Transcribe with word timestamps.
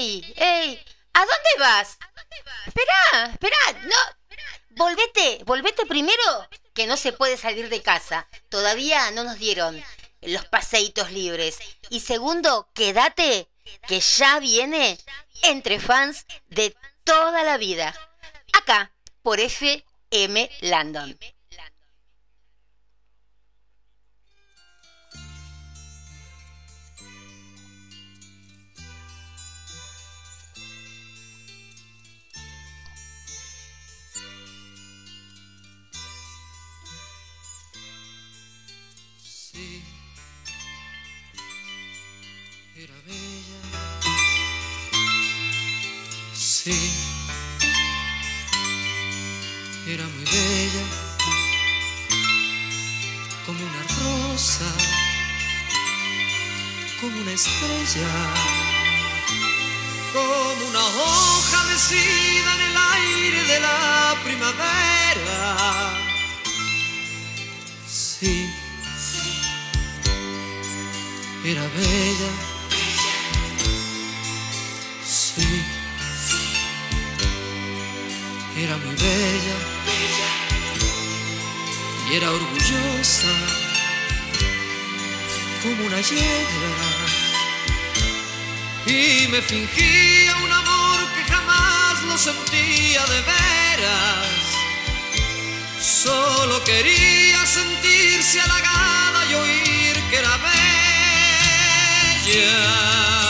¡Ey! 0.00 0.34
¡Ey! 0.38 0.82
¿A 1.12 1.20
dónde 1.20 1.50
vas? 1.58 1.98
Espera, 2.66 3.32
espera, 3.32 3.56
no. 3.82 3.96
Volvete, 4.70 5.44
volvete 5.44 5.84
primero, 5.84 6.48
que 6.72 6.86
no 6.86 6.96
se 6.96 7.12
puede 7.12 7.36
salir 7.36 7.68
de 7.68 7.82
casa. 7.82 8.26
Todavía 8.48 9.10
no 9.10 9.24
nos 9.24 9.38
dieron 9.38 9.84
los 10.22 10.46
paseitos 10.46 11.12
libres. 11.12 11.58
Y 11.90 12.00
segundo, 12.00 12.70
quédate, 12.72 13.50
que 13.86 14.00
ya 14.00 14.38
viene 14.38 14.98
entre 15.42 15.78
fans 15.78 16.24
de 16.48 16.74
toda 17.04 17.42
la 17.42 17.58
vida. 17.58 17.94
Acá, 18.54 18.94
por 19.20 19.38
FM 19.38 20.50
Landon. 20.62 21.18
Sí, 46.72 46.92
era 49.86 50.04
muy 50.04 50.24
bella, 50.24 50.84
como 53.46 53.58
una 53.58 53.82
rosa, 53.98 54.70
como 57.00 57.20
una 57.20 57.32
estrella, 57.32 58.08
como 60.12 60.68
una 60.68 60.84
hoja 60.86 61.64
mecida 61.64 62.54
en 62.54 62.62
el 62.70 62.76
aire 62.94 63.42
de 63.44 63.60
la 63.60 64.16
primavera. 64.24 65.92
Sí, 67.88 68.48
era 71.44 71.62
bella. 71.62 72.49
Era 78.64 78.76
muy 78.76 78.94
bella. 78.94 79.56
Y 82.10 82.14
era 82.16 82.30
orgullosa 82.30 83.32
como 85.62 85.86
una 85.86 86.00
yegua 86.00 86.72
y 88.86 89.28
me 89.28 89.40
fingía 89.42 90.36
un 90.44 90.52
amor 90.52 90.98
que 91.14 91.22
jamás 91.32 92.02
lo 92.04 92.16
sentía 92.18 93.04
de 93.06 93.20
veras. 93.32 94.28
Solo 95.80 96.64
quería 96.64 97.46
sentirse 97.46 98.40
halagada 98.40 99.20
y 99.30 99.34
oír 99.34 99.94
que 100.10 100.16
era 100.16 100.36
bella 100.38 100.80
bella, 102.30 103.29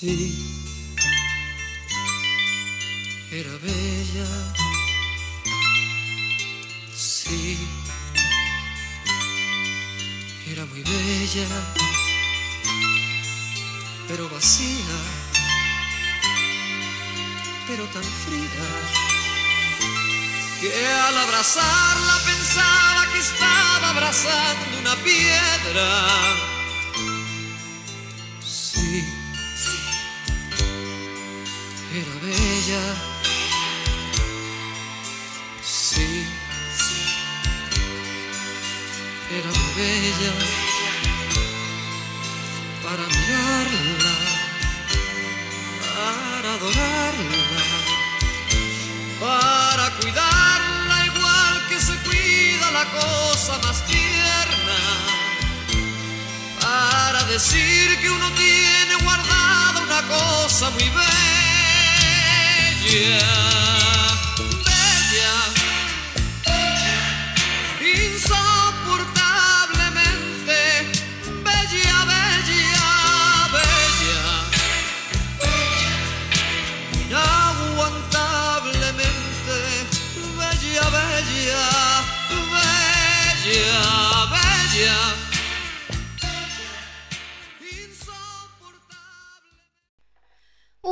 sí, 0.00 0.34
era 3.30 3.50
bella, 3.62 4.28
sí, 6.96 7.58
era 10.50 10.64
muy 10.66 10.82
bella, 10.82 11.48
pero 14.08 14.26
vacía, 14.30 14.98
pero 17.68 17.84
tan 17.92 18.04
fría 18.24 18.68
que 20.62 20.86
al 20.86 21.16
abrazarla 21.18 22.16
pensaba 22.24 23.12
que 23.12 23.18
estaba 23.18 23.90
abrazando 23.90 24.78
una 24.80 24.94
piedra. 25.04 26.59
Era 31.92 32.14
bella. 32.22 32.82
Sí, 35.62 36.26
era 39.30 39.50
bella 39.76 40.32
para 42.82 43.04
mirarla, 43.06 44.14
para 45.94 46.54
adorarla, 46.54 47.52
para 49.20 49.90
cuidar 50.00 50.60
la 52.72 52.84
cosa 52.86 53.58
más 53.58 53.84
tierna 53.86 54.78
para 56.60 57.24
decir 57.24 57.98
que 58.00 58.08
uno 58.08 58.30
tiene 58.32 58.94
guardada 59.02 59.80
una 59.82 60.02
cosa 60.08 60.70
muy 60.70 60.88
bella, 60.88 61.39
bella. 62.90 63.99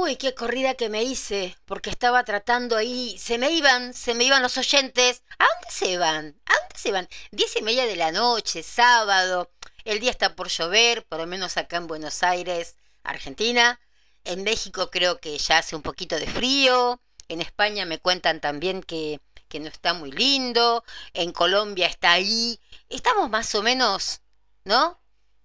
Uy, 0.08 0.16
qué 0.16 0.34
corrida 0.34 0.72
que 0.72 0.88
me 0.88 1.02
hice, 1.02 1.54
porque 1.66 1.90
estaba 1.90 2.24
tratando 2.24 2.78
ahí, 2.78 3.18
se 3.18 3.36
me 3.36 3.50
iban, 3.50 3.92
se 3.92 4.14
me 4.14 4.24
iban 4.24 4.40
los 4.40 4.56
oyentes. 4.56 5.22
¿A 5.38 5.44
dónde 5.44 5.70
se 5.70 5.98
van? 5.98 6.40
¿A 6.46 6.54
dónde 6.60 6.78
se 6.78 6.92
van? 6.92 7.08
Diez 7.30 7.54
y 7.56 7.62
media 7.62 7.84
de 7.84 7.94
la 7.94 8.10
noche, 8.10 8.62
sábado, 8.62 9.50
el 9.84 10.00
día 10.00 10.10
está 10.10 10.34
por 10.34 10.48
llover, 10.48 11.04
por 11.04 11.18
lo 11.18 11.26
menos 11.26 11.58
acá 11.58 11.76
en 11.76 11.88
Buenos 11.88 12.22
Aires, 12.22 12.76
Argentina. 13.02 13.80
En 14.24 14.44
México 14.44 14.88
creo 14.90 15.20
que 15.20 15.36
ya 15.36 15.58
hace 15.58 15.76
un 15.76 15.82
poquito 15.82 16.16
de 16.16 16.26
frío. 16.26 17.02
En 17.28 17.42
España 17.42 17.84
me 17.84 17.98
cuentan 17.98 18.40
también 18.40 18.82
que, 18.82 19.20
que 19.50 19.60
no 19.60 19.68
está 19.68 19.92
muy 19.92 20.10
lindo. 20.10 20.84
En 21.12 21.32
Colombia 21.32 21.86
está 21.86 22.12
ahí. 22.12 22.58
Estamos 22.88 23.28
más 23.28 23.54
o 23.54 23.62
menos, 23.62 24.22
¿no? 24.64 25.02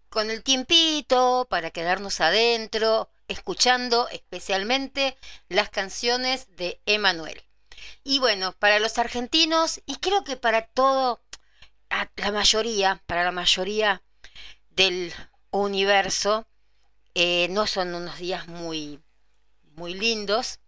Con 0.07 0.31
el 0.31 0.41
tiempito 0.41 1.47
para 1.49 1.69
quedarnos 1.69 2.21
adentro 2.21 3.09
escuchando 3.27 4.07
especialmente 4.09 5.17
las 5.49 5.69
canciones 5.69 6.47
de 6.55 6.81
Emanuel. 6.85 7.43
Y 8.03 8.19
bueno, 8.19 8.53
para 8.53 8.79
los 8.79 8.97
argentinos, 8.97 9.81
y 9.85 9.97
creo 9.97 10.23
que 10.23 10.35
para 10.37 10.67
todo, 10.67 11.21
la 12.15 12.31
mayoría, 12.31 13.01
para 13.05 13.23
la 13.23 13.31
mayoría 13.31 14.03
del 14.69 15.13
universo, 15.51 16.47
eh, 17.15 17.47
no 17.49 17.67
son 17.67 17.93
unos 17.93 18.17
días 18.17 18.47
muy, 18.47 19.01
muy 19.75 19.93
lindos 19.93 20.59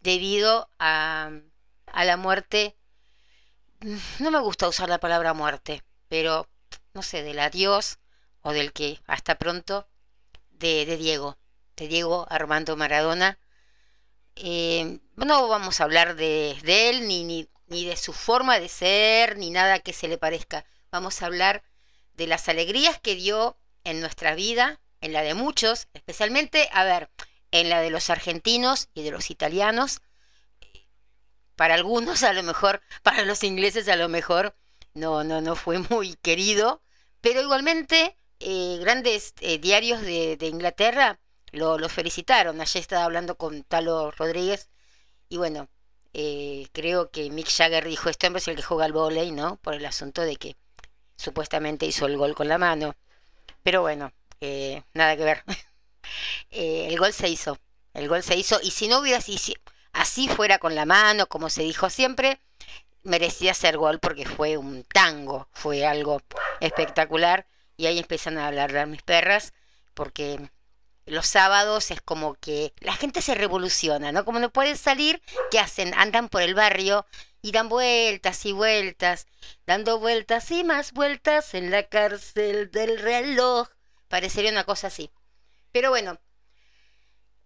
debido 0.00 0.70
a, 0.78 1.30
a 1.86 2.04
la 2.04 2.16
muerte. 2.16 2.76
No 4.20 4.30
me 4.30 4.40
gusta 4.40 4.68
usar 4.68 4.88
la 4.88 5.00
palabra 5.00 5.34
muerte, 5.34 5.82
pero 6.08 6.48
no 6.94 7.02
sé, 7.02 7.22
del 7.22 7.40
adiós 7.40 7.98
o 8.42 8.52
del 8.52 8.72
que 8.72 9.00
hasta 9.06 9.36
pronto 9.36 9.88
de, 10.50 10.86
de 10.86 10.96
Diego 10.96 11.38
Diego 11.88 12.26
Armando 12.30 12.76
Maradona. 12.76 13.38
Eh, 14.36 15.00
no 15.16 15.48
vamos 15.48 15.80
a 15.80 15.84
hablar 15.84 16.16
de, 16.16 16.56
él, 16.64 17.06
ni, 17.06 17.24
ni, 17.24 17.48
ni 17.66 17.84
de 17.84 17.96
su 17.96 18.12
forma 18.12 18.58
de 18.58 18.68
ser, 18.68 19.36
ni 19.36 19.50
nada 19.50 19.80
que 19.80 19.92
se 19.92 20.08
le 20.08 20.18
parezca. 20.18 20.64
Vamos 20.90 21.22
a 21.22 21.26
hablar 21.26 21.62
de 22.14 22.26
las 22.26 22.48
alegrías 22.48 23.00
que 23.00 23.14
dio 23.14 23.56
en 23.84 24.00
nuestra 24.00 24.34
vida, 24.34 24.80
en 25.00 25.12
la 25.12 25.22
de 25.22 25.34
muchos, 25.34 25.88
especialmente, 25.92 26.68
a 26.72 26.84
ver, 26.84 27.10
en 27.50 27.68
la 27.68 27.80
de 27.80 27.90
los 27.90 28.10
argentinos 28.10 28.88
y 28.94 29.02
de 29.02 29.10
los 29.10 29.30
italianos. 29.30 30.00
Para 31.56 31.74
algunos 31.74 32.22
a 32.22 32.32
lo 32.32 32.42
mejor, 32.42 32.82
para 33.02 33.24
los 33.24 33.44
ingleses 33.44 33.88
a 33.88 33.96
lo 33.96 34.08
mejor, 34.08 34.56
no, 34.94 35.24
no, 35.24 35.40
no 35.40 35.56
fue 35.56 35.78
muy 35.90 36.14
querido, 36.16 36.82
pero 37.20 37.40
igualmente 37.40 38.16
eh, 38.40 38.78
grandes 38.80 39.34
eh, 39.40 39.58
diarios 39.58 40.02
de 40.02 40.46
Inglaterra 40.46 41.20
lo, 41.52 41.88
felicitaron. 41.88 42.60
Ayer 42.60 42.80
estaba 42.80 43.04
hablando 43.04 43.36
con 43.36 43.62
Talo 43.64 44.10
Rodríguez 44.10 44.70
y 45.28 45.36
bueno, 45.36 45.68
eh, 46.12 46.68
creo 46.72 47.10
que 47.10 47.30
Mick 47.30 47.48
Jagger 47.48 47.86
dijo, 47.86 48.08
este 48.10 48.26
hombre 48.26 48.40
es 48.40 48.48
el 48.48 48.56
que 48.56 48.62
juega 48.62 48.84
al 48.84 48.92
volei, 48.92 49.32
¿no? 49.32 49.56
Por 49.56 49.74
el 49.74 49.86
asunto 49.86 50.22
de 50.22 50.36
que 50.36 50.56
supuestamente 51.16 51.86
hizo 51.86 52.06
el 52.06 52.16
gol 52.16 52.34
con 52.34 52.48
la 52.48 52.58
mano. 52.58 52.94
Pero 53.62 53.82
bueno, 53.82 54.12
eh, 54.40 54.82
nada 54.94 55.16
que 55.16 55.24
ver. 55.24 55.44
eh, 56.50 56.88
el 56.90 56.98
gol 56.98 57.12
se 57.12 57.28
hizo, 57.28 57.58
el 57.94 58.08
gol 58.08 58.22
se 58.22 58.36
hizo 58.36 58.58
y 58.62 58.70
si 58.72 58.88
no 58.88 58.98
hubiera 58.98 59.20
si, 59.20 59.38
así 59.92 60.28
fuera 60.28 60.58
con 60.58 60.74
la 60.74 60.86
mano, 60.86 61.26
como 61.28 61.48
se 61.50 61.62
dijo 61.62 61.90
siempre, 61.90 62.40
merecía 63.02 63.54
ser 63.54 63.76
gol 63.76 63.98
porque 64.00 64.26
fue 64.26 64.56
un 64.56 64.84
tango, 64.84 65.48
fue 65.52 65.86
algo 65.86 66.22
espectacular 66.60 67.46
y 67.76 67.86
ahí 67.86 67.98
empiezan 67.98 68.38
a 68.38 68.48
hablar 68.48 68.86
mis 68.86 69.02
perras 69.02 69.52
porque 69.94 70.50
los 71.12 71.26
sábados 71.26 71.90
es 71.90 72.00
como 72.00 72.34
que 72.34 72.72
la 72.80 72.94
gente 72.94 73.20
se 73.20 73.34
revoluciona, 73.34 74.12
¿no? 74.12 74.24
Como 74.24 74.38
no 74.40 74.50
pueden 74.50 74.78
salir, 74.78 75.22
¿qué 75.50 75.58
hacen? 75.58 75.92
Andan 75.94 76.28
por 76.28 76.42
el 76.42 76.54
barrio 76.54 77.06
y 77.42 77.52
dan 77.52 77.68
vueltas 77.68 78.46
y 78.46 78.52
vueltas, 78.52 79.26
dando 79.66 79.98
vueltas 79.98 80.50
y 80.50 80.64
más 80.64 80.92
vueltas 80.92 81.54
en 81.54 81.70
la 81.70 81.82
cárcel 81.84 82.70
del 82.70 82.98
reloj. 82.98 83.68
Parecería 84.08 84.50
una 84.50 84.64
cosa 84.64 84.86
así. 84.86 85.10
Pero 85.70 85.90
bueno, 85.90 86.18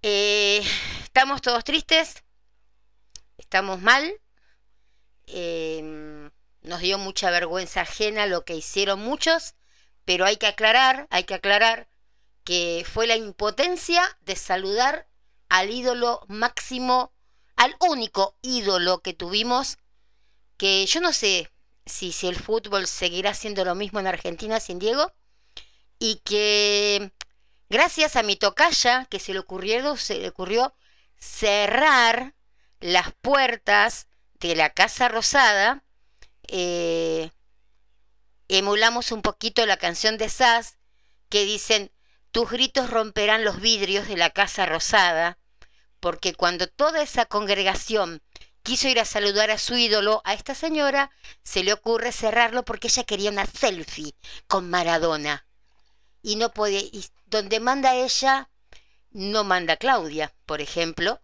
eh, 0.02 0.62
estamos 1.02 1.42
todos 1.42 1.64
tristes, 1.64 2.22
estamos 3.36 3.82
mal, 3.82 4.20
eh, 5.26 6.30
nos 6.62 6.80
dio 6.80 6.98
mucha 6.98 7.30
vergüenza 7.30 7.80
ajena 7.80 8.26
lo 8.26 8.44
que 8.44 8.54
hicieron 8.54 9.00
muchos, 9.00 9.54
pero 10.04 10.24
hay 10.24 10.36
que 10.36 10.46
aclarar, 10.46 11.08
hay 11.10 11.24
que 11.24 11.34
aclarar 11.34 11.88
que 12.46 12.87
fue 12.88 13.08
la 13.08 13.16
impotencia 13.16 14.16
de 14.20 14.37
saludar 14.37 15.08
al 15.48 15.69
ídolo 15.69 16.25
máximo, 16.28 17.12
al 17.56 17.75
único 17.81 18.38
ídolo 18.40 19.00
que 19.02 19.14
tuvimos, 19.14 19.78
que 20.56 20.87
yo 20.87 21.00
no 21.00 21.12
sé 21.12 21.50
si, 21.87 22.12
si 22.12 22.28
el 22.28 22.37
fútbol 22.37 22.87
seguirá 22.87 23.34
siendo 23.34 23.64
lo 23.64 23.75
mismo 23.75 23.98
en 23.98 24.06
Argentina 24.06 24.60
sin 24.60 24.78
Diego, 24.78 25.12
y 25.98 26.20
que 26.25 27.10
gracias 27.69 28.14
a 28.14 28.22
mi 28.22 28.37
tocaya 28.37 29.06
que 29.06 29.19
se 29.19 29.32
le 29.32 29.40
ocurrió, 29.40 29.96
se 29.96 30.20
le 30.20 30.28
ocurrió 30.28 30.72
cerrar 31.19 32.37
las 32.78 33.12
puertas 33.22 34.06
de 34.38 34.54
la 34.54 34.70
Casa 34.70 35.08
Rosada, 35.08 35.82
eh, 36.46 37.32
emulamos 38.46 39.10
un 39.10 39.22
poquito 39.22 39.66
la 39.66 39.78
canción 39.78 40.16
de 40.16 40.28
Sass 40.28 40.78
que 41.28 41.44
dicen 41.44 41.90
tus 42.37 42.50
gritos 42.50 42.91
romperán 42.91 43.44
los 43.44 43.62
vidrios 43.62 44.09
de 44.09 44.19
la 44.19 44.29
Casa 44.29 44.67
Rosada, 44.67 45.38
porque 46.00 46.35
cuando 46.35 46.67
toda 46.67 47.00
esa 47.00 47.25
congregación 47.25 48.21
quiso 48.62 48.88
ir 48.88 49.00
a 49.00 49.06
saludar 49.06 49.50
a 49.50 49.56
su 49.56 49.75
ídolo, 49.75 50.21
a 50.23 50.35
esta 50.35 50.55
señora 50.55 51.11
se 51.43 51.65
le 51.65 51.73
ocurre 51.73 52.12
cerrarlo 52.12 52.62
porque 52.62 52.88
ella 52.88 53.05
quería 53.05 53.31
una 53.31 53.47
selfie 53.47 54.15
con 54.49 54.69
Maradona. 54.69 55.47
Y 56.21 56.37
no 56.37 56.53
podía, 56.53 56.81
y 56.81 57.06
donde 57.25 57.59
manda 57.59 57.94
ella, 57.94 58.50
no 59.12 59.43
manda 59.43 59.79
Claudia, 59.79 60.35
por 60.44 60.61
ejemplo. 60.61 61.23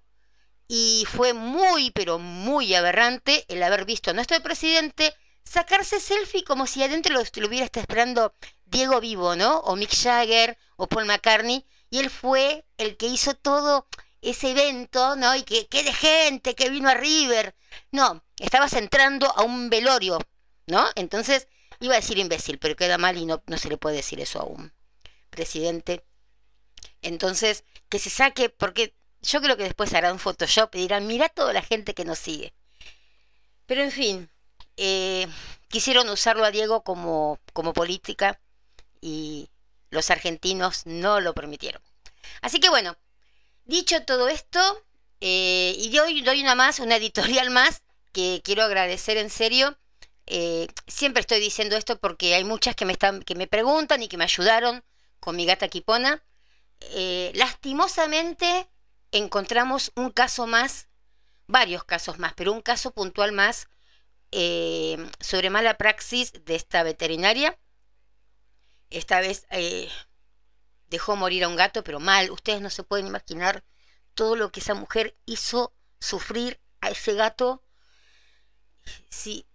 Y 0.66 1.06
fue 1.12 1.34
muy, 1.34 1.90
pero 1.90 2.18
muy 2.18 2.74
aberrante 2.74 3.44
el 3.48 3.62
haber 3.62 3.84
visto 3.84 4.12
a 4.12 4.14
nuestro 4.14 4.42
presidente 4.42 5.14
sacarse 5.44 6.00
selfie 6.00 6.42
como 6.44 6.66
si 6.66 6.82
adentro 6.82 7.12
lo, 7.12 7.20
lo 7.20 7.48
hubiera 7.48 7.66
estado 7.66 7.82
esperando 7.82 8.34
Diego 8.64 9.00
Vivo, 9.00 9.36
¿no? 9.36 9.58
O 9.58 9.76
Mick 9.76 9.94
Jagger 9.94 10.56
o 10.82 10.88
Paul 10.88 11.06
McCartney. 11.06 11.64
Y 11.90 12.00
él 12.00 12.10
fue 12.10 12.64
el 12.76 12.96
que 12.96 13.06
hizo 13.06 13.34
todo 13.34 13.86
ese 14.20 14.50
evento, 14.50 15.14
¿no? 15.16 15.34
Y 15.36 15.44
que, 15.44 15.66
que 15.68 15.84
de 15.84 15.92
gente 15.92 16.54
que 16.54 16.70
vino 16.70 16.88
a 16.88 16.94
River. 16.94 17.54
No, 17.92 18.24
estabas 18.38 18.72
entrando 18.72 19.26
a 19.36 19.42
un 19.42 19.70
velorio, 19.70 20.18
¿no? 20.66 20.84
Entonces, 20.96 21.48
iba 21.80 21.94
a 21.94 22.00
decir 22.00 22.18
imbécil, 22.18 22.58
pero 22.58 22.76
queda 22.76 22.98
mal 22.98 23.16
y 23.16 23.26
no, 23.26 23.42
no 23.46 23.58
se 23.58 23.68
le 23.68 23.76
puede 23.76 23.96
decir 23.96 24.20
eso 24.20 24.40
a 24.40 24.44
un 24.44 24.72
presidente. 25.30 26.04
Entonces, 27.00 27.64
que 27.88 27.98
se 28.00 28.10
saque, 28.10 28.48
porque 28.48 28.94
yo 29.20 29.40
creo 29.40 29.56
que 29.56 29.64
después 29.64 29.94
harán 29.94 30.18
Photoshop 30.18 30.74
y 30.74 30.80
dirán, 30.80 31.06
mira 31.06 31.28
toda 31.28 31.52
la 31.52 31.62
gente 31.62 31.94
que 31.94 32.04
nos 32.04 32.18
sigue. 32.18 32.54
Pero 33.66 33.82
en 33.82 33.92
fin, 33.92 34.30
eh, 34.76 35.28
quisieron 35.68 36.08
usarlo 36.08 36.44
a 36.44 36.50
Diego 36.50 36.82
como, 36.82 37.38
como 37.52 37.72
política 37.72 38.40
y 39.00 39.48
los 39.92 40.10
argentinos 40.10 40.82
no 40.86 41.20
lo 41.20 41.34
permitieron. 41.34 41.80
Así 42.40 42.58
que 42.58 42.70
bueno, 42.70 42.96
dicho 43.64 44.02
todo 44.04 44.28
esto, 44.28 44.60
eh, 45.20 45.76
y 45.78 45.90
doy, 45.90 46.22
doy 46.22 46.40
una 46.40 46.54
más, 46.54 46.80
una 46.80 46.96
editorial 46.96 47.50
más, 47.50 47.82
que 48.12 48.40
quiero 48.42 48.64
agradecer 48.64 49.18
en 49.18 49.30
serio. 49.30 49.78
Eh, 50.26 50.66
siempre 50.86 51.20
estoy 51.20 51.40
diciendo 51.40 51.76
esto 51.76 51.98
porque 51.98 52.34
hay 52.34 52.44
muchas 52.44 52.74
que 52.74 52.84
me, 52.84 52.92
están, 52.92 53.22
que 53.22 53.34
me 53.34 53.46
preguntan 53.46 54.02
y 54.02 54.08
que 54.08 54.16
me 54.16 54.24
ayudaron 54.24 54.82
con 55.20 55.36
mi 55.36 55.44
gata 55.44 55.68
Kipona. 55.68 56.22
Eh, 56.80 57.30
lastimosamente 57.34 58.68
encontramos 59.10 59.92
un 59.94 60.10
caso 60.10 60.46
más, 60.46 60.88
varios 61.46 61.84
casos 61.84 62.18
más, 62.18 62.32
pero 62.34 62.52
un 62.52 62.62
caso 62.62 62.92
puntual 62.92 63.32
más 63.32 63.68
eh, 64.30 64.96
sobre 65.20 65.50
mala 65.50 65.76
praxis 65.76 66.32
de 66.46 66.54
esta 66.54 66.82
veterinaria 66.82 67.58
esta 68.92 69.20
vez 69.20 69.46
eh, 69.50 69.90
dejó 70.88 71.16
morir 71.16 71.44
a 71.44 71.48
un 71.48 71.56
gato, 71.56 71.82
pero 71.84 72.00
mal. 72.00 72.30
Ustedes 72.30 72.60
no 72.60 72.70
se 72.70 72.82
pueden 72.82 73.06
imaginar 73.06 73.64
todo 74.14 74.36
lo 74.36 74.52
que 74.52 74.60
esa 74.60 74.74
mujer 74.74 75.16
hizo 75.26 75.74
sufrir 76.00 76.60
a 76.80 76.90
ese 76.90 77.14
gato. 77.14 77.62
Si 79.08 79.46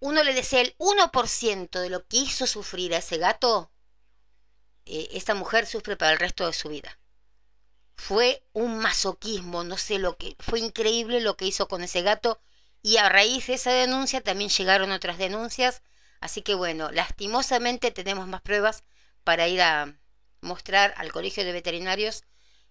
uno 0.00 0.22
le 0.22 0.34
desea 0.34 0.60
el 0.60 0.76
1% 0.78 1.80
de 1.80 1.90
lo 1.90 2.06
que 2.06 2.18
hizo 2.18 2.46
sufrir 2.46 2.94
a 2.94 2.98
ese 2.98 3.18
gato, 3.18 3.70
eh, 4.86 5.08
esta 5.12 5.34
mujer 5.34 5.66
sufre 5.66 5.96
para 5.96 6.12
el 6.12 6.18
resto 6.18 6.46
de 6.46 6.52
su 6.52 6.68
vida. 6.68 6.98
Fue 7.96 8.44
un 8.52 8.78
masoquismo, 8.78 9.64
no 9.64 9.78
sé 9.78 9.98
lo 9.98 10.16
que, 10.16 10.36
fue 10.40 10.60
increíble 10.60 11.20
lo 11.20 11.36
que 11.36 11.46
hizo 11.46 11.68
con 11.68 11.82
ese 11.82 12.02
gato 12.02 12.40
y 12.82 12.98
a 12.98 13.08
raíz 13.08 13.46
de 13.46 13.54
esa 13.54 13.72
denuncia 13.72 14.20
también 14.20 14.50
llegaron 14.50 14.92
otras 14.92 15.16
denuncias 15.16 15.82
Así 16.24 16.40
que 16.40 16.54
bueno, 16.54 16.90
lastimosamente 16.90 17.90
tenemos 17.90 18.26
más 18.26 18.40
pruebas 18.40 18.82
para 19.24 19.46
ir 19.46 19.60
a 19.60 19.94
mostrar 20.40 20.94
al 20.96 21.12
colegio 21.12 21.44
de 21.44 21.52
veterinarios 21.52 22.24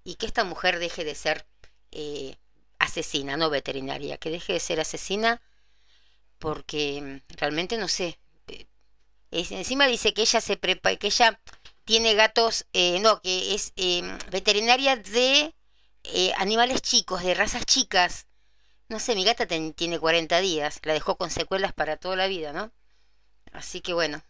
y 0.03 0.15
que 0.15 0.25
esta 0.25 0.43
mujer 0.43 0.79
deje 0.79 1.03
de 1.03 1.13
ser 1.13 1.45
eh, 1.91 2.37
asesina, 2.79 3.37
no 3.37 3.51
veterinaria, 3.51 4.17
que 4.17 4.31
deje 4.31 4.53
de 4.53 4.59
ser 4.59 4.79
asesina 4.79 5.39
porque 6.39 7.21
mm, 7.29 7.35
realmente 7.37 7.77
no 7.77 7.87
sé. 7.87 8.17
Eh, 8.47 8.65
encima 9.51 9.85
dice 9.85 10.15
que 10.15 10.23
ella 10.23 10.41
se 10.41 10.57
prepara, 10.57 10.95
que 10.95 11.07
ella 11.07 11.39
tiene 11.85 12.15
gatos, 12.15 12.65
eh, 12.73 12.99
no, 13.01 13.21
que 13.21 13.53
es 13.53 13.71
eh, 13.75 14.01
veterinaria 14.31 14.95
de 14.95 15.53
eh, 16.05 16.33
animales 16.37 16.81
chicos, 16.81 17.21
de 17.23 17.35
razas 17.35 17.67
chicas. 17.67 18.25
No 18.89 18.99
sé, 18.99 19.13
mi 19.15 19.23
gata 19.25 19.45
tiene 19.47 19.99
40 19.99 20.39
días, 20.41 20.79
la 20.83 20.93
dejó 20.93 21.17
con 21.17 21.29
secuelas 21.29 21.73
para 21.73 21.97
toda 21.97 22.15
la 22.15 22.27
vida, 22.27 22.51
¿no? 22.51 22.71
Así 23.53 23.81
que 23.81 23.93
bueno. 23.93 24.21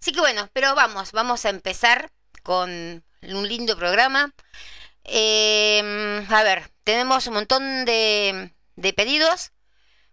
Así 0.00 0.12
que 0.12 0.20
bueno, 0.20 0.48
pero 0.52 0.74
vamos, 0.74 1.12
vamos 1.12 1.44
a 1.44 1.50
empezar 1.50 2.10
con 2.42 3.04
un 3.22 3.48
lindo 3.48 3.76
programa. 3.76 4.34
Eh, 5.04 6.26
a 6.28 6.42
ver, 6.42 6.70
tenemos 6.84 7.26
un 7.26 7.34
montón 7.34 7.84
de, 7.84 8.52
de 8.76 8.92
pedidos 8.92 9.52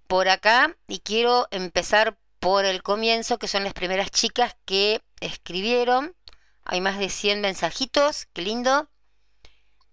por 0.08 0.30
acá 0.30 0.76
y 0.88 1.00
quiero 1.00 1.48
empezar 1.52 2.18
por 2.40 2.66
el 2.66 2.84
comienzo, 2.84 3.40
que 3.40 3.48
son 3.48 3.64
las 3.64 3.74
primeras 3.74 4.12
chicas 4.12 4.56
que 4.66 5.02
escribieron. 5.20 6.16
Hay 6.64 6.82
más 6.82 7.00
de 7.00 7.10
100 7.10 7.42
mensajitos, 7.42 8.28
qué 8.34 8.42
lindo. 8.42 8.90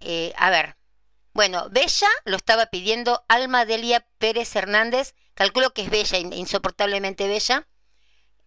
Eh, 0.00 0.32
a 0.36 0.50
ver, 0.50 0.76
bueno, 1.32 1.68
Bella 1.70 2.08
lo 2.24 2.36
estaba 2.36 2.66
pidiendo 2.66 3.24
Alma 3.28 3.64
Delia 3.64 4.06
Pérez 4.18 4.54
Hernández. 4.54 5.14
Calculo 5.34 5.72
que 5.72 5.82
es 5.82 5.90
Bella, 5.90 6.18
insoportablemente 6.18 7.26
Bella. 7.26 7.66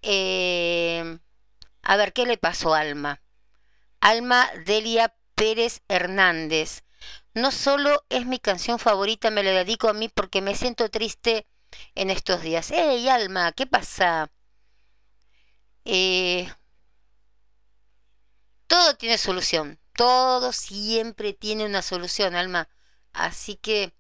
Eh, 0.08 1.18
a 1.82 1.98
ver, 1.98 2.14
¿qué 2.14 2.26
le 2.28 2.38
pasó 2.38 2.76
Alma? 2.76 3.22
Alma 4.02 4.50
Delia 4.66 5.16
Pérez 5.34 5.82
Hernández. 5.88 6.84
No 7.34 7.52
solo 7.52 8.06
es 8.10 8.26
mi 8.28 8.40
canción 8.40 8.80
favorita, 8.80 9.32
me 9.32 9.44
la 9.44 9.52
dedico 9.52 9.90
a 9.90 9.94
mí 9.94 10.10
porque 10.10 10.42
me 10.42 10.56
siento 10.56 10.90
triste 10.90 11.48
en 11.96 12.12
estos 12.12 12.42
días. 12.42 12.72
¡Ey, 12.72 13.10
Alma! 13.10 13.52
¿Qué 13.54 13.66
pasa? 13.66 14.32
Eh, 15.86 16.52
todo 18.68 18.96
tiene 18.98 19.18
solución. 19.18 19.80
Todo 19.94 20.52
siempre 20.54 21.34
tiene 21.34 21.66
una 21.66 21.82
solución, 21.82 22.36
Alma. 22.36 22.70
Así 23.14 23.56
que 23.56 23.94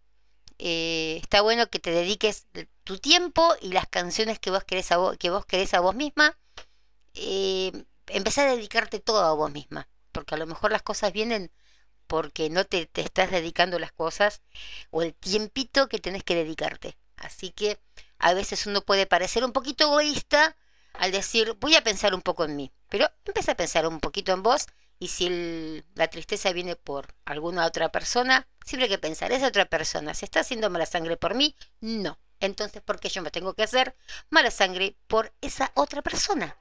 eh, 0.59 1.19
está 1.21 1.41
bueno 1.41 1.69
que 1.69 1.79
te 1.79 1.91
dediques 1.91 2.47
tu 2.85 2.97
tiempo 2.99 3.53
y 3.61 3.69
las 3.73 3.87
canciones 3.87 4.39
que 4.39 4.51
vos 4.51 4.63
querés 4.63 4.91
a 4.93 4.97
vos, 4.97 5.17
que 5.17 5.29
vos 5.29 5.45
querés 5.45 5.73
a 5.73 5.81
vos 5.81 5.95
misma. 5.95 6.37
Eh, 7.15 7.73
a 8.07 8.43
dedicarte 8.45 8.99
todo 8.99 9.23
a 9.23 9.33
vos 9.33 9.51
misma. 9.51 9.89
Porque 10.13 10.35
a 10.35 10.37
lo 10.37 10.47
mejor 10.47 10.71
las 10.71 10.83
cosas 10.83 11.11
vienen 11.11 11.51
porque 12.07 12.49
no 12.49 12.63
te, 12.65 12.85
te 12.85 13.01
estás 13.01 13.31
dedicando 13.31 13.79
las 13.79 13.91
cosas 13.91 14.41
o 14.91 15.01
el 15.01 15.13
tiempito 15.15 15.89
que 15.89 15.99
tenés 15.99 16.23
que 16.23 16.35
dedicarte. 16.35 16.97
Así 17.17 17.49
que 17.49 17.79
a 18.19 18.33
veces 18.33 18.67
uno 18.67 18.81
puede 18.81 19.07
parecer 19.07 19.43
un 19.43 19.51
poquito 19.51 19.85
egoísta 19.85 20.55
al 20.93 21.11
decir 21.11 21.57
voy 21.59 21.75
a 21.75 21.83
pensar 21.83 22.13
un 22.13 22.21
poco 22.21 22.45
en 22.45 22.55
mí. 22.55 22.71
Pero 22.89 23.09
empieza 23.25 23.53
a 23.53 23.57
pensar 23.57 23.87
un 23.87 23.99
poquito 23.99 24.31
en 24.31 24.43
vos 24.43 24.67
y 24.99 25.07
si 25.07 25.83
la 25.95 26.07
tristeza 26.07 26.53
viene 26.53 26.75
por 26.75 27.15
alguna 27.25 27.65
otra 27.65 27.89
persona, 27.91 28.47
siempre 28.63 28.85
hay 28.85 28.91
que 28.91 28.99
pensar, 28.99 29.31
esa 29.31 29.47
otra 29.47 29.65
persona 29.65 30.13
se 30.13 30.25
está 30.25 30.41
haciendo 30.41 30.69
mala 30.69 30.85
sangre 30.85 31.17
por 31.17 31.35
mí, 31.35 31.55
no. 31.81 32.17
Entonces, 32.39 32.81
¿por 32.81 32.99
qué 32.99 33.09
yo 33.09 33.21
me 33.21 33.31
tengo 33.31 33.53
que 33.53 33.63
hacer 33.63 33.95
mala 34.29 34.51
sangre 34.51 34.95
por 35.07 35.33
esa 35.41 35.71
otra 35.75 36.01
persona? 36.01 36.57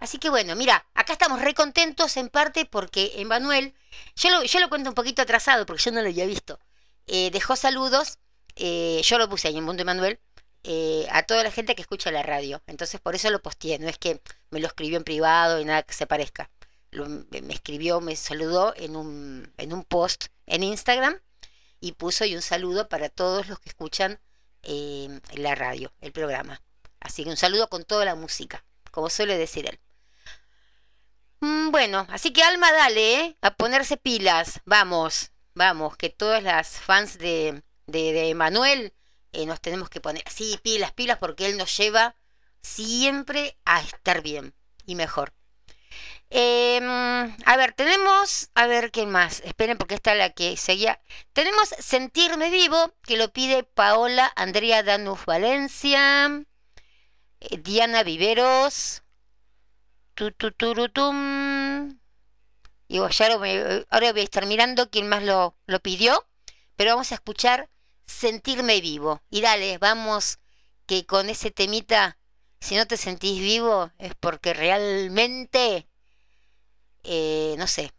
Así 0.00 0.18
que 0.18 0.30
bueno, 0.30 0.56
mira, 0.56 0.86
acá 0.94 1.12
estamos 1.12 1.40
re 1.40 1.54
contentos 1.54 2.16
en 2.16 2.28
parte 2.28 2.66
porque 2.66 3.12
Emanuel, 3.16 3.74
yo 4.16 4.30
lo, 4.30 4.42
yo 4.44 4.60
lo 4.60 4.68
cuento 4.68 4.90
un 4.90 4.94
poquito 4.94 5.22
atrasado 5.22 5.66
porque 5.66 5.82
yo 5.82 5.92
no 5.92 6.02
lo 6.02 6.08
había 6.08 6.26
visto, 6.26 6.58
eh, 7.06 7.30
dejó 7.30 7.56
saludos, 7.56 8.18
eh, 8.56 9.00
yo 9.04 9.18
lo 9.18 9.28
puse 9.28 9.48
ahí 9.48 9.56
en 9.58 9.64
Mundo 9.64 9.82
Emanuel, 9.82 10.18
eh, 10.64 11.06
a 11.10 11.22
toda 11.22 11.44
la 11.44 11.50
gente 11.50 11.74
que 11.74 11.82
escucha 11.82 12.10
la 12.10 12.22
radio. 12.22 12.62
Entonces 12.66 13.00
por 13.00 13.14
eso 13.14 13.30
lo 13.30 13.42
posteé, 13.42 13.78
no 13.78 13.88
es 13.88 13.98
que 13.98 14.20
me 14.50 14.60
lo 14.60 14.66
escribió 14.66 14.96
en 14.96 15.04
privado 15.04 15.60
y 15.60 15.64
nada 15.64 15.82
que 15.82 15.94
se 15.94 16.06
parezca 16.06 16.50
me 17.04 17.54
escribió, 17.54 18.00
me 18.00 18.16
saludó 18.16 18.74
en 18.76 18.96
un, 18.96 19.52
en 19.58 19.72
un 19.72 19.84
post 19.84 20.26
en 20.46 20.62
Instagram 20.62 21.20
y 21.80 21.92
puso 21.92 22.24
y 22.24 22.34
un 22.34 22.42
saludo 22.42 22.88
para 22.88 23.08
todos 23.08 23.48
los 23.48 23.58
que 23.60 23.68
escuchan 23.68 24.20
eh, 24.66 25.20
la 25.34 25.54
radio, 25.54 25.92
el 26.00 26.12
programa. 26.12 26.60
Así 27.00 27.24
que 27.24 27.30
un 27.30 27.36
saludo 27.36 27.68
con 27.68 27.84
toda 27.84 28.04
la 28.04 28.16
música, 28.16 28.64
como 28.90 29.08
suele 29.10 29.38
decir 29.38 29.66
él. 29.68 29.78
Mm, 31.40 31.70
bueno, 31.70 32.06
así 32.10 32.32
que 32.32 32.42
Alma, 32.42 32.72
dale, 32.72 33.20
¿eh? 33.20 33.38
a 33.42 33.54
ponerse 33.54 33.96
pilas. 33.96 34.60
Vamos, 34.64 35.30
vamos, 35.54 35.96
que 35.96 36.10
todas 36.10 36.42
las 36.42 36.80
fans 36.80 37.18
de, 37.18 37.62
de, 37.86 38.34
Manuel 38.34 38.92
eh, 39.32 39.46
nos 39.46 39.60
tenemos 39.60 39.88
que 39.88 40.00
poner 40.00 40.22
así, 40.26 40.58
pilas, 40.62 40.92
pilas, 40.92 41.18
porque 41.18 41.46
él 41.46 41.56
nos 41.56 41.76
lleva 41.76 42.16
siempre 42.62 43.56
a 43.64 43.80
estar 43.82 44.22
bien 44.22 44.54
y 44.84 44.96
mejor. 44.96 45.32
Em, 46.30 46.84
a 47.44 47.56
ver, 47.56 47.72
tenemos, 47.72 48.50
a 48.54 48.66
ver 48.66 48.90
qué 48.90 49.06
más. 49.06 49.40
Esperen 49.44 49.78
porque 49.78 49.94
esta 49.94 50.12
es 50.12 50.18
la 50.18 50.30
que 50.30 50.56
seguía. 50.56 51.00
Tenemos 51.32 51.68
Sentirme 51.78 52.50
Vivo, 52.50 52.94
que 53.02 53.16
lo 53.16 53.32
pide 53.32 53.62
Paola 53.62 54.32
Andrea 54.36 54.82
Danuf 54.82 55.24
Valencia, 55.26 56.44
eh, 57.40 57.58
Diana 57.58 58.02
Viveros, 58.02 59.02
tututurutum. 60.14 61.98
Y 62.88 62.98
ahora 62.98 63.36
voy 63.38 64.20
a 64.20 64.22
estar 64.22 64.46
mirando 64.46 64.90
quién 64.90 65.08
más 65.08 65.22
lo, 65.22 65.56
lo 65.66 65.80
pidió, 65.80 66.26
pero 66.76 66.92
vamos 66.92 67.12
a 67.12 67.16
escuchar 67.16 67.68
Sentirme 68.06 68.80
Vivo. 68.80 69.22
Y 69.30 69.40
dale, 69.40 69.78
vamos 69.78 70.38
que 70.86 71.04
con 71.06 71.28
ese 71.28 71.50
temita, 71.50 72.18
si 72.60 72.76
no 72.76 72.86
te 72.86 72.96
sentís 72.96 73.40
vivo, 73.40 73.90
es 73.98 74.14
porque 74.14 74.54
realmente 74.54 75.88
eh, 77.06 77.54
no 77.58 77.66
sé, 77.66 77.92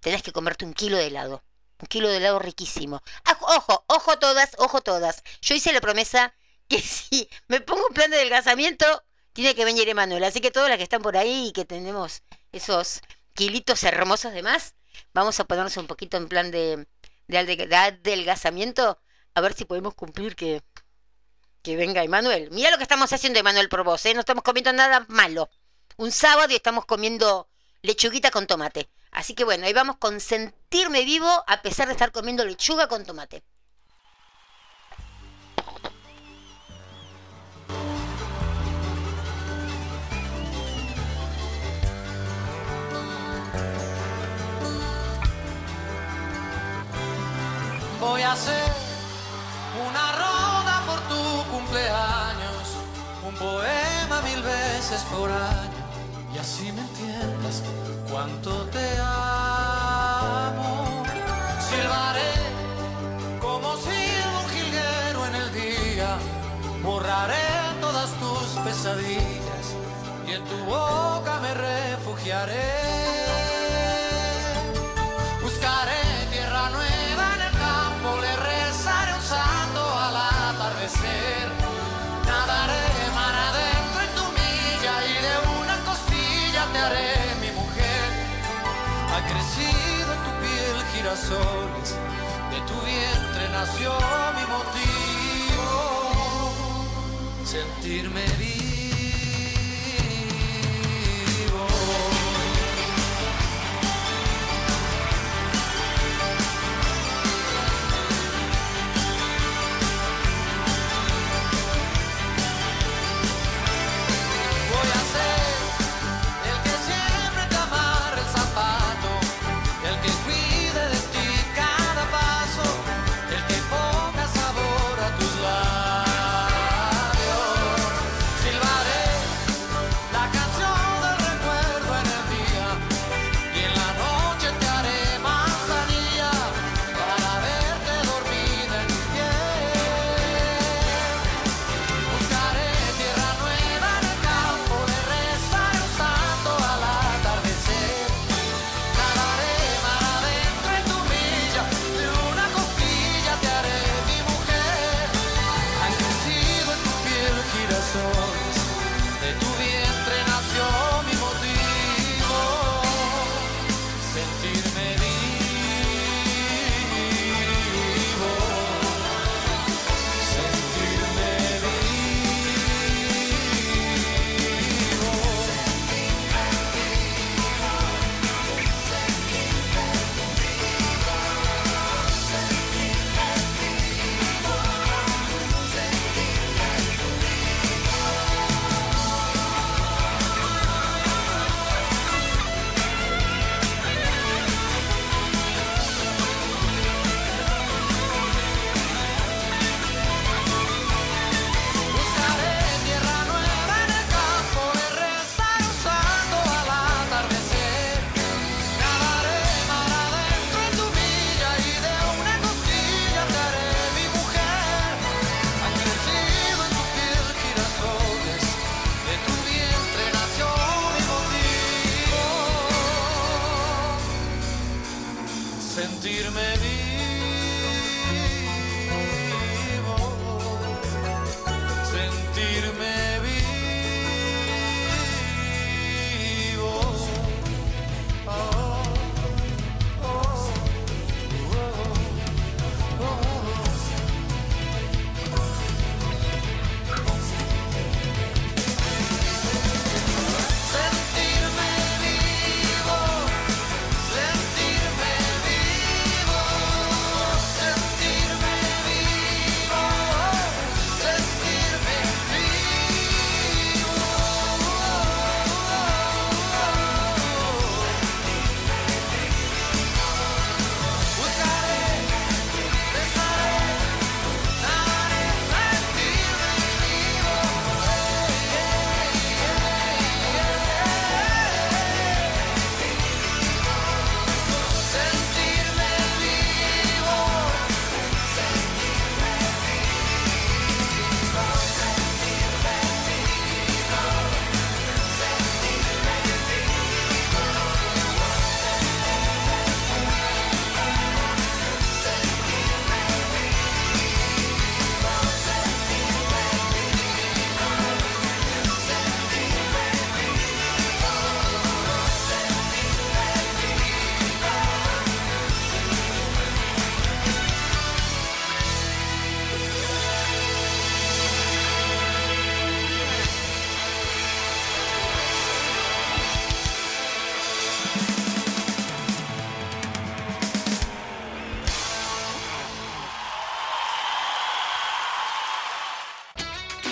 tenés 0.00 0.22
que 0.22 0.32
comerte 0.32 0.64
un 0.64 0.74
kilo 0.74 0.96
de 0.96 1.06
helado. 1.06 1.44
Un 1.80 1.86
kilo 1.86 2.08
de 2.08 2.16
helado 2.16 2.38
riquísimo. 2.38 3.02
Ojo, 3.40 3.84
ojo 3.86 4.18
todas, 4.18 4.50
ojo 4.58 4.80
todas. 4.80 5.22
Yo 5.40 5.54
hice 5.54 5.72
la 5.72 5.80
promesa 5.80 6.34
que 6.68 6.80
si 6.80 7.28
me 7.48 7.60
pongo 7.60 7.86
un 7.88 7.94
plan 7.94 8.10
de 8.10 8.16
adelgazamiento, 8.16 9.04
tiene 9.32 9.54
que 9.54 9.64
venir 9.64 9.88
Emanuel. 9.88 10.24
Así 10.24 10.40
que 10.40 10.50
todas 10.50 10.68
las 10.68 10.78
que 10.78 10.84
están 10.84 11.02
por 11.02 11.16
ahí 11.16 11.48
y 11.48 11.52
que 11.52 11.64
tenemos 11.64 12.22
esos 12.52 13.00
kilitos 13.34 13.84
hermosos 13.84 14.32
de 14.32 14.42
más, 14.42 14.74
vamos 15.14 15.38
a 15.40 15.44
ponernos 15.44 15.76
un 15.76 15.86
poquito 15.86 16.16
en 16.16 16.28
plan 16.28 16.50
de, 16.50 16.86
de, 17.28 17.76
adelgazamiento, 17.76 19.00
a 19.34 19.40
ver 19.40 19.54
si 19.54 19.64
podemos 19.64 19.94
cumplir 19.94 20.34
que, 20.34 20.62
que 21.62 21.76
venga 21.76 22.02
Emanuel. 22.02 22.50
Mira 22.50 22.70
lo 22.70 22.78
que 22.78 22.82
estamos 22.82 23.12
haciendo, 23.12 23.38
Emanuel, 23.38 23.68
por 23.68 23.84
vos, 23.84 24.04
¿eh? 24.06 24.14
No 24.14 24.20
estamos 24.20 24.42
comiendo 24.42 24.72
nada 24.72 25.06
malo. 25.08 25.48
Un 25.96 26.10
sábado 26.10 26.52
y 26.52 26.56
estamos 26.56 26.84
comiendo 26.86 27.47
lechuguita 27.82 28.30
con 28.30 28.46
tomate. 28.46 28.88
Así 29.10 29.34
que 29.34 29.44
bueno, 29.44 29.66
ahí 29.66 29.72
vamos 29.72 29.96
con 29.96 30.20
sentirme 30.20 31.04
vivo 31.04 31.28
a 31.46 31.62
pesar 31.62 31.86
de 31.86 31.92
estar 31.92 32.12
comiendo 32.12 32.44
lechuga 32.44 32.88
con 32.88 33.04
tomate. 33.04 33.42
Voy 48.00 48.22
a 48.22 48.32
hacer 48.32 48.72
una 49.88 50.12
roda 50.12 50.82
por 50.86 51.00
tu 51.08 51.50
cumpleaños, 51.50 52.76
un 53.26 53.34
poema 53.34 54.22
mil 54.22 54.42
veces 54.42 55.02
por 55.10 55.30
año 55.30 55.78
y 56.34 56.38
así 56.38 56.72
me 56.72 56.82
cuánto 58.10 58.50
te 58.66 58.98
amo. 59.00 60.70
Silbaré 61.68 62.34
como 63.40 63.76
silba 63.76 64.40
un 64.42 64.48
jilguero 64.50 65.26
en 65.26 65.34
el 65.34 65.48
día, 65.52 66.10
borraré 66.82 67.48
todas 67.80 68.10
tus 68.22 68.46
pesadillas 68.64 69.66
y 70.26 70.32
en 70.32 70.44
tu 70.44 70.58
boca 70.64 71.38
me 71.40 71.54
refugiaré. 71.54 72.87
Mi 94.34 94.44
motivo, 94.46 95.66
sentirme 97.44 98.24
vivo. 98.38 98.57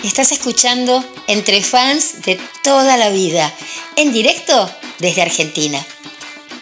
Estás 0.07 0.31
escuchando 0.31 1.03
Entre 1.27 1.61
Fans 1.61 2.21
de 2.21 2.39
toda 2.63 2.95
la 2.95 3.09
vida, 3.09 3.53
en 3.97 4.13
directo 4.13 4.73
desde 4.99 5.21
Argentina. 5.21 5.85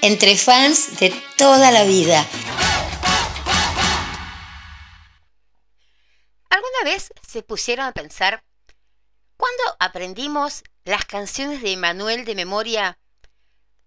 Entre 0.01 0.35
Fans 0.35 0.99
de 0.99 1.13
toda 1.37 1.69
la 1.69 1.83
vida. 1.83 2.25
¿Alguna 6.49 6.83
vez 6.85 7.13
se 7.25 7.43
pusieron 7.43 7.85
a 7.85 7.91
pensar 7.91 8.43
cuándo 9.37 9.63
aprendimos 9.79 10.63
las 10.83 11.05
canciones 11.05 11.61
de 11.61 11.77
Manuel 11.77 12.25
de 12.25 12.33
memoria? 12.33 12.97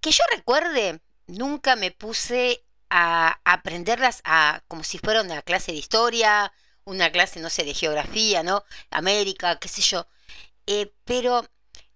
Que 0.01 0.12
yo 0.12 0.23
recuerde, 0.31 1.01
nunca 1.27 1.75
me 1.75 1.90
puse 1.90 2.64
a 2.90 3.40
aprenderlas 3.44 4.21
a, 4.23 4.62
como 4.68 4.85
si 4.85 4.99
fuera 4.99 5.23
una 5.23 5.42
clase 5.42 5.73
de 5.73 5.79
historia, 5.79 6.53
una 6.88 7.12
clase, 7.12 7.40
no 7.40 7.51
sé, 7.51 7.64
de 7.64 7.74
geografía, 7.74 8.42
¿no? 8.42 8.64
América, 8.90 9.59
qué 9.59 9.68
sé 9.68 9.83
yo. 9.83 10.07
Eh, 10.66 10.92
pero 11.05 11.46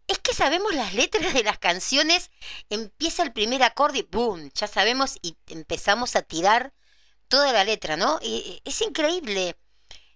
es 0.06 0.18
que 0.18 0.34
sabemos 0.34 0.74
las 0.74 0.94
letras 0.94 1.34
de 1.34 1.42
las 1.44 1.58
canciones, 1.58 2.30
empieza 2.70 3.22
el 3.22 3.32
primer 3.32 3.62
acorde 3.62 4.00
y 4.00 4.02
¡boom! 4.02 4.50
Ya 4.54 4.66
sabemos 4.66 5.18
y 5.22 5.36
empezamos 5.48 6.16
a 6.16 6.22
tirar 6.22 6.72
toda 7.28 7.52
la 7.52 7.64
letra, 7.64 7.96
¿no? 7.96 8.20
es 8.22 8.82
increíble 8.82 9.56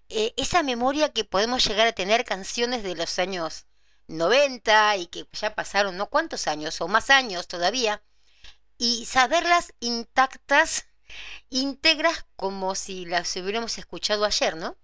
eh, 0.09 0.35
esa 0.37 0.62
memoria 0.62 1.12
que 1.12 1.25
podemos 1.25 1.65
llegar 1.67 1.87
a 1.89 1.93
tener 1.93 2.25
canciones 2.25 2.83
de 2.83 2.95
los 2.95 3.19
años 3.19 3.67
90 4.09 4.97
y 4.99 5.07
que 5.07 5.27
ya 5.33 5.55
pasaron, 5.55 5.97
¿no? 5.97 6.09
¿Cuántos 6.09 6.47
años? 6.47 6.81
O 6.81 6.89
más 6.89 7.11
años 7.11 7.49
todavía. 7.49 8.03
Y 8.79 9.07
saberlas 9.07 9.73
intactas 9.81 10.87
íntegras 11.51 12.27
como 12.37 12.75
si 12.75 13.05
las 13.07 13.35
hubiéramos 13.37 13.79
escuchado 13.79 14.25
ayer, 14.25 14.57
¿no? 14.57 14.77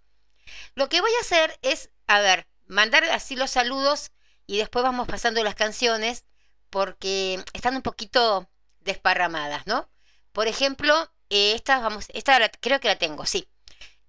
Lo 0.75 0.89
que 0.89 1.01
voy 1.01 1.11
a 1.19 1.21
hacer 1.21 1.59
es, 1.63 1.91
a 2.07 2.21
ver, 2.21 2.47
mandar 2.67 3.05
así 3.05 3.37
los 3.37 3.51
saludos 3.51 4.13
y 4.47 4.59
después 4.59 4.83
vamos 4.83 5.09
pasando 5.09 5.43
las 5.43 5.55
canciones 5.55 6.25
porque 6.71 7.45
están 7.53 7.77
un 7.77 7.83
poquito 7.83 8.49
desparramadas, 8.81 9.67
¿no? 9.67 9.89
Por 10.33 10.49
ejemplo, 10.49 11.13
eh, 11.31 11.53
esta, 11.55 11.79
vamos, 11.81 12.07
esta 12.15 12.51
creo 12.61 12.81
que 12.81 12.89
la 12.89 12.97
tengo, 12.97 13.27
sí. 13.27 13.49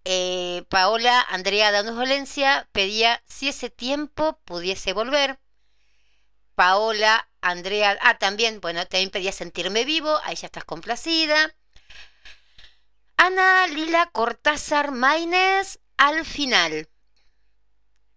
Eh, 0.06 0.65
Paola 0.69 1.21
Andrea 1.30 1.71
Danus 1.71 1.95
Valencia 1.95 2.67
pedía 2.73 3.23
si 3.26 3.49
ese 3.49 3.69
tiempo 3.69 4.39
pudiese 4.45 4.93
volver. 4.93 5.39
Paola 6.56 7.30
Andrea, 7.41 7.97
ah, 8.02 8.17
también, 8.17 8.62
bueno, 8.62 8.86
también 8.86 9.10
pedía 9.10 9.32
sentirme 9.32 9.86
vivo, 9.86 10.19
ahí 10.23 10.36
ya 10.36 10.47
estás 10.47 10.65
complacida. 10.65 11.56
Ana 13.25 13.67
Lila 13.67 14.09
Cortázar 14.12 14.91
Maines 14.91 15.79
al 15.95 16.25
final. 16.25 16.89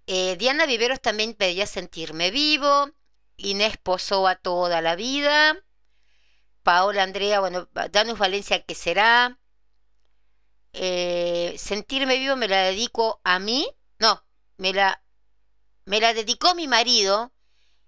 Eh, 0.08 0.34
Diana 0.36 0.66
Viveros 0.66 1.00
también 1.00 1.34
pedía 1.34 1.68
sentirme 1.68 2.32
vivo. 2.32 2.90
Inés 3.36 3.76
Pozoa 3.76 4.34
toda 4.34 4.80
la 4.80 4.96
vida. 4.96 5.64
Paola 6.64 7.04
Andrea, 7.04 7.38
bueno, 7.38 7.68
Danus 7.92 8.18
Valencia, 8.18 8.64
¿qué 8.64 8.74
será? 8.74 9.38
Eh, 10.72 11.54
sentirme 11.56 12.18
vivo 12.18 12.34
me 12.34 12.48
la 12.48 12.62
dedico 12.62 13.20
a 13.22 13.38
mí. 13.38 13.64
No, 14.00 14.24
me 14.56 14.72
la, 14.72 15.04
me 15.84 16.00
la 16.00 16.14
dedicó 16.14 16.56
mi 16.56 16.66
marido. 16.66 17.32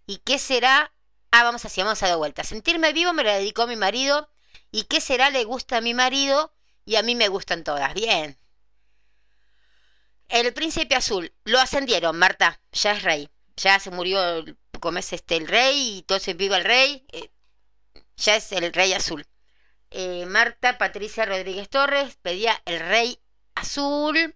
¿Y 0.07 0.19
qué 0.19 0.39
será? 0.39 0.95
Ah, 1.33 1.43
vamos 1.43 1.65
así, 1.65 1.83
vamos 1.83 2.01
a 2.01 2.07
dar 2.07 2.17
vuelta. 2.17 2.45
Sentirme 2.45 2.93
vivo 2.93 3.13
me 3.13 3.25
la 3.25 3.35
dedicó 3.35 3.67
mi 3.67 3.75
marido. 3.75 4.31
¿Y 4.71 4.85
qué 4.85 5.01
será? 5.01 5.31
Le 5.31 5.43
gusta 5.43 5.79
a 5.79 5.81
mi 5.81 5.95
marido 5.95 6.55
y 6.89 6.97
a 6.97 7.03
mí 7.03 7.15
me 7.15 7.29
gustan 7.29 7.65
todas. 7.65 7.93
Bien. 7.93 8.39
El 10.29 10.55
príncipe 10.55 10.95
azul, 10.95 11.35
lo 11.45 11.61
ascendieron, 11.61 12.19
Marta, 12.19 12.63
ya 12.73 12.93
es 12.93 13.03
rey. 13.03 13.29
Ya 13.57 13.79
se 13.79 13.91
murió, 13.91 14.43
como 14.81 14.99
es 14.99 15.13
este, 15.13 15.37
el 15.37 15.49
rey, 15.49 15.77
y 15.77 15.99
entonces 15.99 16.35
viva 16.35 16.57
el 16.57 16.65
rey. 16.65 17.07
Eh, 17.13 17.31
ya 18.17 18.37
es 18.37 18.51
el 18.53 18.73
rey 18.73 18.95
azul. 18.95 19.27
Eh, 19.91 20.25
Marta 20.27 20.79
Patricia 20.79 21.27
Rodríguez 21.27 21.69
Torres 21.69 22.17
pedía 22.23 22.59
el 22.65 22.81
rey 22.81 23.21
azul. 23.55 24.35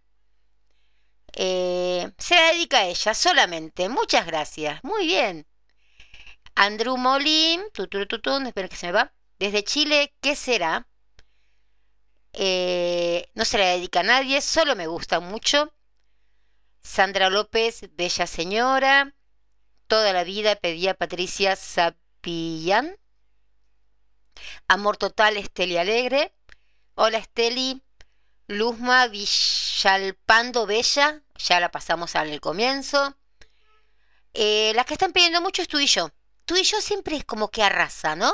Eh, 1.32 2.12
se 2.18 2.34
la 2.34 2.52
dedica 2.52 2.80
a 2.80 2.86
ella 2.86 3.14
solamente. 3.14 3.88
Muchas 3.88 4.26
gracias. 4.26 4.84
Muy 4.84 5.06
bien. 5.06 5.46
Andrew 6.54 6.98
Molin, 6.98 7.62
tutututun, 7.72 8.46
espero 8.46 8.68
que 8.68 8.76
se 8.76 8.88
me 8.88 8.92
va. 8.92 9.14
Desde 9.38 9.64
Chile, 9.64 10.14
¿qué 10.20 10.36
será? 10.36 10.86
Eh, 12.34 13.30
no 13.34 13.44
se 13.44 13.58
la 13.58 13.66
dedica 13.66 14.00
a 14.00 14.04
nadie, 14.04 14.40
solo 14.40 14.74
me 14.76 14.86
gusta 14.86 15.20
mucho. 15.20 15.72
Sandra 16.82 17.30
López, 17.30 17.90
Bella 17.92 18.26
Señora. 18.26 19.14
Toda 19.86 20.12
la 20.12 20.24
vida 20.24 20.56
pedía 20.56 20.94
Patricia 20.94 21.56
Sapillán. 21.56 22.98
Amor 24.68 24.96
Total, 24.96 25.36
Esteli 25.36 25.76
Alegre. 25.76 26.34
Hola 26.94 27.18
Esteli. 27.18 27.82
Luzma 28.46 29.06
Villalpando 29.08 30.66
Bella. 30.66 31.22
Ya 31.36 31.60
la 31.60 31.70
pasamos 31.70 32.16
al 32.16 32.40
comienzo. 32.40 33.16
Eh, 34.34 34.72
las 34.74 34.86
que 34.86 34.94
están 34.94 35.12
pidiendo 35.12 35.40
mucho 35.40 35.62
es 35.62 35.68
tú 35.68 35.78
y 35.78 35.86
yo. 35.86 36.10
Tú 36.44 36.56
y 36.56 36.62
yo 36.62 36.80
siempre 36.80 37.16
es 37.16 37.24
como 37.24 37.50
que 37.50 37.62
arrasa, 37.62 38.16
¿no? 38.16 38.32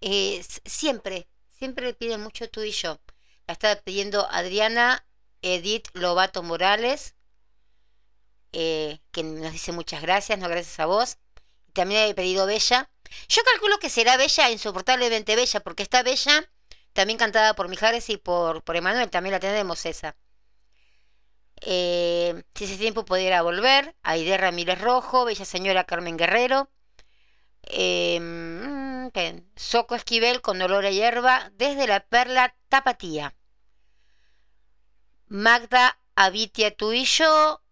Eh, 0.00 0.44
siempre, 0.64 1.28
siempre 1.58 1.86
le 1.86 1.94
piden 1.94 2.22
mucho 2.22 2.48
tú 2.50 2.62
y 2.62 2.70
yo. 2.70 3.00
La 3.46 3.52
está 3.52 3.80
pidiendo 3.80 4.26
Adriana 4.30 5.06
Edith 5.40 5.88
Lobato 5.92 6.42
Morales, 6.42 7.14
eh, 8.52 8.98
que 9.12 9.22
nos 9.22 9.52
dice 9.52 9.70
muchas 9.70 10.02
gracias, 10.02 10.38
no 10.38 10.48
gracias 10.48 10.80
a 10.80 10.86
vos. 10.86 11.18
También 11.72 12.08
he 12.08 12.14
pedido 12.14 12.46
Bella. 12.46 12.90
Yo 13.28 13.42
calculo 13.44 13.78
que 13.78 13.90
será 13.90 14.16
Bella, 14.16 14.50
insoportablemente 14.50 15.36
Bella, 15.36 15.60
porque 15.60 15.84
está 15.84 16.02
Bella, 16.02 16.50
también 16.92 17.18
cantada 17.18 17.54
por 17.54 17.68
Mijares 17.68 18.10
y 18.10 18.16
por, 18.16 18.64
por 18.64 18.76
Emanuel, 18.76 19.10
también 19.10 19.32
la 19.32 19.40
tenemos 19.40 19.86
esa. 19.86 20.16
Eh, 21.60 22.42
si 22.54 22.64
ese 22.64 22.76
tiempo 22.78 23.04
pudiera 23.04 23.42
volver, 23.42 23.94
Aide 24.02 24.36
Ramírez 24.36 24.80
Rojo, 24.80 25.24
Bella 25.24 25.44
Señora 25.44 25.84
Carmen 25.84 26.16
Guerrero. 26.16 26.68
Eh, 27.62 28.18
Soco 29.56 29.94
Esquivel 29.94 30.40
con 30.40 30.60
olor 30.62 30.86
a 30.86 30.90
hierba 30.90 31.50
desde 31.54 31.86
la 31.86 32.00
perla 32.00 32.54
Tapatía. 32.68 33.34
Magda 35.28 35.98
Abitia 36.14 36.74
Tuillo 36.74 37.62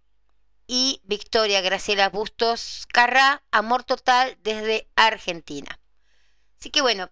y 0.66 1.00
Victoria 1.04 1.60
Graciela 1.60 2.08
Bustos 2.08 2.86
Carra, 2.92 3.42
Amor 3.50 3.84
Total 3.84 4.36
desde 4.42 4.88
Argentina. 4.96 5.78
Así 6.58 6.70
que 6.70 6.80
bueno, 6.80 7.10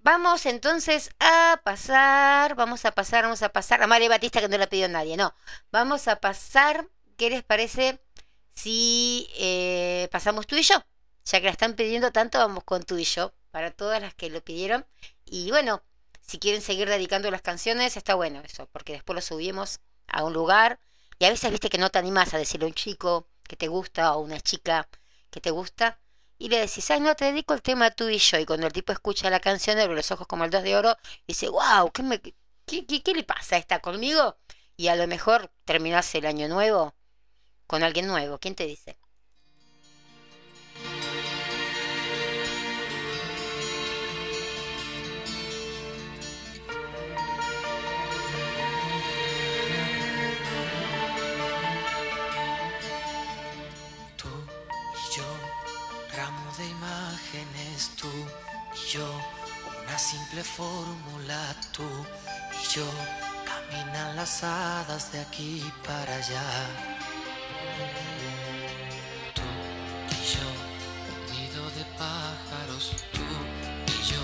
vamos 0.00 0.46
entonces 0.46 1.10
a 1.18 1.60
pasar, 1.64 2.54
vamos 2.54 2.84
a 2.84 2.92
pasar, 2.92 3.24
vamos 3.24 3.42
a 3.42 3.48
pasar 3.50 3.82
a 3.82 3.86
María 3.86 4.08
Batista 4.08 4.40
que 4.40 4.48
no 4.48 4.58
la 4.58 4.68
pidió 4.68 4.88
nadie, 4.88 5.16
no. 5.16 5.34
Vamos 5.70 6.08
a 6.08 6.16
pasar, 6.16 6.88
¿qué 7.16 7.30
les 7.30 7.42
parece 7.42 8.00
si 8.54 9.28
eh, 9.38 10.08
pasamos 10.10 10.46
tú 10.46 10.56
y 10.56 10.62
yo? 10.62 10.82
Ya 11.30 11.40
que 11.40 11.44
la 11.44 11.52
están 11.52 11.74
pidiendo 11.74 12.10
tanto, 12.10 12.38
vamos 12.38 12.64
con 12.64 12.82
tú 12.84 12.96
y 12.96 13.04
yo, 13.04 13.34
para 13.50 13.70
todas 13.70 14.00
las 14.00 14.14
que 14.14 14.30
lo 14.30 14.42
pidieron. 14.42 14.86
Y 15.26 15.50
bueno, 15.50 15.82
si 16.26 16.38
quieren 16.38 16.62
seguir 16.62 16.88
dedicando 16.88 17.30
las 17.30 17.42
canciones, 17.42 17.98
está 17.98 18.14
bueno 18.14 18.40
eso, 18.40 18.66
porque 18.72 18.94
después 18.94 19.14
lo 19.14 19.20
subimos 19.20 19.80
a 20.06 20.24
un 20.24 20.32
lugar 20.32 20.80
y 21.18 21.26
a 21.26 21.30
veces 21.30 21.50
viste 21.50 21.68
que 21.68 21.78
no 21.78 21.90
te 21.90 21.98
animas 21.98 22.32
a 22.32 22.38
decirle 22.38 22.64
a 22.64 22.68
un 22.68 22.74
chico 22.74 23.28
que 23.42 23.56
te 23.56 23.68
gusta 23.68 24.12
o 24.12 24.14
a 24.14 24.22
una 24.22 24.40
chica 24.40 24.88
que 25.30 25.40
te 25.40 25.50
gusta 25.50 25.98
y 26.38 26.48
le 26.48 26.60
decís, 26.60 26.90
ay, 26.90 27.00
no, 27.00 27.14
te 27.14 27.26
dedico 27.26 27.52
el 27.54 27.62
tema 27.62 27.90
tú 27.90 28.08
y 28.08 28.18
yo. 28.18 28.38
Y 28.38 28.46
cuando 28.46 28.66
el 28.66 28.72
tipo 28.72 28.92
escucha 28.92 29.28
la 29.28 29.40
canción, 29.40 29.78
abre 29.78 29.96
los 29.96 30.10
ojos 30.10 30.26
como 30.26 30.44
el 30.44 30.50
dos 30.50 30.62
de 30.62 30.76
oro, 30.76 30.96
dice, 31.26 31.48
wow, 31.48 31.90
¿qué, 31.92 32.02
me, 32.02 32.20
qué, 32.20 32.86
qué, 32.86 33.14
le 33.14 33.24
pasa? 33.24 33.56
¿Está 33.56 33.80
conmigo? 33.80 34.38
Y 34.76 34.88
a 34.88 34.96
lo 34.96 35.06
mejor 35.06 35.50
terminás 35.64 36.14
el 36.14 36.26
año 36.26 36.48
nuevo 36.48 36.94
con 37.66 37.82
alguien 37.82 38.06
nuevo. 38.06 38.38
¿Quién 38.38 38.54
te 38.54 38.66
dice? 38.66 38.98
Simple 59.98 60.44
fórmula 60.44 61.56
tú 61.72 61.82
y 61.82 62.74
yo, 62.74 62.86
caminan 63.44 64.14
las 64.14 64.44
hadas 64.44 65.10
de 65.10 65.20
aquí 65.20 65.64
para 65.84 66.14
allá. 66.14 66.42
Tú 69.34 69.42
y 70.14 71.52
yo, 71.54 71.70
de 71.76 71.84
pájaros, 71.98 72.92
tú 73.12 73.26
y 73.86 73.98
yo, 74.10 74.22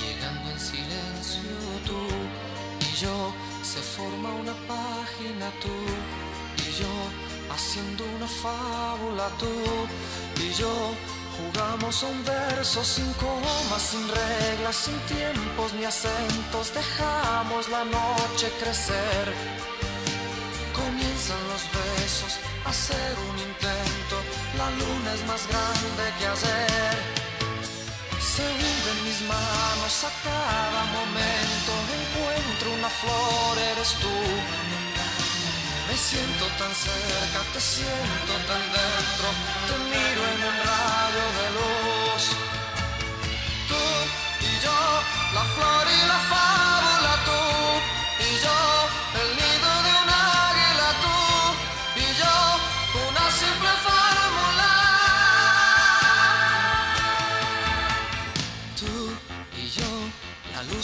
llegando 0.00 0.50
en 0.50 0.58
silencio, 0.58 1.50
tú 1.86 2.00
y 2.80 2.96
yo, 2.96 3.32
se 3.62 3.80
forma 3.80 4.30
una 4.30 4.54
página, 4.66 5.48
tú 5.62 5.70
y 6.58 6.72
yo 6.72 7.54
haciendo 7.54 8.04
una 8.16 8.26
fábula 8.26 9.28
tú 9.38 9.46
y 10.42 10.52
yo. 10.52 11.23
Jugamos 11.36 12.02
a 12.04 12.06
un 12.06 12.24
verso 12.24 12.84
sin 12.84 13.12
comas, 13.14 13.82
sin 13.82 14.06
reglas, 14.08 14.76
sin 14.76 14.98
tiempos 15.16 15.72
ni 15.74 15.84
acentos. 15.84 16.72
Dejamos 16.72 17.68
la 17.68 17.84
noche 17.84 18.52
crecer. 18.60 19.26
Comienzan 20.72 21.42
los 21.52 21.62
besos, 21.74 22.38
hacer 22.64 23.12
un 23.30 23.36
intento. 23.50 24.16
La 24.58 24.70
luna 24.78 25.14
es 25.14 25.26
más 25.26 25.42
grande 25.48 26.04
que 26.18 26.26
ayer. 26.26 26.96
Se 28.20 28.42
hunde 28.42 28.90
en 28.94 29.04
mis 29.04 29.20
manos 29.22 29.94
a 30.04 30.12
cada 30.22 30.82
momento. 30.96 31.70
Encuentro 32.00 32.72
una 32.78 32.88
flor, 32.88 33.58
eres 33.72 33.92
tú. 34.02 34.83
Me 35.88 35.96
siento 35.96 36.46
tan 36.58 36.74
cerca, 36.74 37.40
te 37.52 37.60
siento 37.60 38.32
tan 38.48 38.62
dentro, 38.72 39.26
te 39.68 39.74
miro 39.90 40.22
en 40.32 40.40
un 40.50 40.56
rayo 40.68 41.24
de 41.38 41.46
luz. 41.56 42.22
Tú 43.68 43.82
y 44.40 44.52
yo, 44.64 44.78
la 45.34 45.44
flor 45.54 45.86
y 45.86 46.08
la 46.12 46.18
fábula, 46.30 46.83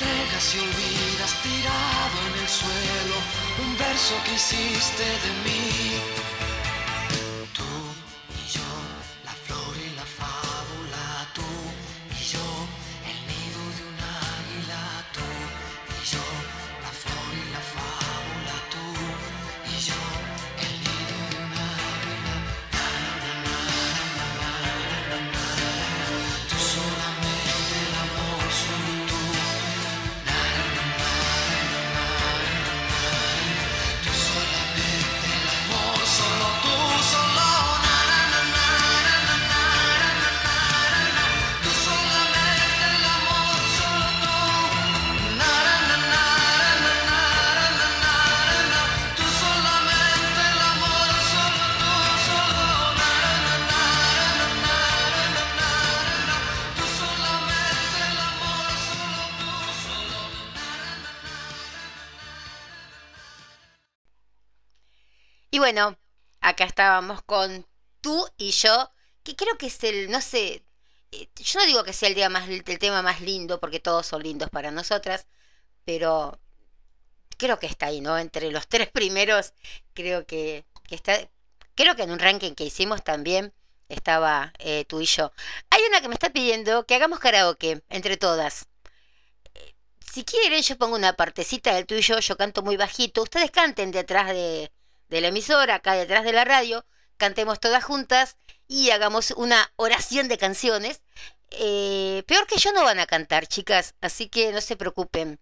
Entregas 0.00 0.54
y 0.54 0.58
olvidas 0.60 1.42
tirado 1.42 2.28
en 2.28 2.40
el 2.40 2.48
suelo 2.48 3.16
un 3.64 3.76
verso 3.76 4.14
que 4.24 4.34
hiciste 4.34 5.02
de 5.02 5.32
mí. 5.42 6.27
Bueno, 65.70 65.98
acá 66.40 66.64
estábamos 66.64 67.20
con 67.24 67.66
tú 68.00 68.26
y 68.38 68.52
yo, 68.52 68.90
que 69.22 69.36
creo 69.36 69.58
que 69.58 69.66
es 69.66 69.84
el, 69.84 70.10
no 70.10 70.22
sé, 70.22 70.64
eh, 71.12 71.28
yo 71.36 71.60
no 71.60 71.66
digo 71.66 71.84
que 71.84 71.92
sea 71.92 72.08
el, 72.08 72.14
día 72.14 72.30
más, 72.30 72.48
el 72.48 72.78
tema 72.78 73.02
más 73.02 73.20
lindo, 73.20 73.60
porque 73.60 73.78
todos 73.78 74.06
son 74.06 74.22
lindos 74.22 74.48
para 74.48 74.70
nosotras, 74.70 75.26
pero 75.84 76.40
creo 77.36 77.58
que 77.58 77.66
está 77.66 77.86
ahí, 77.86 78.00
¿no? 78.00 78.16
Entre 78.16 78.50
los 78.50 78.66
tres 78.68 78.88
primeros, 78.88 79.52
creo 79.92 80.26
que, 80.26 80.64
que 80.84 80.94
está, 80.94 81.28
creo 81.74 81.94
que 81.96 82.04
en 82.04 82.12
un 82.12 82.18
ranking 82.18 82.54
que 82.54 82.64
hicimos 82.64 83.04
también 83.04 83.52
estaba 83.90 84.54
eh, 84.60 84.86
tú 84.86 85.02
y 85.02 85.04
yo. 85.04 85.32
Hay 85.68 85.82
una 85.82 86.00
que 86.00 86.08
me 86.08 86.14
está 86.14 86.30
pidiendo 86.30 86.86
que 86.86 86.94
hagamos 86.94 87.18
karaoke 87.18 87.82
entre 87.90 88.16
todas. 88.16 88.68
Si 90.12 90.24
quieren, 90.24 90.62
yo 90.62 90.78
pongo 90.78 90.96
una 90.96 91.12
partecita 91.12 91.74
del 91.74 91.84
tú 91.86 91.94
y 91.94 92.00
yo, 92.00 92.18
yo 92.20 92.36
canto 92.38 92.62
muy 92.62 92.78
bajito, 92.78 93.22
ustedes 93.22 93.50
canten 93.50 93.90
detrás 93.90 94.28
de, 94.28 94.72
de 95.08 95.20
la 95.20 95.28
emisora, 95.28 95.76
acá 95.76 95.94
detrás 95.94 96.24
de 96.24 96.32
la 96.32 96.44
radio, 96.44 96.84
cantemos 97.16 97.60
todas 97.60 97.84
juntas 97.84 98.36
y 98.66 98.90
hagamos 98.90 99.32
una 99.32 99.72
oración 99.76 100.28
de 100.28 100.38
canciones. 100.38 101.02
Eh, 101.50 102.22
peor 102.26 102.46
que 102.46 102.58
yo 102.58 102.72
no 102.72 102.84
van 102.84 103.00
a 103.00 103.06
cantar, 103.06 103.46
chicas, 103.46 103.94
así 104.00 104.28
que 104.28 104.52
no 104.52 104.60
se 104.60 104.76
preocupen. 104.76 105.40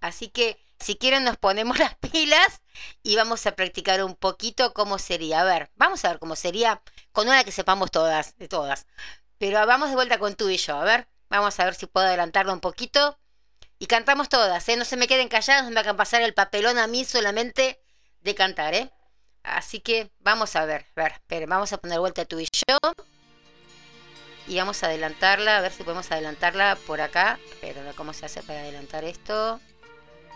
Así 0.00 0.28
que 0.28 0.58
si 0.78 0.96
quieren 0.96 1.24
nos 1.24 1.36
ponemos 1.36 1.78
las 1.80 1.94
pilas 1.96 2.62
y 3.02 3.16
vamos 3.16 3.46
a 3.46 3.56
practicar 3.56 4.02
un 4.04 4.14
poquito 4.14 4.72
cómo 4.74 4.98
sería. 4.98 5.40
A 5.40 5.44
ver, 5.44 5.70
vamos 5.76 6.04
a 6.04 6.10
ver 6.10 6.18
cómo 6.18 6.36
sería 6.36 6.82
con 7.12 7.28
una 7.28 7.44
que 7.44 7.52
sepamos 7.52 7.90
todas, 7.90 8.36
de 8.38 8.48
todas. 8.48 8.86
Pero 9.38 9.64
vamos 9.66 9.90
de 9.90 9.96
vuelta 9.96 10.18
con 10.18 10.34
tú 10.34 10.48
y 10.48 10.56
yo, 10.56 10.76
a 10.76 10.84
ver, 10.84 11.08
vamos 11.28 11.58
a 11.60 11.64
ver 11.64 11.74
si 11.74 11.86
puedo 11.86 12.06
adelantarlo 12.06 12.52
un 12.52 12.60
poquito. 12.60 13.18
Y 13.78 13.86
cantamos 13.86 14.28
todas, 14.30 14.66
¿eh? 14.70 14.76
No 14.76 14.86
se 14.86 14.96
me 14.96 15.06
queden 15.06 15.28
calladas, 15.28 15.64
no 15.64 15.70
me 15.70 15.80
hagan 15.80 15.96
pasar 15.96 16.22
el 16.22 16.32
papelón 16.32 16.78
a 16.78 16.86
mí 16.86 17.04
solamente 17.04 17.78
de 18.20 18.34
cantar, 18.34 18.74
¿eh? 18.74 18.90
Así 19.46 19.78
que 19.78 20.10
vamos 20.20 20.56
a 20.56 20.64
ver, 20.64 20.86
ver, 20.96 21.12
esperen, 21.12 21.48
vamos 21.48 21.72
a 21.72 21.78
poner 21.78 22.00
vuelta 22.00 22.24
tú 22.24 22.40
y 22.40 22.48
yo. 22.52 22.78
Y 24.48 24.56
vamos 24.58 24.82
a 24.82 24.86
adelantarla, 24.86 25.58
a 25.58 25.60
ver 25.60 25.72
si 25.72 25.84
podemos 25.84 26.10
adelantarla 26.10 26.76
por 26.84 27.00
acá. 27.00 27.38
Pero 27.60 27.80
¿cómo 27.94 28.12
se 28.12 28.26
hace 28.26 28.42
para 28.42 28.60
adelantar 28.60 29.04
esto? 29.04 29.60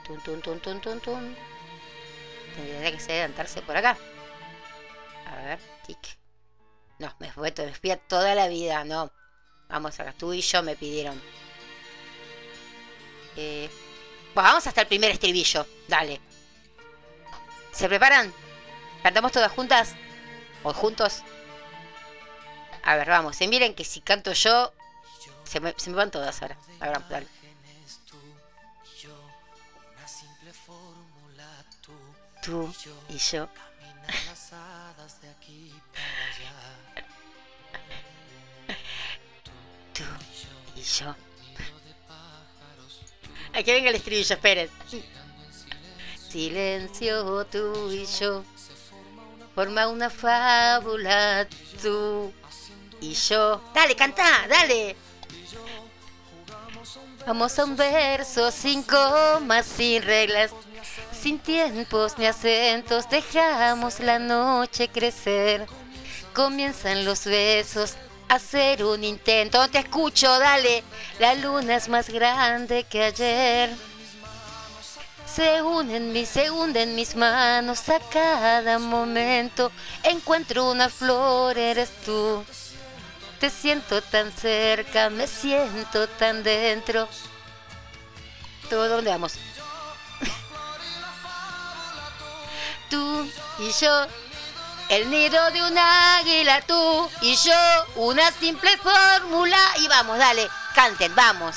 Tun, 0.07 0.23
tun, 0.23 0.41
tun, 0.41 0.61
tun, 0.61 0.81
tun, 0.81 1.01
tun. 1.01 1.37
Tendría 2.55 2.93
que 2.93 3.01
ser 3.01 3.13
adelantarse 3.13 3.63
por 3.63 3.77
acá. 3.77 3.99
A 5.27 5.37
ver, 5.37 5.59
tic. 5.87 5.99
No, 7.01 7.13
me 7.19 7.33
fue, 7.33 7.53
me 7.57 7.75
fui 7.75 7.91
a 7.91 7.97
toda 7.97 8.37
la 8.37 8.47
vida, 8.47 8.85
no. 8.85 9.11
Vamos 9.69 9.99
acá, 9.99 10.15
tú 10.17 10.33
y 10.33 10.41
yo 10.41 10.63
me 10.63 10.77
pidieron. 10.77 11.21
Eh, 13.37 13.69
vamos 14.35 14.67
hasta 14.69 14.83
el 14.83 14.87
primer 14.87 15.11
estribillo, 15.11 15.67
dale. 15.89 16.21
¿Se 17.73 17.89
preparan? 17.89 18.33
¿Cantamos 19.03 19.33
todas 19.33 19.53
juntas? 19.53 19.95
¿O 20.63 20.73
juntos? 20.73 21.23
A 22.83 22.97
ver, 22.97 23.09
vamos. 23.09 23.41
Y 23.41 23.49
miren 23.49 23.75
que 23.75 23.85
si 23.85 24.01
canto 24.01 24.33
yo, 24.33 24.73
se 25.45 25.61
me, 25.61 25.75
se 25.77 25.91
van 25.93 26.11
todas 26.11 26.41
ahora. 26.43 26.57
A 26.81 26.89
ver, 26.89 27.09
dale. 27.09 27.27
Tú 32.43 32.75
y 33.09 33.19
yo. 33.19 33.49
Tú 39.95 40.05
y 40.77 40.83
yo. 40.83 41.15
Aquí 43.53 43.73
venga 43.73 43.91
el 43.91 43.97
estribillo, 43.97 44.35
esperen. 44.35 44.71
Silencio, 46.31 47.45
tú 47.47 47.91
y 47.91 48.07
yo. 48.07 48.45
Forma 49.55 49.89
una 49.89 50.11
fábula 50.11 51.47
tú 51.83 52.33
y 53.01 53.15
yo. 53.15 53.61
Dale, 53.75 53.97
canta, 53.97 54.25
dale. 54.49 54.97
Vamos 57.27 57.59
a 57.59 57.65
un 57.65 57.77
verso 57.77 58.51
sin 58.51 58.83
comas, 58.83 59.67
sin 59.67 60.03
reglas, 60.03 60.53
sin 61.13 61.39
tiempos 61.39 62.19
ni 62.19 62.27
acentos. 62.27 63.09
Dejamos 63.09 64.01
la 64.01 64.19
noche 64.19 64.89
crecer. 64.89 65.67
Comienzan 66.33 67.05
los 67.05 67.25
besos, 67.25 67.97
hacer 68.29 68.85
un 68.85 69.05
intento. 69.05 69.69
Te 69.69 69.79
escucho, 69.79 70.39
dale. 70.39 70.83
La 71.19 71.35
luna 71.35 71.77
es 71.77 71.89
más 71.89 72.09
grande 72.09 72.85
que 72.85 73.05
ayer. 73.05 73.90
Se 75.35 75.63
unen 75.63 76.13
mis, 76.13 76.29
se 76.29 76.51
hunden 76.51 76.97
mis 76.97 77.15
manos 77.15 77.89
a 77.89 78.01
cada 78.01 78.81
momento. 78.81 79.71
Encuentro 80.03 80.71
una 80.71 80.89
flor, 80.89 81.57
eres 81.57 81.91
tú. 82.05 82.45
Te 83.39 83.49
siento 83.49 84.03
tan 84.03 84.33
cerca, 84.33 85.09
me 85.09 85.29
siento 85.29 86.09
tan 86.09 86.43
dentro. 86.43 87.09
¿Todo 88.69 88.89
dónde 88.89 89.11
vamos? 89.11 89.35
tú 92.91 93.31
y 93.61 93.71
yo, 93.81 94.07
el 94.89 95.11
nido 95.11 95.51
de 95.53 95.63
un 95.63 95.79
águila, 95.79 96.61
tú 96.63 97.09
y 97.23 97.37
yo, 97.37 97.87
una 97.95 98.33
simple 98.33 98.77
fórmula. 98.79 99.61
Y 99.79 99.87
vamos, 99.87 100.19
dale, 100.19 100.49
canten, 100.75 101.15
vamos. 101.15 101.55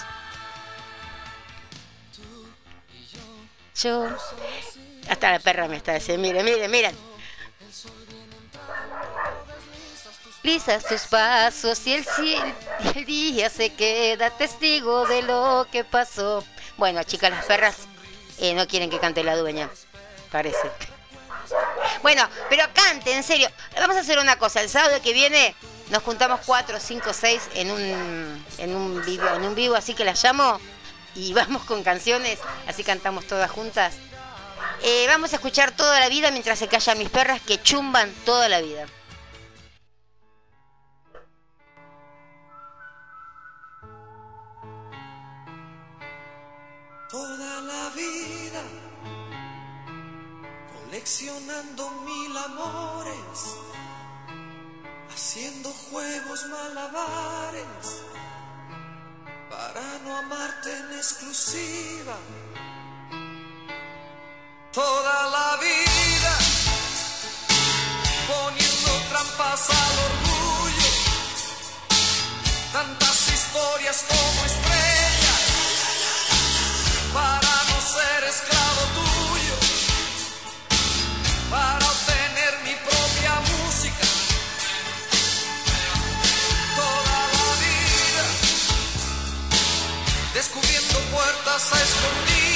Hasta 5.10 5.32
la 5.32 5.39
perra 5.39 5.67
me 5.67 5.78
está 5.78 5.93
diciendo, 5.93 6.22
miren, 6.22 6.46
miren, 6.46 6.72
miren. 6.72 6.98
Lisas 10.43 10.86
tus 10.86 11.02
pasos 11.04 11.86
y 11.88 11.93
el, 11.93 12.06
el 12.96 13.06
día 13.06 13.50
se 13.50 13.69
queda 13.74 14.30
testigo 14.30 15.06
de 15.06 15.22
lo 15.22 15.65
que 15.72 15.84
pasó. 15.84 16.43
Bueno, 16.78 17.04
chicas, 17.04 17.32
las 17.32 17.46
perras 17.46 17.78
eh, 18.39 18.54
no 18.54 18.67
quieren 18.67 18.89
que 18.89 19.00
cante 19.00 19.24
la 19.24 19.38
dueña, 19.38 19.69
parece. 20.32 20.69
Bueno, 22.02 22.28
pero 22.50 22.65
cante, 22.74 23.15
en 23.15 23.24
serio. 23.24 23.50
Vamos 23.76 23.96
a 23.96 24.00
hacer 24.02 24.19
una 24.19 24.38
cosa. 24.38 24.62
El 24.62 24.69
sábado 24.69 25.02
que 25.02 25.13
viene 25.13 25.56
nos 25.89 26.04
juntamos 26.04 26.41
cuatro, 26.46 26.80
cinco, 26.80 27.13
seis 27.13 27.41
en 27.54 27.72
un, 27.72 28.46
en 28.58 28.76
un 28.76 29.06
vivo, 29.06 29.28
en 29.28 29.43
un 29.43 29.56
vivo, 29.56 29.76
así 29.76 29.93
que 29.93 30.04
la 30.04 30.13
llamo 30.13 30.60
y 31.15 31.34
vamos 31.34 31.63
con 31.63 31.84
canciones, 31.84 32.39
así 32.67 32.84
cantamos 32.84 33.26
todas 33.26 33.49
juntas. 33.52 33.95
Eh, 34.82 35.06
vamos 35.08 35.34
a 35.34 35.38
escuchar 35.38 35.71
toda 35.71 35.99
la 35.99 36.10
vida 36.10 36.32
mientras 36.32 36.60
se 36.60 36.67
callan 36.67 36.97
mis 36.97 37.10
perras 37.10 37.41
que 37.41 37.62
chumban 37.62 38.12
toda 38.26 38.49
la 38.49 38.62
vida. 38.62 38.86
Toda 47.10 47.62
la 47.62 47.89
vida 47.95 48.63
coleccionando 50.73 51.89
mil 52.06 52.38
amores, 52.38 53.56
haciendo 55.13 55.69
juegos 55.69 56.45
malabares 56.47 58.04
para 59.56 59.84
no 60.04 60.18
amarte 60.18 60.70
en 60.72 60.98
exclusiva. 60.98 62.18
Toda 64.72 65.18
la 65.36 65.58
vida 65.58 66.34
poniendo 68.34 68.92
trampas 69.10 69.70
al 69.70 69.96
orgullo, 70.10 70.92
tantas 72.72 73.18
historias 73.36 73.98
como 74.12 74.46
estrellas 74.52 75.42
para 77.13 77.54
no 77.70 77.78
ser 77.96 78.24
esclavo 78.34 78.82
tuyo, 78.98 79.58
para 81.52 81.83
descubriendo 90.34 91.00
puertas 91.12 91.74
a 91.74 91.84
escondidas 91.84 92.53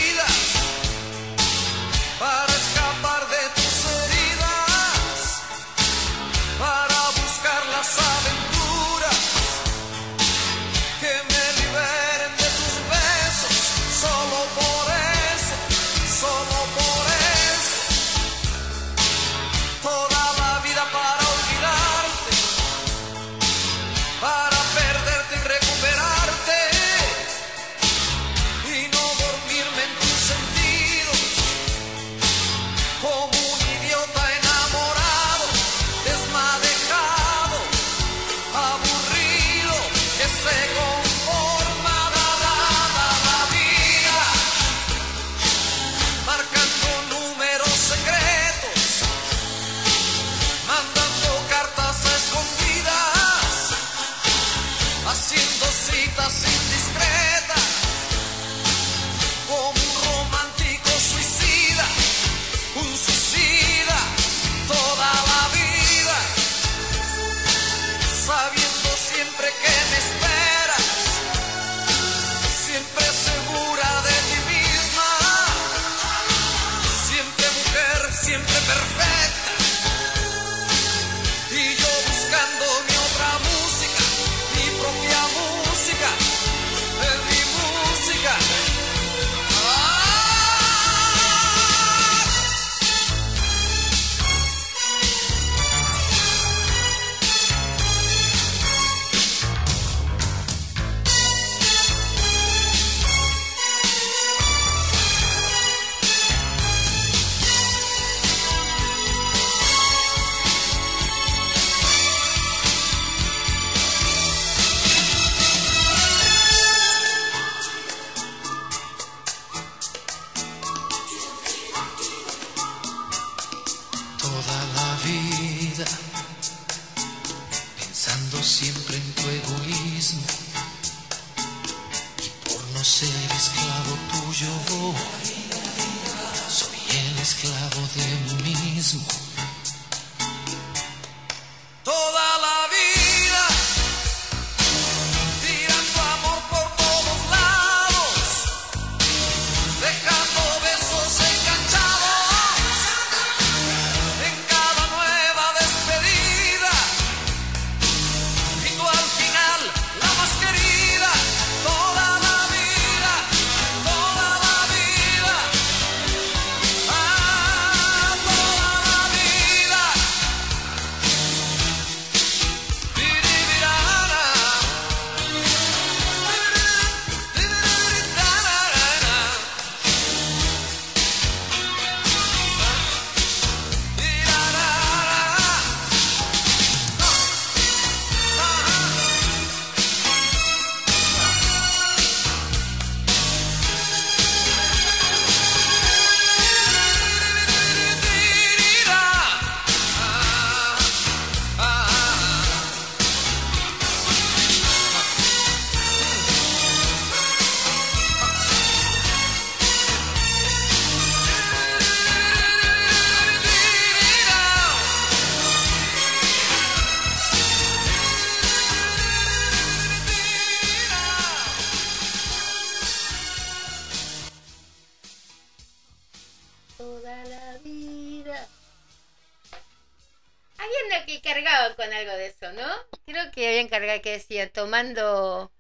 tomando, 234.50 235.52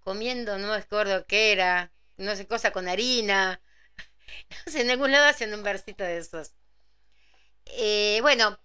comiendo, 0.00 0.58
no 0.58 0.68
me 0.68 0.76
acuerdo 0.76 1.26
qué 1.26 1.52
era, 1.52 1.92
no 2.16 2.34
sé, 2.36 2.46
cosa 2.46 2.72
con 2.72 2.88
harina. 2.88 3.60
No 4.66 4.72
sé, 4.72 4.82
en 4.82 4.90
algún 4.90 5.12
lado 5.12 5.26
haciendo 5.26 5.56
un 5.56 5.62
versito 5.62 6.04
de 6.04 6.18
esos. 6.18 6.52
Eh, 7.66 8.18
bueno, 8.22 8.58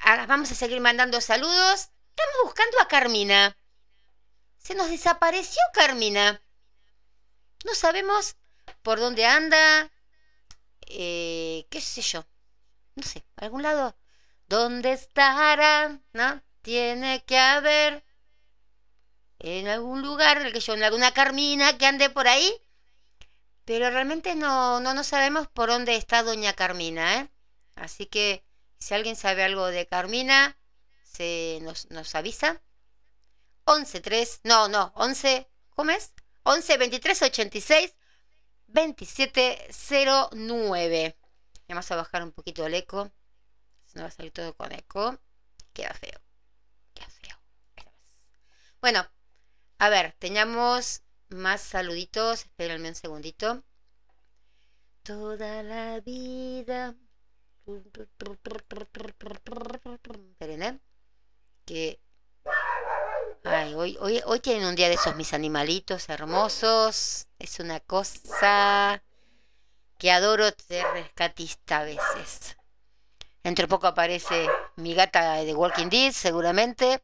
ahora 0.00 0.26
vamos 0.26 0.50
a 0.52 0.54
seguir 0.54 0.80
mandando 0.80 1.20
saludos. 1.20 1.90
Estamos 2.10 2.36
buscando 2.44 2.80
a 2.80 2.88
Carmina. 2.88 3.56
Se 4.58 4.74
nos 4.74 4.90
desapareció 4.90 5.60
Carmina. 5.72 6.42
No 7.64 7.74
sabemos 7.74 8.36
por 8.82 8.98
dónde 9.00 9.26
anda. 9.26 9.90
Eh, 10.86 11.66
¿Qué 11.70 11.80
sé 11.80 12.02
yo? 12.02 12.26
No 12.96 13.02
sé, 13.02 13.24
algún 13.36 13.62
lado. 13.62 13.96
¿Dónde 14.48 14.92
estará? 14.92 16.00
¿No? 16.12 16.42
Tiene 16.62 17.24
que 17.24 17.38
haber 17.38 18.04
en 19.40 19.68
algún 19.68 20.02
lugar, 20.02 20.52
que 20.52 20.60
yo, 20.60 20.74
en 20.74 20.84
alguna 20.84 21.12
Carmina 21.12 21.76
que 21.78 21.86
ande 21.86 22.10
por 22.10 22.28
ahí. 22.28 22.52
Pero 23.64 23.90
realmente 23.90 24.34
no, 24.34 24.80
no, 24.80 24.94
no 24.94 25.04
sabemos 25.04 25.48
por 25.48 25.70
dónde 25.70 25.96
está 25.96 26.22
doña 26.22 26.54
Carmina, 26.54 27.20
¿eh? 27.20 27.30
Así 27.74 28.06
que 28.06 28.44
si 28.78 28.94
alguien 28.94 29.16
sabe 29.16 29.42
algo 29.42 29.66
de 29.66 29.86
Carmina, 29.86 30.56
se 31.02 31.58
nos, 31.62 31.90
nos 31.90 32.14
avisa. 32.14 32.60
11 33.64 34.00
3, 34.00 34.40
no, 34.44 34.68
no, 34.68 34.92
11, 34.96 35.48
¿cómo 35.70 35.90
es? 35.90 36.12
11 36.42 36.76
23 36.78 37.22
86 37.22 37.94
27 38.66 39.68
09. 40.32 41.16
Vamos 41.68 41.90
a 41.90 41.96
bajar 41.96 42.22
un 42.22 42.32
poquito 42.32 42.66
el 42.66 42.74
eco. 42.74 43.10
No 43.94 44.02
va 44.02 44.08
a 44.08 44.10
salir 44.10 44.32
todo 44.32 44.54
con 44.54 44.72
eco. 44.72 45.18
Queda 45.72 45.94
feo. 45.94 46.20
Queda 46.94 47.08
feo. 47.08 47.36
Bueno, 48.80 49.06
a 49.80 49.88
ver, 49.88 50.14
teníamos 50.18 51.00
más 51.30 51.62
saluditos. 51.62 52.42
Espérenme 52.42 52.90
un 52.90 52.94
segundito. 52.94 53.64
Toda 55.02 55.62
la 55.62 56.00
vida. 56.00 56.94
Esperen, 60.32 60.62
¿eh? 60.62 60.80
Que. 61.64 61.98
Ay, 63.42 63.72
hoy, 63.72 63.96
hoy, 64.00 64.20
hoy 64.26 64.40
tienen 64.40 64.68
un 64.68 64.76
día 64.76 64.88
de 64.88 64.96
esos 64.96 65.16
mis 65.16 65.32
animalitos 65.32 66.10
hermosos. 66.10 67.26
Es 67.38 67.58
una 67.58 67.80
cosa 67.80 69.02
que 69.96 70.10
adoro 70.10 70.44
ser 70.68 70.84
rescatista 70.92 71.78
a 71.78 71.84
veces. 71.84 72.58
Entre 73.44 73.66
poco 73.66 73.86
aparece 73.86 74.46
mi 74.76 74.92
gata 74.92 75.36
de 75.36 75.54
Walking 75.54 75.88
Dead, 75.88 76.12
seguramente. 76.12 77.02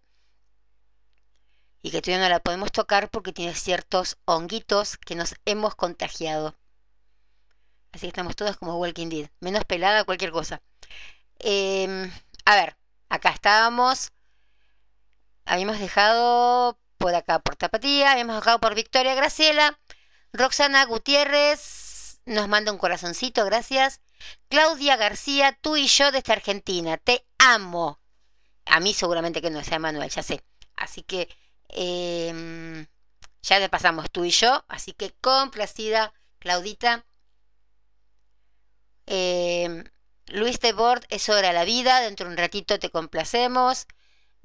Y 1.83 1.91
que 1.91 2.03
todavía 2.03 2.27
no 2.27 2.31
la 2.31 2.41
podemos 2.41 2.73
tocar 2.73 3.11
porque 3.11 3.33
tiene 3.33 3.55
ciertos 3.55 4.19
honguitos 4.25 4.97
que 4.97 5.15
nos 5.15 5.35
hemos 5.45 5.75
contagiado. 5.75 6.55
Así 7.93 8.03
que 8.03 8.09
estamos 8.09 8.37
todos 8.37 8.57
como 8.57 8.79
Walking 8.79 9.09
Dead. 9.09 9.31
Menos 9.41 9.65
pelada, 9.65 10.05
cualquier 10.05 10.31
cosa. 10.31 10.61
Em, 11.39 12.11
a 12.45 12.57
ver, 12.57 12.77
acá 13.09 13.31
estábamos. 13.31 14.13
Habíamos 15.45 15.79
dejado 15.79 16.79
por 16.99 17.15
acá 17.15 17.39
por 17.39 17.57
Tapatía. 17.57 18.13
Habíamos 18.13 18.37
dejado 18.37 18.59
por 18.59 18.75
Victoria 18.75 19.15
Graciela. 19.15 19.79
Roxana 20.33 20.85
Gutiérrez 20.85 22.21
nos 22.27 22.49
manda 22.49 22.73
un 22.73 22.79
corazoncito, 22.79 23.45
gracias. 23.45 24.01
Claudia 24.49 24.97
García, 24.97 25.57
tú 25.61 25.77
y 25.77 25.87
yo 25.87 26.11
desde 26.11 26.33
Argentina, 26.33 26.99
te 26.99 27.25
amo. 27.39 28.01
A 28.67 28.81
mí 28.81 28.93
seguramente 28.93 29.41
que 29.41 29.51
no 29.51 29.63
sea 29.63 29.79
Manuel, 29.79 30.11
ya 30.11 30.23
sé. 30.23 30.43
Así 30.75 31.03
que 31.03 31.29
em, 31.69 32.87
ya 33.43 33.59
le 33.59 33.69
pasamos 33.69 34.11
tú 34.11 34.25
y 34.25 34.31
yo. 34.31 34.65
Así 34.69 34.93
que 34.93 35.13
complacida, 35.21 36.13
Claudita. 36.39 37.07
Em, 39.07 39.85
Luis 40.29 40.61
de 40.61 40.73
Bord, 40.73 41.05
es 41.11 41.29
hora 41.29 41.49
de 41.49 41.55
la 41.55 41.65
vida. 41.65 42.01
Dentro 42.01 42.27
de 42.27 42.33
un 42.33 42.39
ratito 42.39 42.79
te 42.79 42.91
complacemos. 42.91 43.87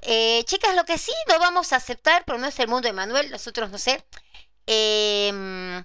Eh, 0.03 0.43
chicas, 0.45 0.76
lo 0.76 0.86
que 0.86 0.97
sí 0.97 1.11
no 1.28 1.39
vamos 1.39 1.74
a 1.74 1.78
aceptar, 1.78 2.24
pero 2.26 2.39
no 2.39 2.47
es 2.47 2.59
el 2.59 2.67
mundo 2.67 2.88
de 2.88 2.93
Manuel, 2.93 3.32
nosotros 3.32 3.69
no 3.72 3.78
sé. 3.78 4.05
Em, 4.67 5.84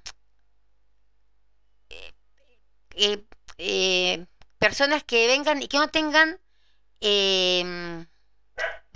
eh, 2.97 3.24
eh, 3.59 4.26
personas 4.59 5.05
que 5.05 5.26
vengan 5.26 5.62
y 5.62 5.68
que 5.68 5.78
no 5.78 5.89
tengan 5.89 6.41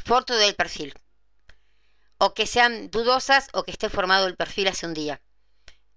foto 0.04 0.36
del 0.36 0.54
perfil. 0.54 0.94
O 2.22 2.34
que 2.34 2.46
sean 2.46 2.90
dudosas 2.90 3.48
o 3.52 3.64
que 3.64 3.72
esté 3.72 3.88
formado 3.88 4.26
el 4.26 4.36
perfil 4.36 4.68
hace 4.68 4.86
un 4.86 4.94
día. 4.94 5.20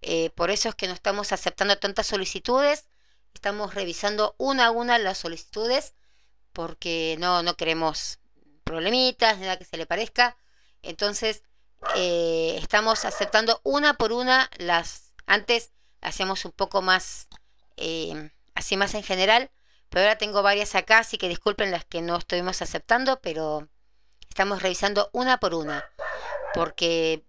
Eh, 0.01 0.29
por 0.31 0.49
eso 0.49 0.69
es 0.69 0.75
que 0.75 0.87
no 0.87 0.93
estamos 0.93 1.31
aceptando 1.31 1.77
tantas 1.77 2.07
solicitudes. 2.07 2.87
Estamos 3.33 3.73
revisando 3.75 4.35
una 4.37 4.67
a 4.67 4.71
una 4.71 4.97
las 4.97 5.17
solicitudes 5.17 5.93
porque 6.53 7.17
no, 7.19 7.43
no 7.43 7.55
queremos 7.55 8.19
problemitas, 8.63 9.37
nada 9.39 9.57
que 9.57 9.65
se 9.65 9.77
le 9.77 9.85
parezca. 9.85 10.37
Entonces, 10.81 11.43
eh, 11.95 12.57
estamos 12.61 13.05
aceptando 13.05 13.59
una 13.63 13.95
por 13.95 14.13
una 14.13 14.49
las... 14.57 15.13
Antes 15.25 15.71
hacíamos 16.01 16.45
un 16.45 16.51
poco 16.51 16.81
más 16.81 17.27
eh, 17.77 18.31
así 18.55 18.77
más 18.77 18.93
en 18.93 19.03
general, 19.03 19.51
pero 19.89 20.03
ahora 20.03 20.17
tengo 20.17 20.41
varias 20.41 20.75
acá, 20.75 20.99
así 20.99 21.17
que 21.17 21.29
disculpen 21.29 21.71
las 21.71 21.85
que 21.85 22.01
no 22.01 22.17
estuvimos 22.17 22.61
aceptando, 22.61 23.19
pero 23.21 23.67
estamos 24.29 24.61
revisando 24.61 25.09
una 25.13 25.39
por 25.39 25.53
una, 25.53 25.85
porque 26.53 27.25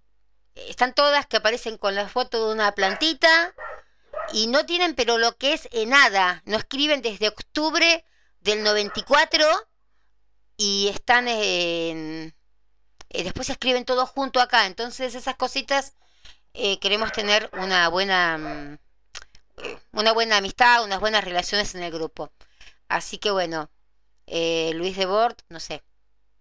están 0.55 0.95
todas 0.95 1.27
que 1.27 1.37
aparecen 1.37 1.79
con 1.79 1.95
la 1.95 2.09
foto 2.09 2.47
de 2.47 2.55
una 2.55 2.73
plantita 2.73 3.55
y 4.33 4.47
no 4.47 4.67
tienen 4.67 4.95
pero 4.95 5.19
lo 5.19 5.37
que 5.37 5.53
es 5.53 5.69
en 5.73 5.91
nada, 5.91 6.43
no 6.47 6.57
escriben 6.57 7.03
desde 7.03 7.29
octubre 7.29 8.05
del 8.41 8.63
94 8.63 9.47
y 10.57 10.89
están 10.89 11.29
en... 11.29 12.35
Eh, 13.11 13.25
después 13.25 13.51
escriben 13.51 13.85
todo 13.85 14.07
junto 14.07 14.41
acá, 14.41 14.67
entonces 14.67 15.15
esas 15.15 15.37
cositas 15.37 15.95
eh, 16.53 16.79
queremos 16.79 17.13
tener 17.13 17.51
una 17.53 17.89
buena 17.89 18.39
mm, 18.39 18.79
una 19.93 20.13
buena 20.13 20.39
amistad, 20.39 20.85
unas 20.85 21.01
buenas 21.01 21.25
relaciones 21.25 21.75
en 21.75 21.83
el 21.83 21.93
grupo. 21.93 22.33
Así 22.89 23.19
que 23.19 23.31
bueno, 23.31 23.71
eh, 24.27 24.73
Luis 24.75 24.97
de 24.97 25.07
Bord, 25.07 25.37
no 25.49 25.61
sé, 25.61 25.83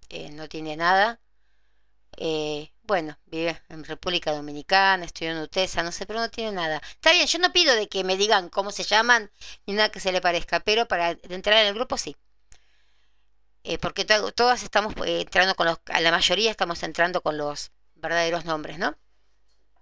eh, 0.09 0.29
no 0.31 0.47
tiene 0.49 0.75
nada. 0.77 1.19
Eh, 2.17 2.72
bueno, 2.83 3.17
vive 3.25 3.61
en 3.69 3.83
República 3.85 4.31
Dominicana, 4.31 5.05
estudió 5.05 5.31
en 5.31 5.37
UTESA, 5.39 5.83
no 5.83 5.91
sé, 5.91 6.05
pero 6.05 6.19
no 6.19 6.29
tiene 6.29 6.51
nada. 6.51 6.81
Está 6.91 7.11
bien, 7.11 7.27
yo 7.27 7.39
no 7.39 7.53
pido 7.53 7.75
de 7.75 7.87
que 7.87 8.03
me 8.03 8.17
digan 8.17 8.49
cómo 8.49 8.71
se 8.71 8.83
llaman 8.83 9.31
ni 9.65 9.73
nada 9.73 9.89
que 9.89 9.99
se 9.99 10.11
le 10.11 10.21
parezca, 10.21 10.59
pero 10.59 10.87
para 10.87 11.11
entrar 11.11 11.57
en 11.59 11.67
el 11.67 11.73
grupo 11.73 11.97
sí. 11.97 12.15
porque 13.81 14.05
todas 14.05 14.63
estamos 14.63 14.93
entrando 15.05 15.55
con 15.55 15.67
los, 15.67 15.79
a 15.85 16.01
la 16.01 16.11
mayoría 16.11 16.51
estamos 16.51 16.83
entrando 16.83 17.21
con 17.21 17.37
los 17.37 17.71
verdaderos 17.95 18.45
nombres, 18.45 18.77
¿no? 18.79 18.97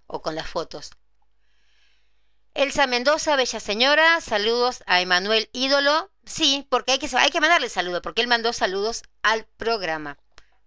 O 0.06 0.22
con 0.22 0.34
las 0.34 0.48
fotos. 0.48 0.90
Elsa 2.54 2.86
Mendoza, 2.86 3.34
bella 3.36 3.60
señora, 3.60 4.20
saludos 4.20 4.82
a 4.86 5.00
Emanuel 5.00 5.48
Ídolo. 5.52 6.10
Sí, 6.24 6.66
porque 6.70 6.92
hay 6.92 6.98
que, 6.98 7.08
hay 7.16 7.30
que 7.30 7.40
mandarle 7.40 7.68
saludos, 7.68 8.02
porque 8.02 8.20
él 8.20 8.28
mandó 8.28 8.52
saludos 8.52 9.02
al 9.22 9.46
programa. 9.56 10.18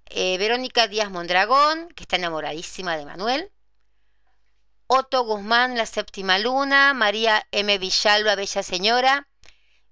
Eh, 0.06 0.38
Verónica 0.38 0.88
Díaz 0.88 1.10
Mondragón, 1.12 1.90
que 1.90 2.04
está 2.04 2.16
enamoradísima 2.18 2.98
de 2.98 3.06
Manuel. 3.06 3.52
Otto 4.88 5.24
Guzmán, 5.24 5.78
la 5.78 5.86
séptima 5.86 6.38
luna. 6.38 6.94
María 6.94 7.48
M. 7.52 7.78
Villalba, 7.78 8.36
bella 8.36 8.64
señora. 8.64 9.28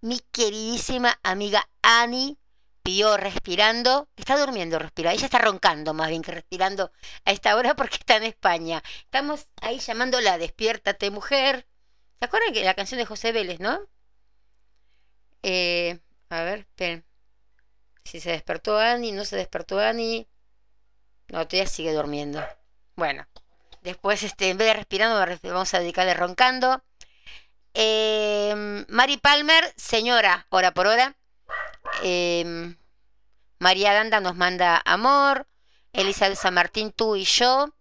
Mi 0.01 0.19
queridísima 0.31 1.19
amiga 1.23 1.67
Ani 1.81 2.37
pidió 2.83 3.17
respirando. 3.17 4.09
Está 4.15 4.37
durmiendo, 4.37 4.77
respira. 4.77 5.13
Ella 5.13 5.25
está 5.25 5.39
roncando 5.39 5.93
más 5.93 6.09
bien 6.09 6.21
que 6.21 6.31
respirando 6.31 6.91
a 7.25 7.31
esta 7.31 7.55
hora 7.55 7.75
porque 7.75 7.95
está 7.97 8.17
en 8.17 8.23
España. 8.23 8.83
Estamos 9.05 9.47
ahí 9.61 9.79
llamándola, 9.79 10.37
despiértate 10.37 11.09
mujer. 11.09 11.67
¿Se 12.19 12.25
acuerdan 12.25 12.53
que 12.53 12.63
la 12.63 12.75
canción 12.75 12.99
de 12.99 13.05
José 13.05 13.31
Vélez, 13.31 13.59
no? 13.59 13.79
Eh, 15.41 15.99
a 16.29 16.43
ver, 16.43 16.59
esperen. 16.59 17.05
Si 18.03 18.19
se 18.19 18.31
despertó 18.31 18.77
Ani, 18.77 19.11
no 19.11 19.25
se 19.25 19.35
despertó 19.35 19.79
Ani. 19.79 20.27
No, 21.29 21.47
todavía 21.47 21.67
sigue 21.67 21.93
durmiendo. 21.93 22.43
Bueno, 22.95 23.27
después 23.81 24.23
este, 24.23 24.49
en 24.49 24.57
vez 24.57 24.67
de 24.67 24.73
respirando, 24.73 25.19
vamos 25.43 25.73
a 25.73 25.79
dedicarle 25.79 26.13
roncando. 26.13 26.83
Eh, 27.73 28.85
Mari 28.87 29.17
Palmer, 29.17 29.73
señora, 29.77 30.45
hora 30.49 30.73
por 30.73 30.87
hora. 30.87 31.15
Eh, 32.03 32.75
María 33.59 33.91
Aranda 33.91 34.19
nos 34.19 34.35
manda 34.35 34.81
amor. 34.85 35.47
Elizabeth 35.93 36.37
San 36.37 36.55
Martín, 36.55 36.91
tú 36.91 37.15
y 37.15 37.23
yo. 37.23 37.73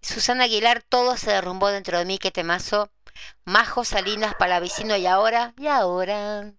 Susana 0.00 0.44
Aguilar, 0.44 0.82
todo 0.82 1.16
se 1.16 1.32
derrumbó 1.32 1.68
dentro 1.68 1.98
de 1.98 2.04
mí, 2.04 2.18
qué 2.18 2.30
temazo. 2.30 2.90
Majo 3.44 3.84
Salinas, 3.84 4.34
Palavicino 4.36 4.96
y 4.96 5.06
ahora, 5.06 5.52
y 5.58 5.66
ahora. 5.66 6.52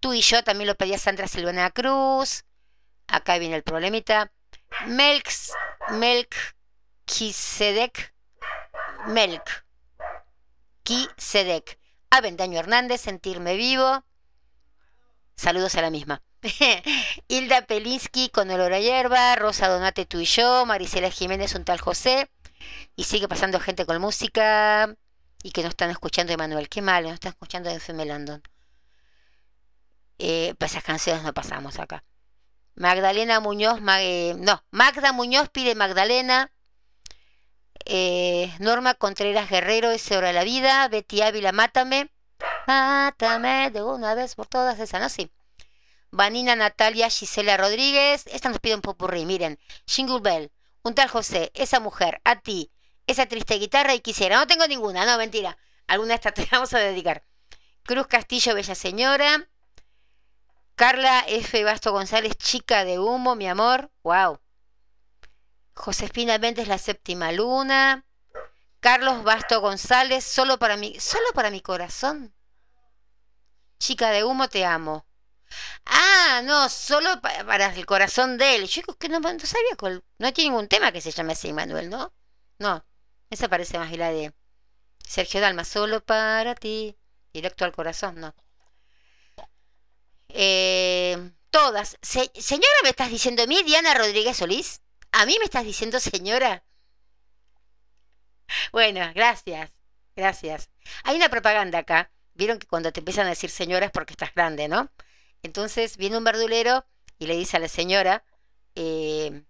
Tú 0.00 0.14
y 0.14 0.22
yo 0.22 0.42
también 0.42 0.66
lo 0.68 0.74
pedía 0.74 0.98
Sandra 0.98 1.28
Silvana 1.28 1.70
Cruz. 1.70 2.44
Acá 3.06 3.38
viene 3.38 3.56
el 3.56 3.62
problemita. 3.62 4.32
Melks, 4.86 5.52
Melk, 5.90 6.34
Kisedek, 7.04 8.14
Melk, 9.06 9.66
Kisedek. 10.82 11.78
Avendaño 12.10 12.58
Hernández, 12.58 13.02
Sentirme 13.02 13.56
Vivo. 13.56 14.04
Saludos 15.36 15.74
a 15.76 15.82
la 15.82 15.90
misma. 15.90 16.22
Hilda 17.28 17.66
Pelinsky 17.66 18.30
con 18.30 18.50
Olor 18.50 18.72
a 18.72 18.80
Hierba, 18.80 19.36
Rosa 19.36 19.68
Donate, 19.68 20.06
tú 20.06 20.20
y 20.20 20.24
yo, 20.24 20.66
Marisela 20.66 21.10
Jiménez, 21.10 21.54
un 21.54 21.64
tal 21.64 21.80
José. 21.80 22.30
Y 22.96 23.04
sigue 23.04 23.28
pasando 23.28 23.60
gente 23.60 23.86
con 23.86 24.00
música 24.00 24.94
y 25.42 25.52
que 25.52 25.62
no 25.62 25.68
están 25.68 25.90
escuchando 25.90 26.32
Emanuel. 26.32 26.68
Qué 26.68 26.82
mal, 26.82 27.04
no 27.04 27.12
están 27.12 27.30
escuchando 27.30 27.70
de 27.70 27.76
FM 27.76 28.04
Landon. 28.06 28.42
Eh, 30.22 30.54
pues 30.58 30.72
esas 30.72 30.84
canciones 30.84 31.22
no 31.22 31.32
pasamos 31.32 31.78
acá. 31.78 32.04
Magdalena 32.74 33.40
Muñoz, 33.40 33.80
eh, 34.00 34.34
no, 34.36 34.62
Magda 34.70 35.12
Muñoz 35.12 35.48
pide 35.48 35.74
Magdalena. 35.74 36.52
Eh, 37.86 38.52
Norma 38.58 38.92
Contreras 38.92 39.48
Guerrero, 39.48 39.90
ese 39.90 40.18
hora 40.18 40.28
de 40.28 40.34
la 40.34 40.44
vida. 40.44 40.86
Betty 40.88 41.22
Ávila, 41.22 41.52
mátame. 41.52 42.10
Mátame 42.66 43.70
de 43.70 43.82
una 43.82 44.14
vez 44.14 44.34
por 44.34 44.46
todas, 44.46 44.78
esa, 44.78 44.98
¿no? 44.98 45.08
Sí. 45.08 45.30
Vanina 46.10 46.54
Natalia 46.54 47.08
Gisela 47.08 47.56
Rodríguez. 47.56 48.26
Esta 48.26 48.50
nos 48.50 48.58
pide 48.58 48.74
un 48.74 48.82
popurrí, 48.82 49.24
miren. 49.24 49.58
Jingle 49.86 50.20
Bell, 50.20 50.52
un 50.82 50.94
tal 50.94 51.08
José, 51.08 51.50
esa 51.54 51.80
mujer, 51.80 52.20
a 52.24 52.40
ti, 52.40 52.70
esa 53.06 53.24
triste 53.24 53.54
guitarra 53.54 53.94
y 53.94 54.00
quisiera. 54.00 54.36
No 54.36 54.46
tengo 54.46 54.66
ninguna, 54.66 55.06
no, 55.06 55.16
mentira. 55.16 55.56
Alguna 55.86 56.14
esta 56.14 56.32
te 56.32 56.46
vamos 56.52 56.74
a 56.74 56.78
dedicar. 56.78 57.24
Cruz 57.84 58.06
Castillo, 58.06 58.54
Bella 58.54 58.74
Señora. 58.74 59.49
Carla 60.80 61.26
F. 61.28 61.62
Basto 61.62 61.92
González, 61.92 62.38
chica 62.38 62.86
de 62.86 62.98
humo, 62.98 63.36
mi 63.36 63.46
amor. 63.46 63.90
Wow. 64.02 64.40
Josefina 65.74 66.38
Méndez, 66.38 66.68
la 66.68 66.78
séptima 66.78 67.32
luna. 67.32 68.06
Carlos 68.80 69.22
Basto 69.22 69.60
González, 69.60 70.24
solo 70.24 70.58
para 70.58 70.78
mi, 70.78 70.98
solo 70.98 71.26
para 71.34 71.50
mi 71.50 71.60
corazón. 71.60 72.34
Chica 73.78 74.08
de 74.08 74.24
humo, 74.24 74.48
te 74.48 74.64
amo. 74.64 75.04
Ah, 75.84 76.40
no, 76.44 76.70
solo 76.70 77.20
para 77.20 77.74
el 77.74 77.84
corazón 77.84 78.38
de 78.38 78.56
él. 78.56 78.66
Yo 78.66 78.80
que 78.98 79.10
no, 79.10 79.20
sabía 79.20 79.76
cuál. 79.78 80.02
No 80.16 80.32
tiene 80.32 80.48
ningún 80.48 80.66
tema 80.66 80.92
que 80.92 81.02
se 81.02 81.10
llame 81.10 81.34
así, 81.34 81.52
Manuel, 81.52 81.90
¿no? 81.90 82.14
No, 82.58 82.86
esa 83.28 83.48
parece 83.50 83.78
más 83.78 83.94
la 83.98 84.10
de 84.12 84.32
Sergio 85.06 85.42
Dalma, 85.42 85.66
solo 85.66 86.02
para 86.02 86.54
ti. 86.54 86.96
Directo 87.34 87.66
al 87.66 87.72
corazón, 87.72 88.18
no. 88.18 88.34
Eh, 90.34 91.32
todas. 91.50 91.96
señora, 92.02 92.74
¿me 92.82 92.90
estás 92.90 93.10
diciendo 93.10 93.42
a 93.42 93.46
mí, 93.46 93.62
Diana 93.62 93.94
Rodríguez 93.94 94.36
Solís? 94.36 94.82
¿A 95.12 95.26
mí 95.26 95.36
me 95.38 95.44
estás 95.44 95.64
diciendo 95.64 95.98
señora? 96.00 96.64
Bueno, 98.72 99.00
gracias. 99.14 99.70
Gracias. 100.16 100.70
Hay 101.04 101.16
una 101.16 101.28
propaganda 101.28 101.78
acá. 101.78 102.10
Vieron 102.34 102.58
que 102.58 102.66
cuando 102.66 102.92
te 102.92 103.00
empiezan 103.00 103.26
a 103.26 103.30
decir 103.30 103.50
señora 103.50 103.86
es 103.86 103.92
porque 103.92 104.12
estás 104.12 104.34
grande, 104.34 104.68
¿no? 104.68 104.90
Entonces 105.42 105.96
viene 105.96 106.18
un 106.18 106.24
verdulero 106.24 106.86
y 107.18 107.26
le 107.26 107.36
dice 107.36 107.56
a 107.56 107.60
la 107.60 107.68
señora, 107.68 108.24
eh, 108.74 109.44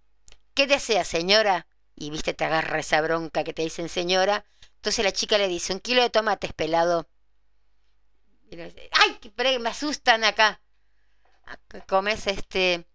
¿qué 0.54 0.66
desea, 0.66 1.04
señora? 1.04 1.66
Y 1.94 2.10
viste, 2.10 2.34
te 2.34 2.44
agarra 2.44 2.80
esa 2.80 3.00
bronca 3.00 3.44
que 3.44 3.52
te 3.52 3.62
dicen 3.62 3.88
señora. 3.88 4.44
Entonces 4.76 5.04
la 5.04 5.12
chica 5.12 5.38
le 5.38 5.48
dice, 5.48 5.72
un 5.72 5.80
kilo 5.80 6.02
de 6.02 6.10
tomates 6.10 6.52
pelado. 6.52 7.08
Y 8.50 8.56
le 8.56 8.64
dice, 8.64 8.88
¡ay! 8.92 9.16
Que 9.16 9.58
me 9.58 9.68
asustan 9.68 10.24
acá. 10.24 10.60
Comes 11.86 12.26
este. 12.26 12.86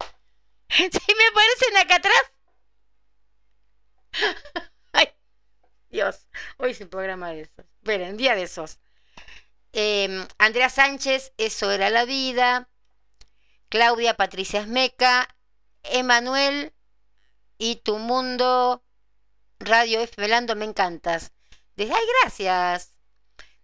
¿Sí 0.70 1.14
me 1.16 1.26
aparecen 1.26 1.76
acá 1.78 1.96
atrás? 1.96 2.32
Ay, 4.92 5.08
Dios, 5.88 6.28
hoy 6.58 6.72
es 6.72 6.80
un 6.80 6.88
programa 6.88 7.30
de 7.30 7.42
esos. 7.42 7.64
Esperen, 7.80 8.16
día 8.16 8.34
de 8.34 8.42
esos. 8.42 8.78
Em, 9.72 10.26
Andrea 10.38 10.68
Sánchez, 10.68 11.32
Eso 11.36 11.70
era 11.70 11.90
la 11.90 12.04
vida. 12.04 12.68
Claudia 13.68 14.14
Patricia 14.14 14.60
Esmeca. 14.60 15.28
Emanuel 15.82 16.72
y 17.58 17.76
Tu 17.76 17.98
Mundo. 17.98 18.84
Radio 19.58 20.00
F. 20.00 20.20
Velando, 20.20 20.56
me 20.56 20.64
encantas. 20.64 21.32
Desde, 21.76 21.94
ay, 21.94 22.02
gracias. 22.22 22.99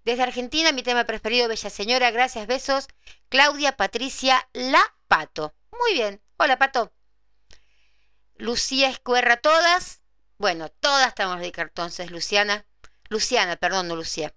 Desde 0.07 0.23
Argentina, 0.23 0.71
mi 0.71 0.85
tema 0.85 1.03
preferido, 1.03 1.49
Bella 1.49 1.69
Señora, 1.69 2.13
gracias, 2.13 2.47
besos. 2.47 2.87
Claudia 3.29 3.77
Patricia 3.77 4.49
La 4.53 4.81
Pato. 5.09 5.53
Muy 5.73 5.95
bien. 5.95 6.23
Hola, 6.37 6.61
Pato. 6.61 6.93
Lucía 8.37 8.89
Escuerra, 8.89 9.37
todas. 9.39 10.03
Bueno, 10.39 10.69
todas 10.69 11.09
estamos 11.09 11.41
de 11.41 11.53
entonces, 11.57 12.13
Luciana. 12.13 12.65
Luciana, 13.09 13.57
perdón, 13.57 13.89
no 13.89 13.97
Lucía. 13.97 14.33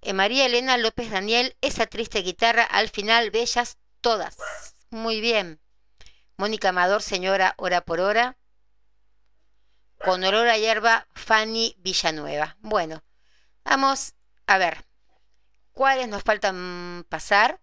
Eh, 0.00 0.14
María 0.14 0.46
Elena 0.46 0.78
López 0.78 1.10
Daniel, 1.10 1.54
esa 1.60 1.84
triste 1.84 2.20
guitarra, 2.20 2.62
al 2.64 2.88
final, 2.88 3.30
bellas 3.30 3.76
todas. 4.00 4.38
Muy 4.88 5.20
bien. 5.20 5.60
Mónica 6.38 6.70
Amador, 6.70 7.02
señora, 7.02 7.52
hora 7.58 7.82
por 7.82 8.00
hora. 8.00 8.38
Con 9.98 10.24
olor 10.24 10.48
a 10.48 10.56
hierba, 10.56 11.08
Fanny 11.14 11.76
Villanueva. 11.76 12.56
Bueno, 12.60 13.04
vamos 13.64 14.14
a 14.52 14.58
ver. 14.58 14.84
¿Cuáles 15.72 16.08
nos 16.08 16.22
faltan 16.22 17.06
pasar? 17.08 17.60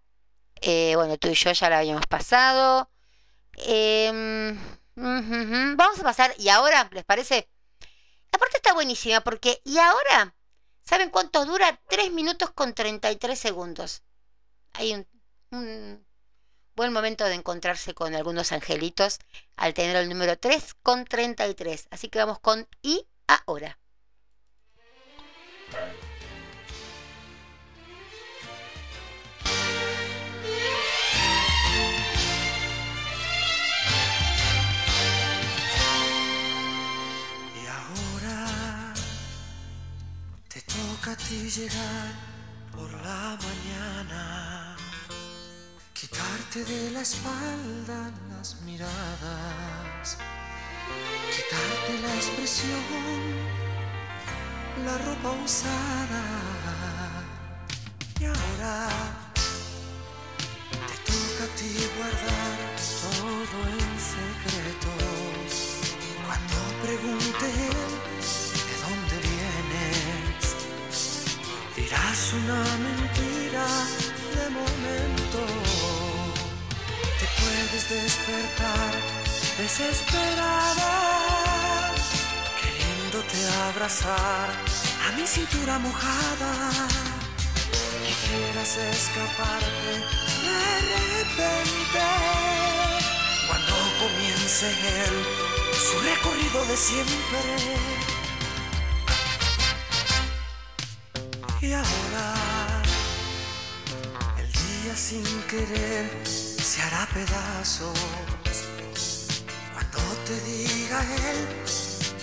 Eh, 0.60 0.94
bueno, 0.96 1.16
tú 1.18 1.28
y 1.28 1.34
yo 1.34 1.52
ya 1.52 1.70
la 1.70 1.78
habíamos 1.78 2.06
pasado. 2.06 2.90
Em, 3.54 4.58
vamos 4.96 6.00
a 6.00 6.02
pasar. 6.02 6.34
¿Y 6.38 6.48
ahora? 6.48 6.88
¿Les 6.92 7.04
parece? 7.04 7.48
La 8.32 8.38
parte 8.38 8.56
está 8.56 8.74
buenísima 8.74 9.20
porque 9.20 9.60
¿y 9.64 9.78
ahora? 9.78 10.34
¿Saben 10.82 11.10
cuánto 11.10 11.44
dura? 11.46 11.80
3 11.88 12.10
minutos 12.12 12.50
con 12.50 12.74
33 12.74 13.38
segundos. 13.38 14.02
Hay 14.72 14.94
un, 14.94 15.06
un, 15.50 16.06
buen 16.74 16.92
momento 16.92 17.24
de 17.24 17.34
encontrarse 17.34 17.94
con 17.94 18.14
algunos 18.14 18.52
angelitos 18.52 19.18
al 19.56 19.74
tener 19.74 19.96
el 19.96 20.08
número 20.08 20.38
3 20.38 20.74
con 20.82 21.04
33. 21.04 21.86
Así 21.90 22.08
que 22.08 22.18
vamos 22.18 22.40
con 22.40 22.68
y 22.82 23.06
ahora. 23.28 23.78
Llegar 41.30 42.12
por 42.72 42.90
la 42.90 43.38
mañana, 43.38 44.76
quitarte 45.92 46.64
de 46.64 46.90
la 46.90 47.02
espalda 47.02 48.10
las 48.30 48.60
miradas, 48.62 50.18
quitarte 51.30 52.00
la 52.02 52.14
expresión, 52.16 52.82
la 54.84 54.98
ropa 54.98 55.30
usada. 55.44 56.24
Y 58.18 58.24
ahora 58.24 58.88
te 60.88 61.12
toca 61.12 61.44
a 61.44 61.56
ti 61.56 61.72
guardar 61.96 62.58
todo 63.02 63.58
en 63.78 64.00
secreto. 64.00 64.90
Cuando 66.26 66.56
pregunte 66.82 67.89
dirás 72.20 72.32
una 72.32 72.62
mentira 72.78 73.66
de 74.34 74.50
momento. 74.50 75.40
Te 77.18 77.26
puedes 77.40 77.88
despertar 77.88 78.92
desesperada, 79.58 80.92
queriéndote 82.60 83.38
abrazar 83.68 84.48
a 85.06 85.16
mi 85.16 85.26
cintura 85.26 85.78
mojada. 85.78 86.52
Quisieras 88.06 88.76
escaparte 88.76 89.92
de 90.44 90.60
repente 90.96 92.06
cuando 93.46 93.74
comience 93.98 94.66
él 94.68 95.14
su 95.72 95.98
recorrido 96.00 96.64
de 96.66 96.76
siempre 96.76 98.19
Y 101.62 101.74
ahora 101.74 102.82
el 104.38 104.50
día 104.50 104.96
sin 104.96 105.22
querer 105.42 106.10
se 106.26 106.80
hará 106.80 107.06
pedazos. 107.12 107.98
Cuando 109.74 109.98
te 110.24 110.40
diga 110.40 111.02
él, 111.02 111.46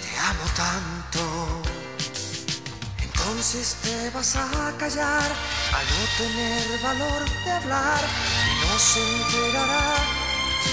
te 0.02 0.18
amo 0.18 0.44
tanto. 0.56 1.62
Entonces 3.00 3.76
te 3.84 4.10
vas 4.10 4.36
a 4.36 4.74
callar 4.80 5.32
al 5.74 5.86
no 5.86 6.04
tener 6.18 6.82
valor 6.82 7.30
de 7.46 7.52
hablar 7.52 8.02
y 8.50 8.66
no 8.66 8.80
se 8.80 9.00
enterará 9.18 9.96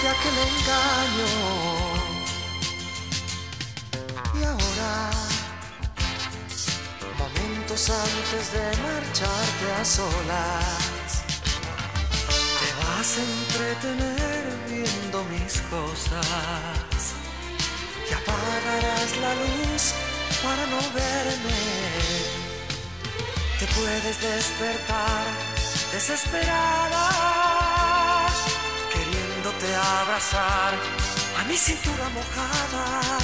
de 0.03 0.09
aquel 0.09 0.37
engaño. 0.49 1.33
Y 4.41 4.45
ahora, 4.45 5.24
antes 7.75 8.53
de 8.53 8.65
marcharte 8.87 9.67
a 9.81 9.85
solas, 9.85 11.11
te 12.61 12.69
vas 12.81 13.19
a 13.19 13.21
entretener 13.21 14.45
viendo 14.69 15.25
mis 15.25 15.61
cosas 15.63 17.03
y 18.09 18.15
apagarás 18.15 19.17
la 19.17 19.35
luz 19.43 19.93
para 20.45 20.65
no 20.67 20.81
verme. 20.95 21.63
Te 23.59 23.67
puedes 23.67 24.21
despertar 24.23 25.27
desesperada, 25.91 27.09
queriéndote 28.93 29.75
abrazar 29.75 30.75
a 31.41 31.45
mi 31.49 31.57
cintura 31.57 32.09
mojada. 32.11 33.19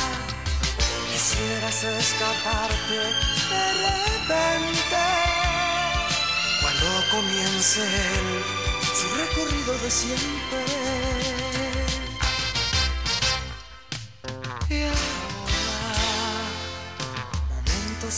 Quisieras 1.13 1.85
escaparte 1.85 3.40
de 3.53 3.65
repente 3.85 5.03
cuando 6.63 6.87
comience 7.11 7.81
él 7.83 8.29
su 8.95 9.07
recorrido 9.17 9.73
de 9.79 9.91
siempre. 9.91 11.01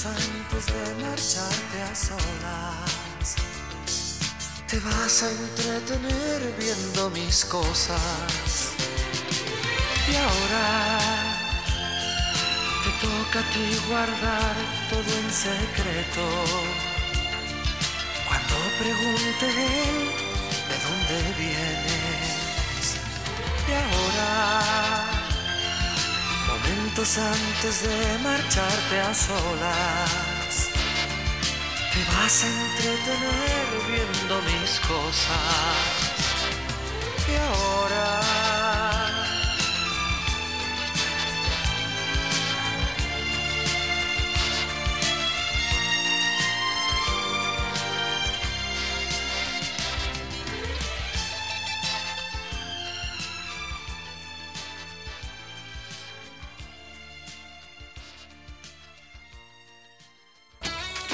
antes 0.07 0.67
de 0.67 1.05
marcharte 1.05 1.83
a 1.83 1.95
solas. 1.95 3.37
Te 4.67 4.81
vas 4.81 5.23
a 5.23 5.31
entretener 5.31 6.55
viendo 6.59 7.11
mis 7.11 7.45
cosas. 7.45 8.73
Y 10.11 10.17
ahora 10.17 11.22
toca 13.03 13.41
a 13.41 13.51
ti 13.53 13.67
guardar 13.89 14.57
todo 14.91 15.11
en 15.23 15.29
secreto. 15.47 16.25
Cuando 18.29 18.55
pregunte 18.83 19.47
él 19.83 19.99
de 20.69 20.77
dónde 20.87 21.17
vienes. 21.43 22.87
Y 23.69 23.73
ahora 23.83 24.33
momentos 26.49 27.19
antes 27.19 27.75
de 27.87 28.19
marcharte 28.23 29.01
a 29.01 29.13
solas. 29.15 30.55
Te 31.93 32.01
vas 32.15 32.45
a 32.45 32.49
entretener 32.49 33.67
viendo 33.91 34.35
mis 34.51 34.81
cosas. 34.81 36.12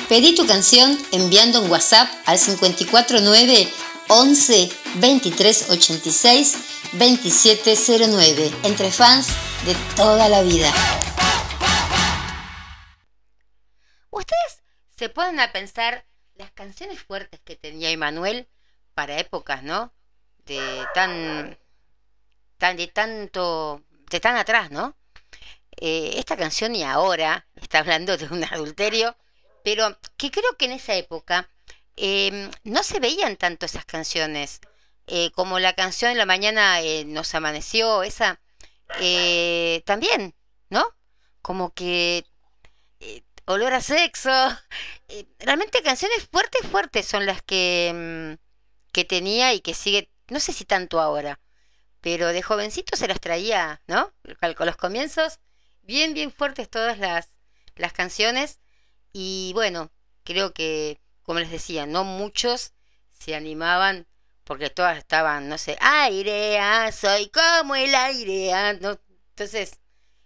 Pedí 0.08 0.34
tu 0.34 0.46
canción 0.46 0.96
enviando 1.12 1.60
un 1.60 1.70
WhatsApp 1.70 2.08
al 2.24 2.38
549 2.38 3.68
11 4.08 4.70
23 4.94 5.68
86 5.68 6.92
2709 6.92 8.50
entre 8.62 8.90
fans 8.90 9.28
de 9.66 9.74
toda 9.96 10.30
la 10.30 10.40
vida. 10.40 10.72
Ustedes 14.08 14.62
se 14.96 15.10
pueden 15.10 15.40
a 15.40 15.52
pensar 15.52 16.06
las 16.36 16.52
canciones 16.52 17.02
fuertes 17.02 17.40
que 17.44 17.56
tenía 17.56 17.90
Emanuel 17.90 18.48
para 18.94 19.18
épocas, 19.18 19.62
¿no? 19.62 19.92
De 20.46 20.86
tan, 20.94 21.58
tan 22.56 22.78
de 22.78 22.86
tanto, 22.86 23.82
de 24.10 24.20
tan 24.20 24.36
atrás, 24.36 24.70
¿no? 24.70 24.96
Eh, 25.76 26.12
esta 26.16 26.34
canción 26.38 26.74
y 26.74 26.82
ahora 26.82 27.46
está 27.56 27.80
hablando 27.80 28.16
de 28.16 28.24
un 28.24 28.42
adulterio 28.42 29.14
pero 29.64 29.98
que 30.16 30.30
creo 30.30 30.56
que 30.58 30.66
en 30.66 30.72
esa 30.72 30.94
época 30.94 31.48
em, 31.96 32.50
no 32.64 32.82
se 32.82 33.00
veían 33.00 33.36
tanto 33.36 33.66
esas 33.66 33.84
canciones, 33.84 34.60
eh, 35.06 35.30
como 35.32 35.58
la 35.58 35.74
canción 35.74 36.16
la 36.18 36.26
mañana 36.26 36.80
eh, 36.80 37.04
nos 37.04 37.34
amaneció, 37.34 38.02
esa 38.02 38.40
eh, 39.00 39.82
también, 39.86 40.34
¿no? 40.70 40.84
Como 41.42 41.72
que 41.74 42.24
olor 43.46 43.72
a 43.74 43.80
sexo, 43.80 44.30
realmente 45.38 45.82
canciones 45.82 46.28
fuertes, 46.30 46.66
fuertes 46.70 47.06
son 47.06 47.26
las 47.26 47.42
que, 47.42 47.88
em, 47.88 48.38
que 48.92 49.04
tenía 49.04 49.54
y 49.54 49.60
que 49.60 49.74
sigue, 49.74 50.10
no 50.28 50.40
sé 50.40 50.52
si 50.52 50.64
tanto 50.64 51.00
ahora, 51.00 51.40
pero 52.00 52.28
de 52.28 52.42
jovencito 52.42 52.96
se 52.96 53.08
las 53.08 53.20
traía, 53.20 53.82
¿no? 53.86 54.12
Con 54.56 54.66
los 54.66 54.76
comienzos, 54.76 55.40
bien, 55.82 56.14
bien 56.14 56.30
fuertes 56.32 56.68
todas 56.70 56.98
las, 56.98 57.28
las 57.76 57.92
canciones 57.92 58.60
y 59.12 59.52
bueno, 59.54 59.90
creo 60.24 60.52
que, 60.52 61.00
como 61.22 61.40
les 61.40 61.50
decía, 61.50 61.86
no 61.86 62.04
muchos 62.04 62.72
se 63.10 63.34
animaban 63.34 64.06
porque 64.44 64.70
todas 64.70 64.96
estaban, 64.98 65.48
no 65.48 65.58
sé, 65.58 65.76
aire, 65.80 66.58
ah, 66.58 66.90
soy 66.92 67.30
como 67.30 67.74
el 67.74 67.94
aire, 67.94 68.52
ah, 68.54 68.72
¿no? 68.74 68.98
Entonces, 69.30 69.78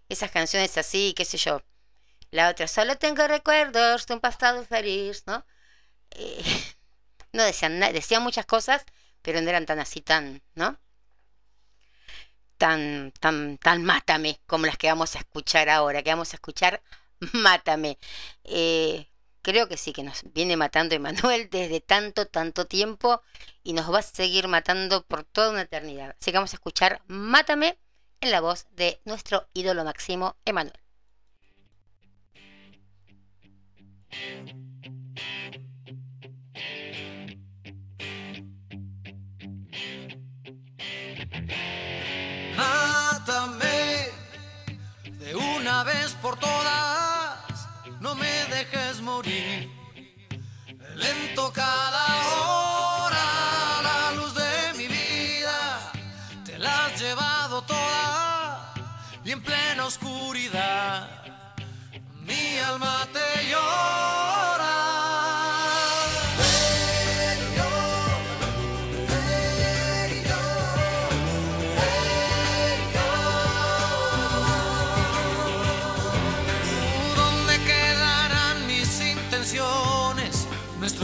esas 0.08 0.30
canciones 0.30 0.78
así, 0.78 1.12
qué 1.16 1.24
sé 1.24 1.38
yo. 1.38 1.62
La 2.30 2.48
otra, 2.50 2.68
solo 2.68 2.96
tengo 2.96 3.26
recuerdos 3.26 4.06
de 4.06 4.14
un 4.14 4.20
pasado 4.20 4.64
feliz, 4.64 5.24
¿no? 5.26 5.44
Eh, 6.12 6.42
no 7.32 7.42
decían 7.42 7.80
decían 7.80 8.22
muchas 8.22 8.46
cosas, 8.46 8.84
pero 9.22 9.40
no 9.40 9.48
eran 9.50 9.66
tan 9.66 9.80
así, 9.80 10.00
tan, 10.00 10.42
¿no? 10.54 10.78
Tan, 12.58 13.12
tan, 13.20 13.58
tan 13.58 13.82
mátame 13.84 14.40
como 14.46 14.66
las 14.66 14.78
que 14.78 14.86
vamos 14.88 15.16
a 15.16 15.18
escuchar 15.18 15.68
ahora, 15.68 16.02
que 16.02 16.10
vamos 16.10 16.32
a 16.32 16.36
escuchar 16.36 16.80
Mátame. 17.32 17.98
Eh, 18.44 19.08
creo 19.42 19.68
que 19.68 19.76
sí, 19.76 19.92
que 19.92 20.02
nos 20.02 20.22
viene 20.32 20.56
matando 20.56 20.94
Emanuel 20.94 21.48
desde 21.50 21.80
tanto, 21.80 22.26
tanto 22.26 22.66
tiempo 22.66 23.22
y 23.62 23.72
nos 23.72 23.92
va 23.92 24.00
a 24.00 24.02
seguir 24.02 24.48
matando 24.48 25.04
por 25.04 25.24
toda 25.24 25.50
una 25.50 25.62
eternidad. 25.62 26.16
Así 26.20 26.30
que 26.30 26.38
vamos 26.38 26.52
a 26.52 26.56
escuchar 26.56 27.02
Mátame 27.06 27.78
en 28.20 28.30
la 28.30 28.40
voz 28.40 28.66
de 28.70 29.00
nuestro 29.04 29.48
ídolo 29.52 29.84
máximo, 29.84 30.36
Emanuel. 30.44 30.78
Mátame 42.56 44.10
de 45.18 45.34
una 45.34 45.82
vez 45.84 46.12
por 46.20 46.38
todas 46.38 46.81
cada 51.52 52.04
hora, 52.36 53.82
la 53.82 54.12
luz 54.16 54.34
de 54.34 54.74
mi 54.78 54.88
vida, 54.88 55.92
te 56.44 56.58
la 56.58 56.86
has 56.86 57.00
llevado 57.00 57.62
toda 57.62 58.74
y 59.24 59.32
en 59.32 59.42
plena 59.42 59.86
oscuridad, 59.86 61.08
mi 62.20 62.58
alma 62.58 63.06
te 63.12 63.50
llora. 63.50 64.01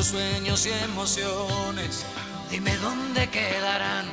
Sueños 0.09 0.65
y 0.65 0.71
emociones, 0.71 2.07
dime 2.51 2.75
dónde 2.79 3.29
quedarán. 3.29 4.07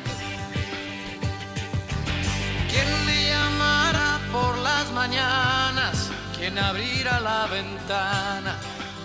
¿Quién 2.69 3.05
me 3.05 3.29
llamará 3.29 4.19
por 4.33 4.57
las 4.57 4.91
mañanas? 4.91 6.09
¿Quién 6.37 6.59
abrirá 6.59 7.21
la 7.21 7.47
ventana 7.47 8.57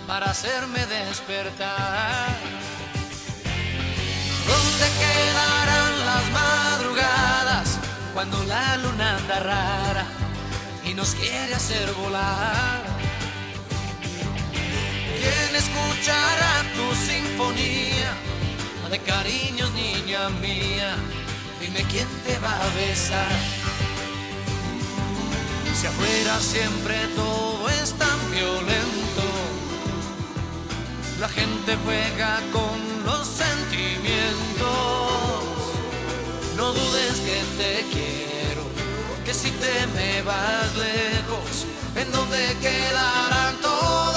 para 0.05 0.31
hacerme 0.31 0.85
despertar? 0.85 2.35
¿Dónde 4.51 4.87
quedarán 5.03 6.05
las 6.05 6.25
madrugadas 6.41 7.79
cuando 8.13 8.43
la 8.43 8.75
luna 8.77 9.15
anda 9.15 9.39
rara 9.39 10.05
y 10.83 10.93
nos 10.93 11.15
quiere 11.15 11.55
hacer 11.55 11.89
volar? 11.93 12.81
¿Quién 15.21 15.55
escuchara 15.55 16.60
tu 16.81 16.95
sinfonía 16.95 18.11
de 18.89 18.99
cariños, 18.99 19.69
niña 19.71 20.29
mía. 20.45 20.95
Dime 21.61 21.81
quién 21.91 22.07
te 22.25 22.37
va 22.39 22.53
a 22.65 22.69
besar. 22.75 23.35
Si 25.77 25.87
afuera 25.87 26.39
siempre 26.39 26.95
todo 27.15 27.69
es 27.81 27.93
tan 27.93 28.19
violento, 28.31 29.25
la 31.19 31.29
gente 31.29 31.71
juega 31.85 32.31
con 32.51 32.77
los 33.07 33.25
sentimientos. 33.43 34.69
No 36.57 36.73
dudes 36.73 37.15
que 37.27 37.39
te 37.59 37.73
quiero, 37.93 38.63
que 39.25 39.33
si 39.33 39.49
te 39.63 39.75
me 39.95 40.21
vas 40.23 40.69
lejos, 40.87 41.53
en 41.95 42.11
donde 42.11 42.43
quedarán 42.65 43.55
todos 43.61 44.10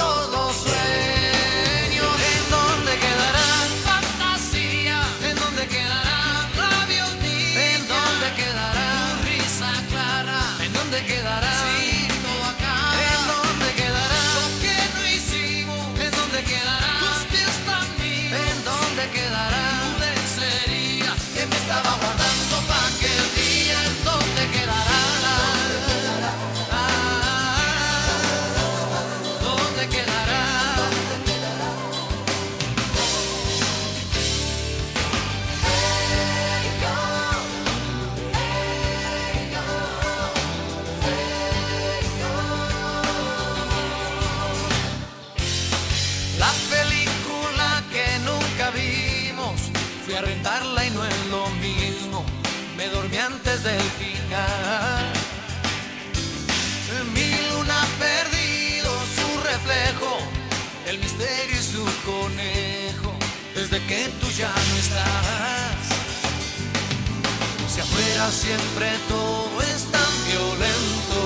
Siempre 68.31 68.87
todo 69.07 69.61
es 69.61 69.83
tan 69.91 70.25
violento, 70.25 71.17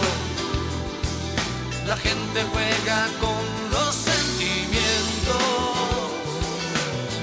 la 1.87 1.95
gente 1.95 2.43
juega 2.51 3.07
con 3.21 3.71
los 3.71 3.95
sentimientos. 3.95 5.41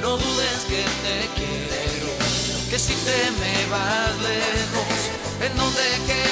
No 0.01 0.17
dudes 0.17 0.65
que 0.67 0.83
te 1.05 1.29
quiero, 1.37 2.09
que 2.71 2.79
si 2.79 2.95
te 2.95 3.31
me 3.39 3.67
vas 3.71 4.17
lejos, 4.23 5.11
en 5.43 5.57
donde 5.57 5.83
quedarán 6.07 6.26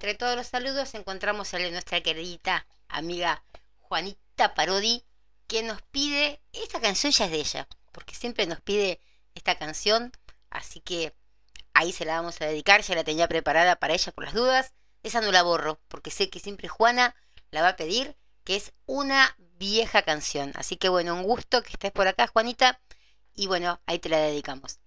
entre 0.00 0.14
todos 0.14 0.34
los 0.34 0.46
saludos 0.46 0.94
encontramos 0.94 1.52
a 1.52 1.58
nuestra 1.58 2.00
queridita 2.00 2.66
amiga 2.88 3.44
Juanita 3.80 4.54
Parodi, 4.54 5.04
que 5.46 5.62
nos 5.62 5.82
pide, 5.82 6.40
esta 6.54 6.80
canción 6.80 7.12
ya 7.12 7.26
es 7.26 7.30
de 7.30 7.36
ella, 7.36 7.68
porque 7.92 8.14
siempre 8.14 8.46
nos 8.46 8.62
pide 8.62 8.98
esta 9.34 9.58
canción, 9.58 10.10
así 10.48 10.80
que 10.80 11.14
ahí 11.74 11.92
se 11.92 12.06
la 12.06 12.14
vamos 12.14 12.40
a 12.40 12.46
dedicar, 12.46 12.80
ya 12.80 12.94
la 12.94 13.04
tenía 13.04 13.28
preparada 13.28 13.76
para 13.76 13.92
ella 13.92 14.10
por 14.12 14.24
las 14.24 14.32
dudas, 14.32 14.72
esa 15.02 15.20
no 15.20 15.32
la 15.32 15.42
borro, 15.42 15.78
porque 15.88 16.10
sé 16.10 16.30
que 16.30 16.40
siempre 16.40 16.68
Juana 16.68 17.14
la 17.50 17.60
va 17.60 17.68
a 17.68 17.76
pedir, 17.76 18.16
que 18.44 18.56
es 18.56 18.72
una 18.86 19.36
vieja 19.58 20.00
canción, 20.00 20.52
así 20.54 20.78
que 20.78 20.88
bueno, 20.88 21.14
un 21.14 21.24
gusto 21.24 21.62
que 21.62 21.72
estés 21.72 21.92
por 21.92 22.08
acá 22.08 22.26
Juanita, 22.26 22.80
y 23.34 23.48
bueno, 23.48 23.82
ahí 23.84 23.98
te 23.98 24.08
la 24.08 24.16
dedicamos. 24.16 24.79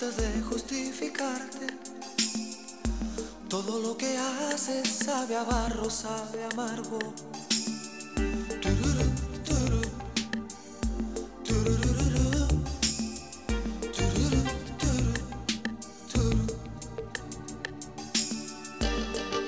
de 0.00 0.40
justificarte. 0.40 1.66
Todo 3.50 3.80
lo 3.80 3.98
que 3.98 4.16
haces 4.16 4.88
sabe 4.88 5.36
a 5.36 5.44
barro, 5.44 5.90
sabe 5.90 6.42
amargo. 6.52 6.98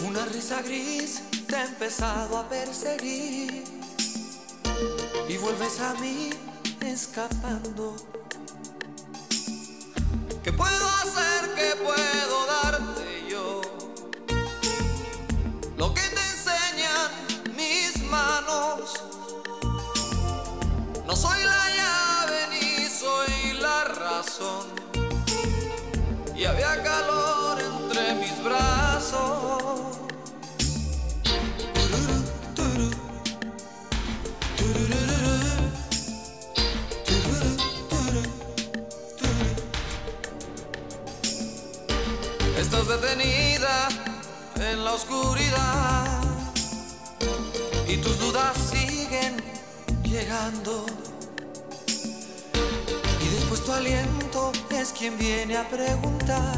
Una 0.06 0.26
risa 0.26 0.60
gris 0.60 1.22
te 1.46 1.56
ha 1.56 1.64
empezado 1.64 2.36
a 2.36 2.46
perseguir 2.50 3.64
y 5.30 5.36
vuelves 5.38 5.80
a 5.80 5.94
mí 5.94 6.28
escapando. 6.82 8.21
¿Qué 10.42 10.52
puedo 10.52 10.88
hacer? 10.88 11.54
¿Qué 11.54 11.76
puedo 11.76 12.46
darte 12.46 12.51
y 47.92 47.96
tus 47.98 48.18
dudas 48.18 48.56
siguen 48.70 49.36
llegando. 50.02 50.86
Y 53.20 53.28
después 53.28 53.64
tu 53.64 53.72
aliento 53.72 54.52
es 54.70 54.92
quien 54.92 55.18
viene 55.18 55.56
a 55.58 55.68
preguntar. 55.68 56.56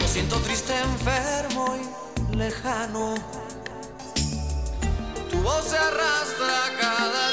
Lo 0.00 0.06
siento 0.06 0.36
triste, 0.40 0.74
enfermo 0.78 1.74
y 1.76 2.36
lejano. 2.36 3.14
Tu 5.30 5.38
voz 5.42 5.64
se 5.64 5.78
arrastra 5.78 6.56
cada 6.80 7.25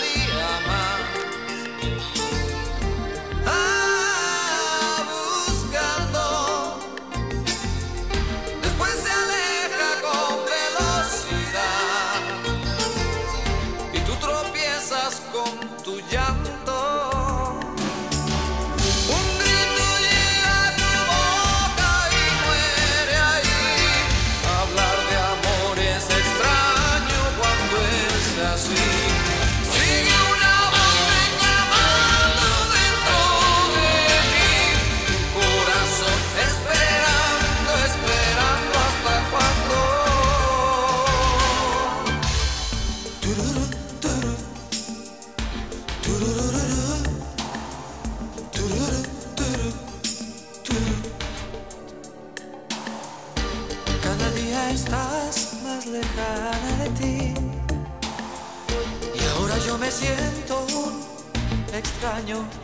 extraño. 62.13 62.37
Luego 62.37 62.62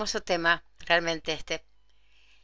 Hermoso 0.00 0.22
tema, 0.22 0.64
realmente 0.78 1.30
este. 1.34 1.62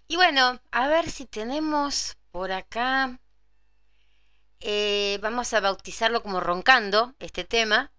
Y 0.08 0.16
bueno, 0.16 0.60
a 0.72 0.88
ver 0.88 1.10
si 1.10 1.24
tenemos 1.24 2.18
por 2.30 2.52
acá. 2.52 3.18
eh, 4.60 5.18
vamos 5.22 5.52
a 5.54 5.60
bautizarlo 5.60 6.22
como 6.22 6.40
roncando, 6.40 7.14
este 7.18 7.44
tema. 7.44 7.92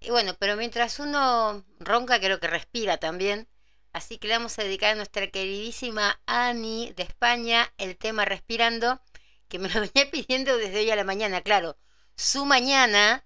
Y 0.00 0.10
bueno, 0.10 0.34
pero 0.38 0.56
mientras 0.56 1.00
uno 1.00 1.64
ronca, 1.80 2.20
creo 2.20 2.38
que 2.40 2.48
respira 2.48 2.98
también. 2.98 3.48
Así 3.92 4.18
que 4.18 4.28
le 4.28 4.34
vamos 4.36 4.58
a 4.58 4.62
dedicar 4.64 4.92
a 4.92 4.96
nuestra 4.96 5.26
queridísima 5.30 6.20
Ani 6.26 6.92
de 6.92 7.04
España 7.04 7.72
el 7.78 7.96
tema 7.96 8.26
Respirando, 8.26 9.00
que 9.48 9.58
me 9.58 9.70
lo 9.70 9.80
venía 9.80 10.10
pidiendo 10.10 10.58
desde 10.58 10.80
hoy 10.80 10.90
a 10.90 10.96
la 10.96 11.04
mañana. 11.04 11.40
Claro, 11.42 11.78
su 12.16 12.44
mañana 12.44 13.24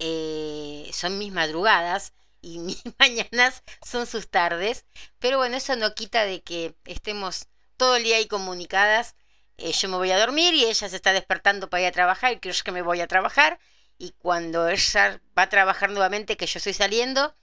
eh, 0.00 0.90
son 0.92 1.18
mis 1.18 1.32
madrugadas 1.32 2.12
y 2.42 2.58
mis 2.58 2.82
mañanas 2.98 3.62
son 3.84 4.06
sus 4.06 4.28
tardes. 4.28 4.84
Pero 5.18 5.38
bueno, 5.38 5.56
eso 5.56 5.76
no 5.76 5.94
quita 5.94 6.24
de 6.24 6.42
que 6.42 6.76
estemos 6.84 7.46
todo 7.76 7.96
el 7.96 8.04
día 8.04 8.16
ahí 8.16 8.26
comunicadas. 8.26 9.16
Eh, 9.56 9.72
yo 9.72 9.88
me 9.88 9.96
voy 9.96 10.10
a 10.10 10.18
dormir 10.18 10.54
y 10.54 10.64
ella 10.64 10.88
se 10.88 10.96
está 10.96 11.12
despertando 11.12 11.70
para 11.70 11.82
ir 11.82 11.88
a 11.88 11.92
trabajar 11.92 12.32
y 12.32 12.40
creo 12.40 12.54
que 12.64 12.72
me 12.72 12.82
voy 12.82 13.00
a 13.00 13.06
trabajar. 13.06 13.58
Y 13.96 14.12
cuando 14.18 14.68
ella 14.68 15.20
va 15.38 15.44
a 15.44 15.48
trabajar 15.48 15.90
nuevamente, 15.90 16.36
que 16.36 16.46
yo 16.46 16.58
estoy 16.58 16.74
saliendo. 16.74 17.34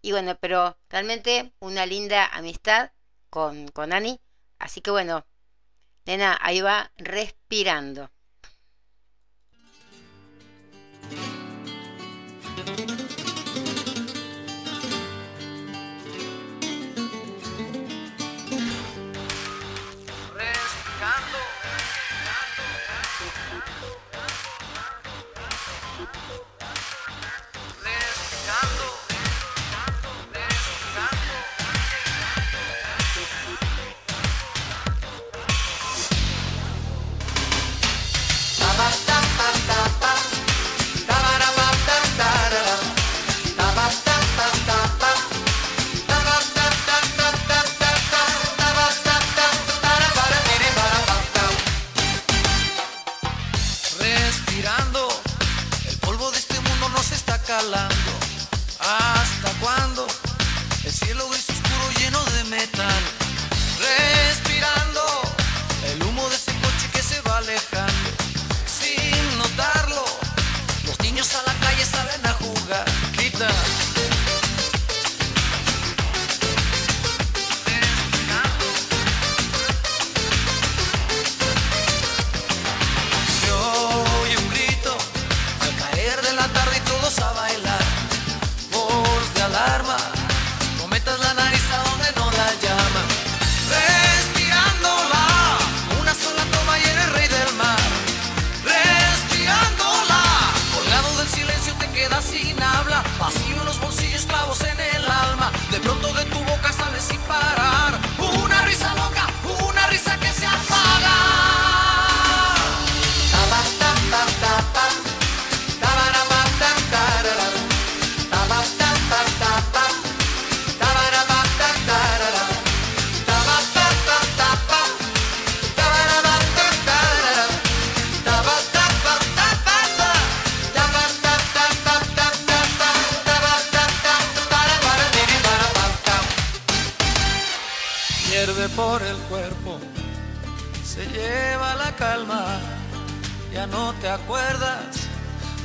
Y 0.00 0.12
bueno, 0.12 0.36
pero 0.40 0.78
realmente 0.88 1.52
una 1.58 1.84
linda 1.86 2.26
amistad 2.26 2.92
con, 3.30 3.68
con 3.68 3.92
Ani. 3.92 4.20
Así 4.58 4.80
que 4.80 4.90
bueno, 4.90 5.26
nena, 6.06 6.38
ahí 6.40 6.60
va 6.62 6.92
respirando. 6.96 8.10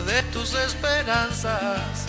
de 0.06 0.24
tus 0.34 0.54
esperanzas. 0.54 2.08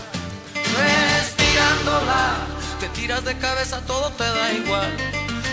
Respirándola, 0.54 2.36
te 2.80 2.88
tiras 2.88 3.24
de 3.24 3.36
cabeza, 3.38 3.80
todo 3.86 4.10
te 4.10 4.24
da 4.24 4.52
igual. 4.52 4.96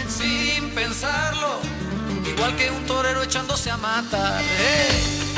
Sin 0.08 0.70
pensarlo, 0.72 1.60
igual 2.26 2.56
que 2.56 2.72
un 2.72 2.86
torero 2.86 3.24
echándose 3.24 3.70
a 3.70 3.78
matar. 3.78 4.42
¡Hey! 4.58 5.29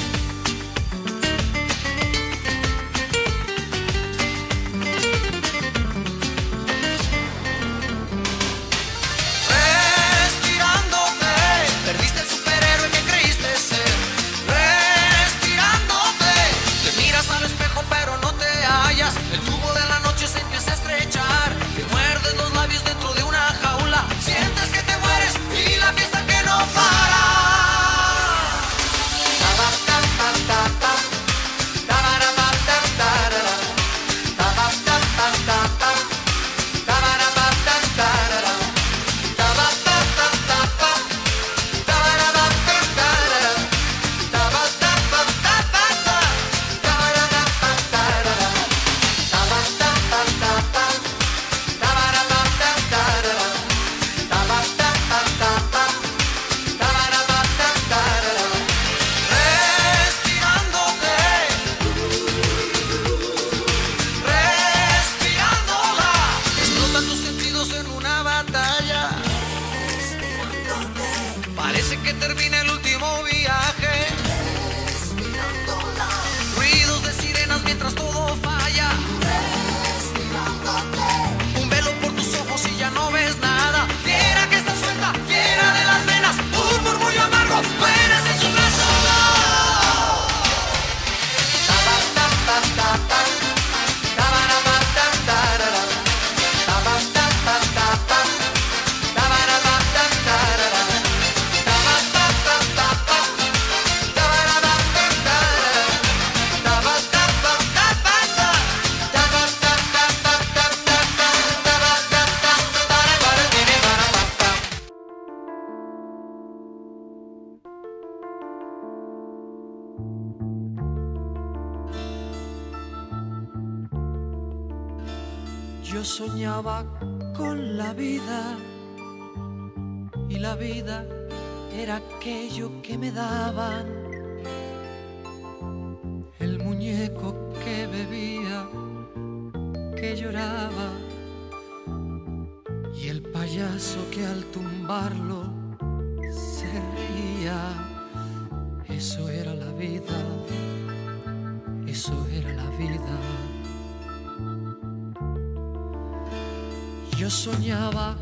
soñaba 157.42 158.16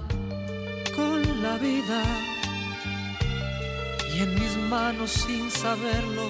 con 0.96 1.44
la 1.44 1.58
vida 1.58 2.02
y 4.14 4.20
en 4.22 4.34
mis 4.36 4.56
manos 4.70 5.12
sin 5.12 5.52
saberlo 5.52 6.30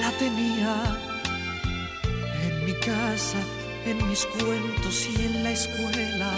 la 0.00 0.10
tenía 0.12 0.74
en 2.46 2.64
mi 2.64 2.72
casa, 2.80 3.40
en 3.84 4.08
mis 4.08 4.24
cuentos 4.24 5.06
y 5.12 5.26
en 5.26 5.44
la 5.44 5.50
escuela 5.50 6.32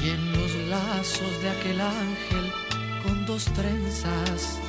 y 0.00 0.10
en 0.10 0.32
los 0.32 0.54
lazos 0.70 1.32
de 1.42 1.50
aquel 1.50 1.80
ángel 1.80 2.52
con 3.02 3.26
dos 3.26 3.46
trenzas. 3.46 4.60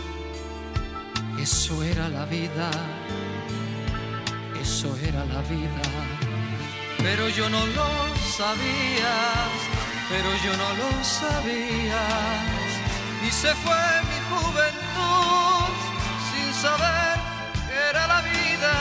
Eso 1.39 1.84
era 1.84 2.09
la 2.09 2.26
vida, 2.26 2.72
eso 4.59 4.97
era 5.07 5.24
la 5.26 5.41
vida 5.43 6.22
pero 7.04 7.28
yo 7.28 7.49
no 7.49 7.66
lo 7.68 7.89
sabía, 8.38 9.16
pero 10.10 10.30
yo 10.45 10.54
no 10.62 10.70
lo 10.82 11.04
sabía, 11.04 12.04
Y 13.28 13.30
se 13.30 13.54
fue 13.64 13.84
mi 14.10 14.20
juventud 14.32 15.74
sin 16.30 16.54
saber 16.66 17.16
que 17.68 17.76
era 17.89 18.08
la 18.08 18.22
vida, 18.22 18.76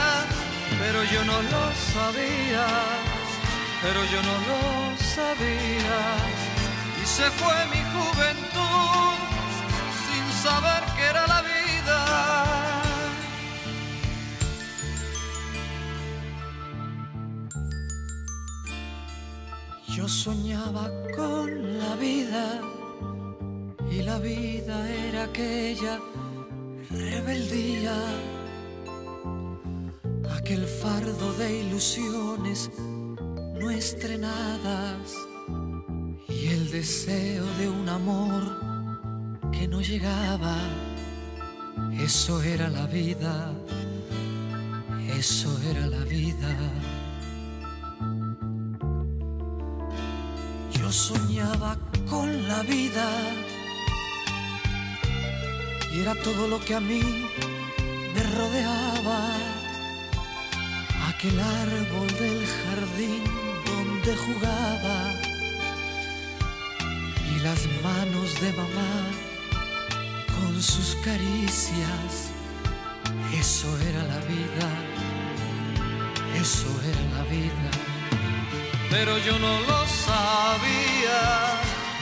pero 0.79 1.03
yo 1.03 1.23
no 1.25 1.37
lo 1.53 1.63
sabía, 1.93 2.67
pero 3.83 3.99
yo 4.11 4.19
no 4.29 4.35
lo 4.49 4.61
sabía, 5.15 5.99
Y 7.01 7.05
se 7.05 7.29
fue 7.39 7.57
mi 7.73 7.81
juventud 7.95 9.17
sin 10.05 10.25
saber 10.45 10.81
que 10.95 11.03
era 11.03 11.27
la 11.27 11.41
vida 11.41 11.52
Yo 20.03 20.09
soñaba 20.09 20.91
con 21.15 21.79
la 21.79 21.95
vida 21.95 22.59
y 23.89 24.01
la 24.01 24.19
vida 24.19 24.75
era 24.89 25.23
aquella 25.23 25.97
rebeldía, 26.89 27.95
aquel 30.37 30.65
fardo 30.67 31.31
de 31.35 31.61
ilusiones 31.61 32.69
no 33.57 33.71
estrenadas 33.71 35.15
y 36.27 36.47
el 36.49 36.69
deseo 36.69 37.45
de 37.57 37.69
un 37.69 37.87
amor 37.87 38.43
que 39.53 39.69
no 39.69 39.79
llegaba. 39.79 40.57
Eso 41.93 42.43
era 42.43 42.69
la 42.69 42.87
vida, 42.87 43.53
eso 45.17 45.57
era 45.71 45.87
la 45.87 46.03
vida. 46.03 47.02
Soñaba 50.93 51.75
con 52.07 52.47
la 52.47 52.61
vida 52.61 53.09
y 55.91 56.01
era 56.01 56.13
todo 56.21 56.47
lo 56.47 56.59
que 56.59 56.75
a 56.75 56.79
mí 56.79 57.01
me 58.13 58.23
rodeaba. 58.37 59.21
Aquel 61.09 61.39
árbol 61.39 62.07
del 62.19 62.45
jardín 62.45 63.23
donde 63.65 64.15
jugaba 64.25 64.97
y 67.31 67.39
las 67.39 67.61
manos 67.81 68.39
de 68.39 68.53
mamá 68.53 68.93
con 70.35 70.61
sus 70.61 70.95
caricias. 71.03 72.31
Eso 73.33 73.67
era 73.89 74.03
la 74.03 74.19
vida, 74.33 74.67
eso 76.35 76.69
era 76.91 77.17
la 77.17 77.23
vida. 77.23 77.92
Pero 78.95 79.17
yo 79.17 79.39
no 79.39 79.59
lo 79.61 79.87
sabía, 79.87 81.21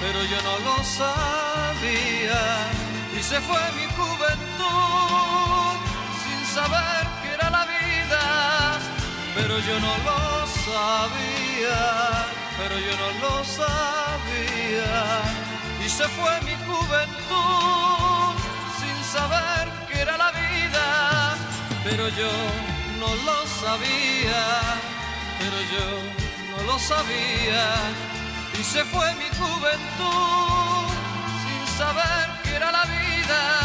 pero 0.01 0.19
yo 0.31 0.39
no 0.49 0.55
lo 0.67 0.83
sabía. 0.83 2.41
Y 3.17 3.23
se 3.23 3.39
fue 3.39 3.61
mi 3.77 3.85
juventud 3.97 5.75
sin 6.23 6.41
saber 6.57 7.03
que 7.21 7.29
era 7.37 7.49
la 7.49 7.63
vida, 7.65 8.23
pero 9.35 9.57
yo 9.67 9.79
no 9.79 9.93
lo 10.09 10.45
sabía, 10.67 11.81
pero 12.59 12.75
yo 12.87 12.93
no 13.03 13.09
lo 13.23 13.35
sabía. 13.45 14.93
Y 15.85 15.87
se 15.87 16.07
fue 16.17 16.33
mi 16.41 16.55
juventud 16.67 18.33
sin 18.81 18.97
saber 19.15 19.65
que 19.87 20.01
era 20.01 20.17
la 20.17 20.31
vida, 20.31 21.37
pero 21.85 22.09
yo 22.09 22.33
no 22.99 23.15
lo 23.27 23.37
sabía, 23.47 24.43
pero 25.39 25.57
yo 25.73 26.21
lo 26.71 26.79
sabía 26.79 27.65
y 28.57 28.63
se 28.63 28.85
fue 28.85 29.13
mi 29.15 29.29
juventud 29.39 30.87
sin 31.43 31.77
saber 31.77 32.25
que 32.43 32.55
era 32.55 32.71
la 32.71 32.85
vida. 32.85 33.60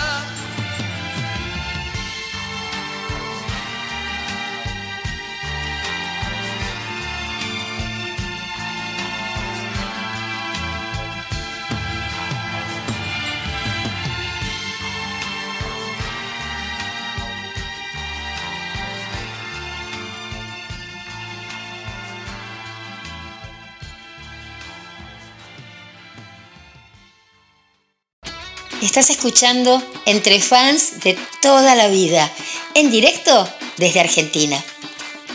Estás 28.99 29.15
escuchando 29.15 29.83
Entre 30.07 30.41
Fans 30.41 31.01
de 31.01 31.19
toda 31.43 31.75
la 31.75 31.89
vida, 31.89 32.33
en 32.73 32.91
directo 32.91 33.47
desde 33.77 34.01
Argentina. 34.01 34.57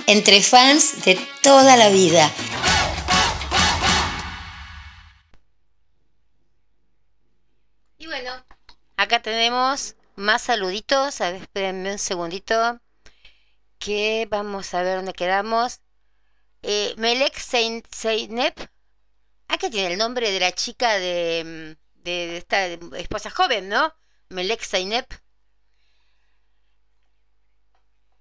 Entre 0.07 0.41
Fans 0.41 1.05
de 1.05 1.19
toda 1.43 1.77
la 1.77 1.89
vida. 1.89 2.31
Y 7.99 8.07
bueno, 8.07 8.31
acá 8.97 9.21
tenemos 9.21 9.93
más 10.15 10.41
saluditos. 10.41 11.21
A 11.21 11.29
ver, 11.29 11.43
espérenme 11.43 11.91
un 11.91 11.99
segundito. 11.99 12.81
Que 13.77 14.27
vamos 14.27 14.73
a 14.73 14.81
ver 14.81 14.95
dónde 14.95 15.13
quedamos. 15.13 15.81
Eh, 16.63 16.95
Melek 16.97 17.37
Zeynep. 17.37 18.59
Acá 19.47 19.69
tiene 19.69 19.93
el 19.93 19.99
nombre 19.99 20.31
de 20.31 20.39
la 20.39 20.51
chica 20.51 20.97
de 20.97 21.75
mm, 21.77 21.80
de, 22.03 22.37
esta 22.37 22.65
esposa 22.65 23.29
joven, 23.29 23.69
¿no? 23.69 23.93
Melek 24.29 24.63
Zainep. 24.63 25.11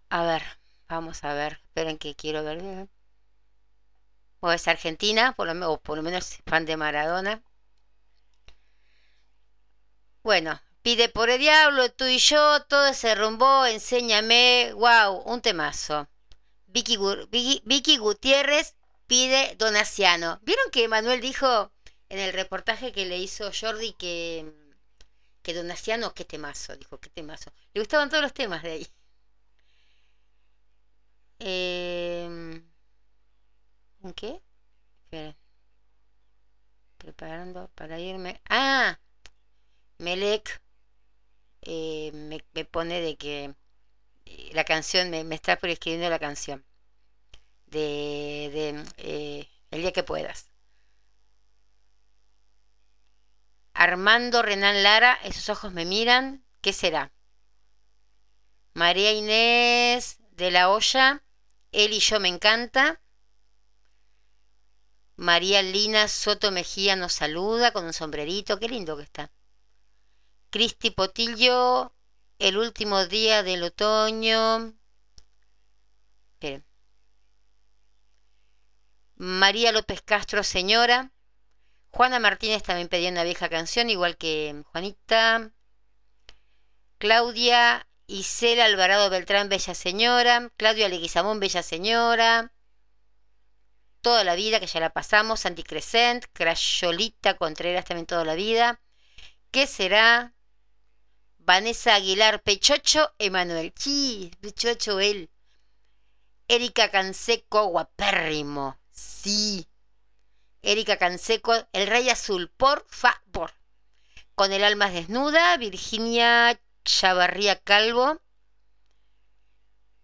A 0.08 0.22
ver, 0.24 0.42
vamos 0.88 1.22
a 1.24 1.34
ver. 1.34 1.60
Esperen 1.64 1.98
que 1.98 2.14
quiero 2.14 2.42
ver. 2.44 2.88
O 4.40 4.50
es 4.52 4.68
argentina, 4.68 5.32
por 5.36 5.54
lo, 5.54 5.72
o 5.72 5.80
por 5.80 5.96
lo 5.96 6.02
menos 6.02 6.38
fan 6.46 6.64
de 6.66 6.76
Maradona. 6.76 7.42
Bueno, 10.22 10.60
pide 10.82 11.08
por 11.08 11.30
el 11.30 11.38
diablo, 11.38 11.90
tú 11.92 12.04
y 12.04 12.18
yo, 12.18 12.62
todo 12.64 12.92
se 12.94 13.14
rumbó, 13.14 13.66
enséñame. 13.66 14.72
Wow, 14.74 15.22
un 15.24 15.40
temazo. 15.40 16.08
Vicky, 16.66 16.96
Vicky, 17.30 17.62
Vicky 17.64 17.96
Gutiérrez 17.96 18.74
pide 19.06 19.56
Donaciano. 19.56 20.38
¿Vieron 20.42 20.70
que 20.70 20.88
Manuel 20.88 21.20
dijo 21.20 21.72
en 22.10 22.18
el 22.18 22.32
reportaje 22.34 22.92
que 22.92 23.06
le 23.06 23.18
hizo 23.18 23.50
Jordi 23.58 23.94
que, 23.94 24.52
que 25.42 25.54
Donaciano, 25.54 26.14
qué 26.14 26.24
temazo, 26.24 26.76
dijo, 26.76 26.98
qué 27.00 27.08
temazo. 27.10 27.52
Le 27.74 27.80
gustaban 27.80 28.10
todos 28.10 28.22
los 28.22 28.34
temas 28.34 28.62
de 28.62 28.70
ahí. 28.72 28.86
Eh, 31.38 32.62
¿En 34.02 34.12
qué? 34.14 34.40
Preparando 36.98 37.68
para 37.74 37.98
irme. 37.98 38.40
Ah, 38.48 38.98
Melec 39.98 40.60
eh, 41.62 42.10
me, 42.14 42.64
pone 42.64 43.00
de 43.00 43.16
que 43.16 43.54
eh, 44.26 44.50
la 44.54 44.64
canción, 44.64 45.10
me, 45.10 45.24
me 45.24 45.34
está 45.36 45.54
escribiendo 45.62 46.08
la 46.10 46.18
canción 46.18 46.64
de, 47.66 48.50
de 48.52 48.84
eh, 48.98 49.48
El 49.70 49.82
día 49.82 49.92
que 49.92 50.02
puedas. 50.02 50.49
Armando 53.72 54.42
Renan 54.42 54.82
Lara, 54.82 55.18
esos 55.24 55.48
ojos 55.48 55.72
me 55.72 55.84
miran, 55.84 56.44
¿qué 56.60 56.72
será? 56.72 57.12
María 58.74 59.12
Inés 59.12 60.18
de 60.32 60.50
la 60.50 60.70
Olla, 60.70 61.22
él 61.72 61.92
y 61.92 62.00
yo 62.00 62.20
me 62.20 62.28
encanta. 62.28 63.00
María 65.16 65.62
Lina 65.62 66.08
Soto 66.08 66.50
Mejía 66.50 66.96
nos 66.96 67.12
saluda 67.12 67.72
con 67.72 67.84
un 67.84 67.92
sombrerito, 67.92 68.58
qué 68.58 68.68
lindo 68.68 68.96
que 68.96 69.02
está. 69.02 69.30
Cristi 70.50 70.90
Potillo, 70.90 71.92
el 72.38 72.56
último 72.56 73.06
día 73.06 73.42
del 73.42 73.62
otoño. 73.62 74.74
María 79.16 79.70
López 79.70 80.00
Castro, 80.00 80.42
señora. 80.42 81.12
Juana 81.92 82.18
Martínez 82.18 82.62
también 82.62 82.88
pedía 82.88 83.10
una 83.10 83.24
vieja 83.24 83.48
canción, 83.48 83.90
igual 83.90 84.16
que 84.16 84.62
Juanita. 84.72 85.50
Claudia 86.98 87.86
Isela 88.06 88.64
Alvarado 88.64 89.10
Beltrán, 89.10 89.48
Bella 89.48 89.74
Señora. 89.74 90.50
Claudia 90.56 90.88
Leguizamón, 90.88 91.40
Bella 91.40 91.62
Señora. 91.62 92.52
Toda 94.02 94.24
la 94.24 94.34
vida, 94.34 94.60
que 94.60 94.66
ya 94.66 94.80
la 94.80 94.90
pasamos. 94.90 95.40
Santi 95.40 95.62
Crescent. 95.62 96.26
Crayolita 96.32 97.36
Contreras, 97.36 97.84
también 97.84 98.06
toda 98.06 98.24
la 98.24 98.34
vida. 98.34 98.80
¿Qué 99.50 99.66
será? 99.66 100.34
Vanessa 101.38 101.94
Aguilar, 101.94 102.42
Pechocho, 102.42 103.12
Emanuel. 103.18 103.72
Sí, 103.76 104.30
Pechocho 104.40 105.00
él. 105.00 105.30
Erika 106.48 106.90
Canseco, 106.90 107.66
guapérrimo. 107.66 108.78
Sí. 108.90 109.69
Erika 110.62 110.96
Canseco, 110.96 111.54
El 111.72 111.86
Rey 111.86 112.08
Azul, 112.10 112.50
por 112.56 112.86
favor. 112.88 113.52
Con 114.34 114.52
el 114.52 114.64
alma 114.64 114.90
desnuda, 114.90 115.56
Virginia 115.56 116.60
Chavarría 116.84 117.56
Calvo. 117.56 118.20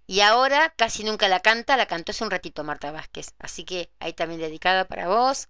Y 0.06 0.20
ahora 0.20 0.72
casi 0.76 1.04
nunca 1.04 1.28
la 1.28 1.40
canta, 1.40 1.76
la 1.76 1.86
cantó 1.86 2.12
hace 2.12 2.24
un 2.24 2.30
ratito 2.30 2.62
Marta 2.64 2.92
Vázquez. 2.92 3.34
Así 3.38 3.64
que 3.64 3.90
ahí 3.98 4.12
también 4.12 4.40
dedicada 4.40 4.86
para 4.86 5.08
vos. 5.08 5.48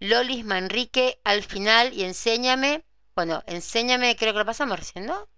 Lolis 0.00 0.44
Manrique 0.44 1.20
al 1.24 1.42
final 1.42 1.92
y 1.94 2.04
enséñame. 2.04 2.84
Bueno, 3.14 3.42
enséñame, 3.46 4.16
creo 4.16 4.32
que 4.32 4.40
lo 4.40 4.44
pasamos 4.44 4.78
recién, 4.78 5.06
¿no? 5.06 5.28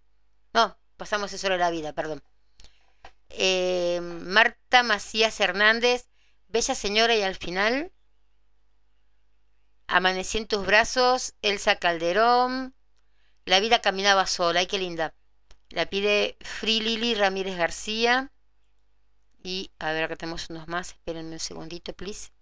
No, 0.53 0.77
pasamos 0.97 1.33
eso 1.33 1.49
de 1.49 1.59
la 1.59 1.71
vida, 1.71 1.93
perdón. 1.93 2.23
Eh, 3.31 4.01
Marta 4.03 4.83
Macías 4.83 5.39
Hernández, 5.41 6.09
Bella 6.49 6.75
Señora 6.75 7.15
y 7.15 7.23
al 7.23 7.37
final. 7.37 7.93
Amanecí 9.91 10.37
en 10.37 10.47
tus 10.47 10.67
brazos, 10.67 11.35
Elsa 11.41 11.77
Calderón. 11.77 12.75
La 13.47 13.59
vida 13.59 13.81
caminaba 13.81 14.27
sola, 14.27 14.61
ay 14.61 14.67
qué 14.67 14.79
linda. 14.79 15.15
La 15.71 15.87
pide 15.87 16.37
Free 16.43 16.81
Lily 16.81 17.15
Ramírez 17.15 17.57
García. 17.57 18.31
Y 19.43 19.71
a 19.79 19.93
ver, 19.93 20.05
acá 20.05 20.17
tenemos 20.17 20.51
unos 20.51 20.69
más. 20.69 20.91
Espérenme 20.91 21.33
un 21.33 21.41
segundito, 21.41 21.95
please. 21.95 22.33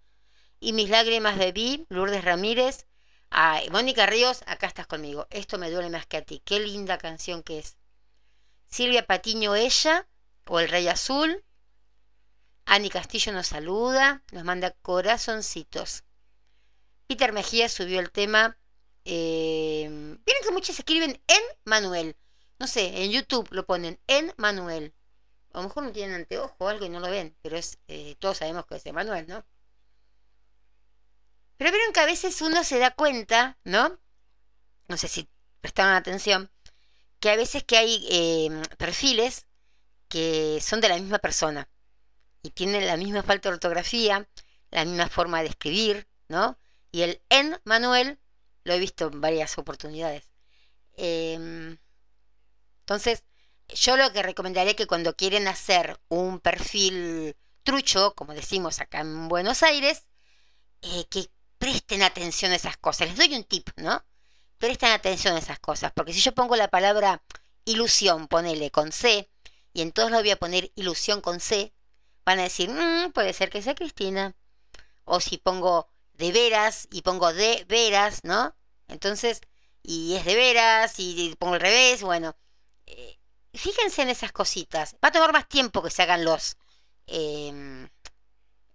Y 0.59 0.73
mis 0.73 0.89
lágrimas 0.89 1.37
Vi, 1.53 1.85
Lourdes 1.87 2.25
Ramírez. 2.25 2.85
Ay, 3.29 3.69
Mónica 3.69 4.05
Ríos, 4.05 4.43
acá 4.45 4.67
estás 4.67 4.85
conmigo. 4.85 5.25
Esto 5.29 5.57
me 5.57 5.71
duele 5.71 5.89
más 5.89 6.05
que 6.05 6.17
a 6.17 6.23
ti. 6.23 6.41
Qué 6.43 6.59
linda 6.59 6.97
canción 6.97 7.43
que 7.43 7.59
es. 7.59 7.77
Silvia 8.67 9.07
Patiño, 9.07 9.55
ella, 9.55 10.05
o 10.45 10.59
El 10.59 10.67
Rey 10.67 10.89
Azul. 10.89 11.45
Ani 12.65 12.89
Castillo 12.89 13.31
nos 13.31 13.47
saluda, 13.47 14.21
nos 14.33 14.43
manda 14.43 14.71
corazoncitos. 14.81 16.03
Peter 17.07 17.33
Mejía 17.33 17.69
subió 17.69 17.99
el 17.99 18.11
tema. 18.11 18.57
Eh, 19.05 20.17
que 20.47 20.53
muchos 20.53 20.79
escriben 20.79 21.21
en 21.27 21.41
Manuel. 21.65 22.15
No 22.57 22.67
sé, 22.67 23.03
en 23.03 23.11
YouTube 23.11 23.47
lo 23.51 23.65
ponen 23.65 23.99
en 24.07 24.33
Manuel. 24.37 24.93
A 25.53 25.57
lo 25.57 25.63
mejor 25.67 25.83
no 25.83 25.91
tienen 25.91 26.15
anteojo 26.15 26.55
o 26.59 26.67
algo 26.67 26.85
y 26.85 26.89
no 26.89 26.99
lo 26.99 27.09
ven, 27.09 27.35
pero 27.41 27.57
es 27.57 27.79
eh, 27.87 28.15
todos 28.19 28.37
sabemos 28.37 28.65
que 28.65 28.75
es 28.75 28.85
Emanuel, 28.85 29.27
¿no? 29.27 29.45
Pero 31.57 31.71
vieron 31.71 31.93
que 31.93 31.99
a 31.99 32.05
veces 32.05 32.41
uno 32.41 32.63
se 32.63 32.79
da 32.79 32.91
cuenta, 32.91 33.57
¿no? 33.63 33.99
No 34.87 34.97
sé 34.97 35.07
si 35.07 35.27
prestaron 35.59 35.93
atención, 35.93 36.51
que 37.19 37.29
a 37.29 37.35
veces 37.35 37.63
que 37.63 37.77
hay 37.77 38.07
em, 38.09 38.61
perfiles 38.77 39.47
que 40.07 40.59
son 40.61 40.79
de 40.81 40.89
la 40.89 40.97
misma 40.97 41.19
persona 41.19 41.67
y 42.41 42.51
tienen 42.51 42.87
la 42.87 42.97
misma 42.97 43.23
falta 43.23 43.49
de 43.49 43.55
ortografía, 43.55 44.29
la 44.71 44.85
misma 44.85 45.09
forma 45.09 45.41
de 45.41 45.49
escribir, 45.49 46.07
¿no? 46.29 46.57
Y 46.91 47.01
el 47.01 47.21
en 47.29 47.59
Manuel 47.63 48.19
lo 48.63 48.73
he 48.73 48.79
visto 48.79 49.07
en 49.07 49.21
varias 49.21 49.57
oportunidades. 49.57 50.29
Em, 50.95 51.77
entonces, 52.81 53.23
yo 53.69 53.97
lo 53.97 54.11
que 54.13 54.23
recomendaría 54.23 54.75
que 54.75 54.87
cuando 54.87 55.15
quieren 55.15 55.47
hacer 55.47 55.99
un 56.09 56.39
perfil 56.39 57.35
trucho, 57.63 58.13
como 58.15 58.33
decimos 58.33 58.79
acá 58.79 59.01
en 59.01 59.27
Buenos 59.27 59.63
Aires, 59.63 60.07
eh, 60.81 61.05
que 61.09 61.29
presten 61.57 62.03
atención 62.03 62.51
a 62.51 62.55
esas 62.55 62.77
cosas. 62.77 63.09
Les 63.09 63.17
doy 63.17 63.35
un 63.35 63.43
tip, 63.43 63.69
¿no? 63.77 64.03
Presten 64.57 64.91
atención 64.91 65.35
a 65.35 65.39
esas 65.39 65.59
cosas, 65.59 65.91
porque 65.93 66.13
si 66.13 66.21
yo 66.21 66.33
pongo 66.33 66.55
la 66.55 66.69
palabra 66.69 67.23
ilusión, 67.65 68.27
ponele 68.27 68.71
con 68.71 68.91
C, 68.91 69.29
y 69.73 69.81
en 69.81 69.91
todos 69.91 70.11
lo 70.11 70.19
voy 70.19 70.31
a 70.31 70.39
poner 70.39 70.71
ilusión 70.75 71.21
con 71.21 71.39
C, 71.39 71.73
van 72.25 72.39
a 72.39 72.43
decir, 72.43 72.69
mm, 72.69 73.11
puede 73.11 73.33
ser 73.33 73.49
que 73.49 73.61
sea 73.61 73.75
Cristina. 73.75 74.35
O 75.05 75.19
si 75.19 75.37
pongo 75.37 75.89
de 76.17 76.31
veras 76.31 76.87
y 76.91 77.01
pongo 77.01 77.33
de 77.33 77.65
veras, 77.67 78.23
¿no? 78.23 78.55
Entonces, 78.87 79.41
y 79.83 80.15
es 80.15 80.25
de 80.25 80.35
veras, 80.35 80.95
y 80.99 81.35
pongo 81.39 81.55
al 81.55 81.61
revés, 81.61 82.01
bueno. 82.03 82.35
Eh, 82.85 83.19
fíjense 83.53 84.01
en 84.01 84.09
esas 84.09 84.31
cositas. 84.31 84.95
Va 85.03 85.09
a 85.09 85.11
tomar 85.11 85.33
más 85.33 85.47
tiempo 85.47 85.83
que 85.83 85.91
se 85.91 86.03
hagan 86.03 86.25
los, 86.25 86.57
em, 87.07 87.89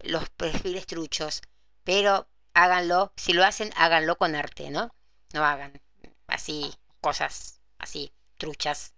los 0.00 0.28
perfiles 0.30 0.86
truchos, 0.86 1.42
pero 1.84 2.28
háganlo. 2.54 3.12
Si 3.16 3.32
lo 3.32 3.44
hacen, 3.44 3.72
háganlo 3.76 4.16
con 4.18 4.34
arte, 4.34 4.70
¿no? 4.70 4.94
No 5.32 5.44
hagan 5.44 5.80
así 6.28 6.72
cosas 7.00 7.60
así 7.82 8.12
truchas. 8.38 8.94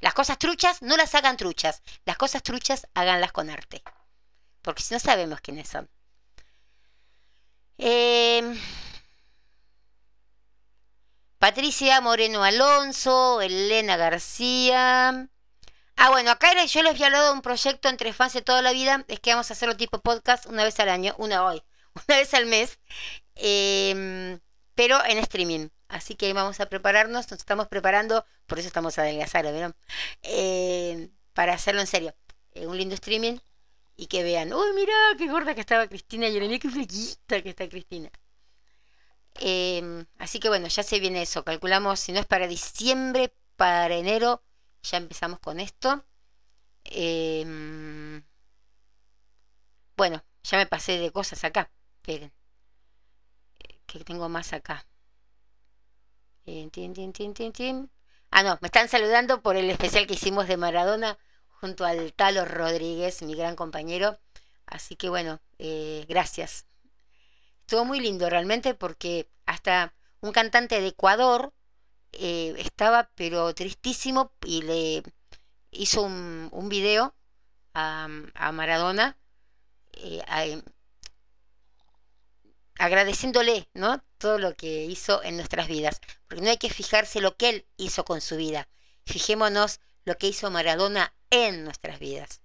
Las 0.00 0.14
cosas 0.14 0.38
truchas 0.38 0.80
no 0.82 0.96
las 0.96 1.14
hagan 1.14 1.36
truchas. 1.36 1.82
Las 2.06 2.16
cosas 2.16 2.42
truchas 2.42 2.86
háganlas 2.94 3.32
con 3.32 3.50
arte. 3.50 3.82
Porque 4.62 4.82
si 4.82 4.94
no 4.94 5.00
sabemos 5.00 5.40
quiénes 5.40 5.68
son. 5.68 5.90
Eh, 7.82 8.42
Patricia 11.38 12.00
Moreno 12.02 12.44
Alonso, 12.44 13.40
Elena 13.40 13.96
García. 13.96 15.28
Ah, 15.96 16.10
bueno, 16.10 16.30
acá 16.30 16.52
yo 16.66 16.82
les 16.82 16.92
había 16.92 17.06
hablado 17.06 17.28
de 17.28 17.32
un 17.32 17.42
proyecto 17.42 17.88
entre 17.88 18.12
fans 18.12 18.34
de 18.34 18.42
toda 18.42 18.60
la 18.60 18.72
vida. 18.72 19.04
Es 19.08 19.20
que 19.20 19.30
vamos 19.30 19.50
a 19.50 19.54
hacerlo 19.54 19.76
tipo 19.78 19.98
podcast 20.00 20.44
una 20.46 20.64
vez 20.64 20.78
al 20.80 20.90
año, 20.90 21.14
una 21.18 21.44
hoy, 21.46 21.62
una 22.06 22.18
vez 22.18 22.34
al 22.34 22.46
mes, 22.46 22.78
em, 23.36 24.40
pero 24.74 25.02
en 25.06 25.18
streaming. 25.18 25.68
Así 25.88 26.14
que 26.16 26.32
vamos 26.34 26.60
a 26.60 26.66
prepararnos, 26.66 27.30
nos 27.30 27.40
estamos 27.40 27.68
preparando, 27.68 28.26
por 28.46 28.58
eso 28.58 28.68
estamos 28.68 28.98
adelgazando, 28.98 29.52
¿vieron? 29.52 29.74
Eh, 30.22 31.10
para 31.32 31.54
hacerlo 31.54 31.80
en 31.80 31.86
serio. 31.86 32.14
Eh, 32.52 32.66
un 32.66 32.76
lindo 32.76 32.94
streaming 32.94 33.38
y 34.00 34.06
que 34.06 34.22
vean, 34.22 34.50
uy, 34.54 34.72
mira 34.74 34.94
qué 35.18 35.28
gorda 35.28 35.54
que 35.54 35.60
estaba 35.60 35.86
Cristina 35.86 36.26
y 36.26 36.58
qué 36.58 36.70
flequita 36.70 37.42
que 37.42 37.50
está 37.50 37.68
Cristina. 37.68 38.10
Em, 39.34 40.06
así 40.16 40.40
que 40.40 40.48
bueno, 40.48 40.68
ya 40.68 40.82
se 40.82 41.00
viene 41.00 41.20
eso. 41.20 41.44
Calculamos, 41.44 42.00
si 42.00 42.12
no 42.12 42.20
es 42.20 42.24
para 42.24 42.46
diciembre, 42.46 43.34
para 43.56 43.94
enero, 43.94 44.42
ya 44.82 44.96
empezamos 44.96 45.38
con 45.40 45.60
esto. 45.60 46.02
Em, 46.84 48.24
bueno, 49.98 50.24
ya 50.44 50.56
me 50.56 50.66
pasé 50.66 50.98
de 50.98 51.12
cosas 51.12 51.44
acá. 51.44 51.70
Esperen. 51.96 52.32
Que 53.86 54.02
tengo 54.02 54.30
más 54.30 54.54
acá. 54.54 54.86
Ah, 58.30 58.42
no, 58.42 58.58
me 58.62 58.68
están 58.68 58.88
saludando 58.88 59.42
por 59.42 59.56
el 59.56 59.68
especial 59.68 60.06
que 60.06 60.14
hicimos 60.14 60.48
de 60.48 60.56
Maradona 60.56 61.18
junto 61.60 61.84
al 61.84 62.12
Talo 62.14 62.44
Rodríguez, 62.44 63.22
mi 63.22 63.34
gran 63.34 63.56
compañero. 63.56 64.18
Así 64.66 64.96
que 64.96 65.08
bueno, 65.08 65.40
eh, 65.58 66.04
gracias 66.08 66.66
estuvo 67.70 67.84
muy 67.84 68.00
lindo 68.00 68.28
realmente 68.28 68.74
porque 68.74 69.30
hasta 69.46 69.94
un 70.22 70.32
cantante 70.32 70.80
de 70.80 70.88
Ecuador 70.88 71.52
eh, 72.10 72.52
estaba 72.58 73.08
pero 73.14 73.54
tristísimo 73.54 74.32
y 74.44 74.62
le 74.62 75.04
hizo 75.70 76.02
un, 76.02 76.68
video 76.68 77.14
a, 77.72 78.08
Maradona 78.52 79.16
eh, 79.92 80.20
agradeciéndole 82.76 83.68
¿no? 83.72 84.02
todo 84.18 84.38
lo 84.38 84.56
que 84.56 84.86
hizo 84.86 85.22
en 85.22 85.36
nuestras 85.36 85.68
vidas. 85.68 86.00
Porque 86.26 86.42
no 86.42 86.50
hay 86.50 86.56
que 86.56 86.70
fijarse 86.70 87.20
lo 87.20 87.36
que 87.36 87.50
él 87.50 87.66
hizo 87.76 88.04
con 88.04 88.20
su 88.20 88.34
vida. 88.34 88.66
Fijémonos 89.06 89.78
lo 90.04 90.18
que 90.18 90.26
hizo 90.26 90.50
Maradona 90.50 91.14
en 91.30 91.64
nuestras 91.64 91.98
vidas. 91.98 92.42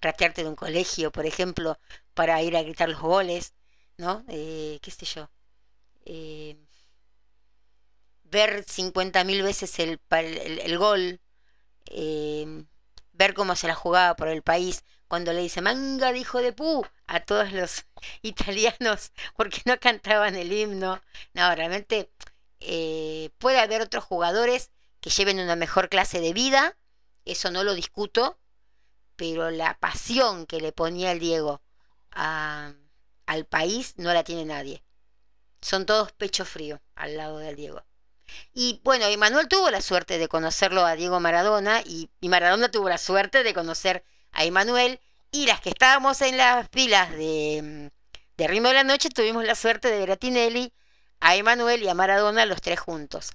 Ratearte 0.00 0.42
de 0.42 0.48
un 0.48 0.56
colegio, 0.56 1.12
por 1.12 1.26
ejemplo, 1.26 1.78
para 2.14 2.42
ir 2.42 2.56
a 2.56 2.62
gritar 2.62 2.88
los 2.88 3.00
goles, 3.00 3.54
¿no? 3.96 4.24
Eh, 4.28 4.78
¿Qué 4.82 4.90
sé 4.90 5.06
yo? 5.06 5.30
Eh, 6.04 6.56
ver 8.24 8.64
50.000 8.64 9.42
veces 9.42 9.78
el, 9.78 10.78
gol, 10.78 11.20
eh, 11.86 12.64
ver 13.12 13.34
cómo 13.34 13.56
se 13.56 13.68
la 13.68 13.74
jugaba 13.74 14.16
por 14.16 14.28
el 14.28 14.42
país, 14.42 14.84
cuando 15.08 15.32
le 15.32 15.42
dice 15.42 15.60
manga 15.60 16.10
de 16.12 16.18
hijo 16.18 16.40
de 16.40 16.52
pu 16.54 16.86
a 17.06 17.20
todos 17.20 17.52
los 17.52 17.84
italianos 18.22 19.12
porque 19.36 19.60
no 19.66 19.78
cantaban 19.78 20.36
el 20.36 20.52
himno. 20.52 21.00
No, 21.34 21.54
realmente 21.54 22.10
puede 23.38 23.58
haber 23.58 23.82
otros 23.82 24.04
jugadores 24.04 24.70
que 25.00 25.10
lleven 25.10 25.40
una 25.40 25.56
mejor 25.56 25.88
clase 25.88 26.20
de 26.20 26.32
vida, 26.32 26.76
eso 27.24 27.50
no 27.50 27.64
lo 27.64 27.74
discuto, 27.74 28.38
pero 29.16 29.50
la 29.50 29.78
pasión 29.78 30.46
que 30.46 30.60
le 30.60 30.72
ponía 30.72 31.12
el 31.12 31.20
Diego 31.20 31.62
a 32.10 32.74
al 33.26 33.46
país 33.46 33.94
no 33.96 34.12
la 34.12 34.24
tiene 34.24 34.44
nadie. 34.44 34.82
Son 35.60 35.86
todos 35.86 36.12
pecho 36.12 36.44
frío 36.44 36.80
al 36.94 37.16
lado 37.16 37.38
del 37.38 37.56
Diego. 37.56 37.82
Y 38.52 38.80
bueno, 38.84 39.06
Emanuel 39.06 39.48
tuvo 39.48 39.70
la 39.70 39.80
suerte 39.80 40.18
de 40.18 40.28
conocerlo 40.28 40.84
a 40.84 40.96
Diego 40.96 41.20
Maradona 41.20 41.82
y, 41.84 42.10
Maradona 42.20 42.70
tuvo 42.70 42.88
la 42.88 42.98
suerte 42.98 43.42
de 43.42 43.54
conocer 43.54 44.04
a 44.32 44.44
Emanuel 44.44 45.00
y 45.30 45.46
las 45.46 45.60
que 45.60 45.70
estábamos 45.70 46.20
en 46.22 46.36
las 46.36 46.68
filas 46.70 47.10
de, 47.12 47.90
de 48.36 48.48
de 48.48 48.60
la 48.60 48.84
Noche 48.84 49.08
tuvimos 49.10 49.44
la 49.44 49.54
suerte 49.54 49.88
de 49.88 49.98
ver 49.98 50.10
a 50.12 50.16
Tinelli, 50.16 50.72
a 51.20 51.36
Emanuel 51.36 51.82
y 51.82 51.88
a 51.88 51.94
Maradona 51.94 52.46
los 52.46 52.60
tres 52.60 52.80
juntos. 52.80 53.30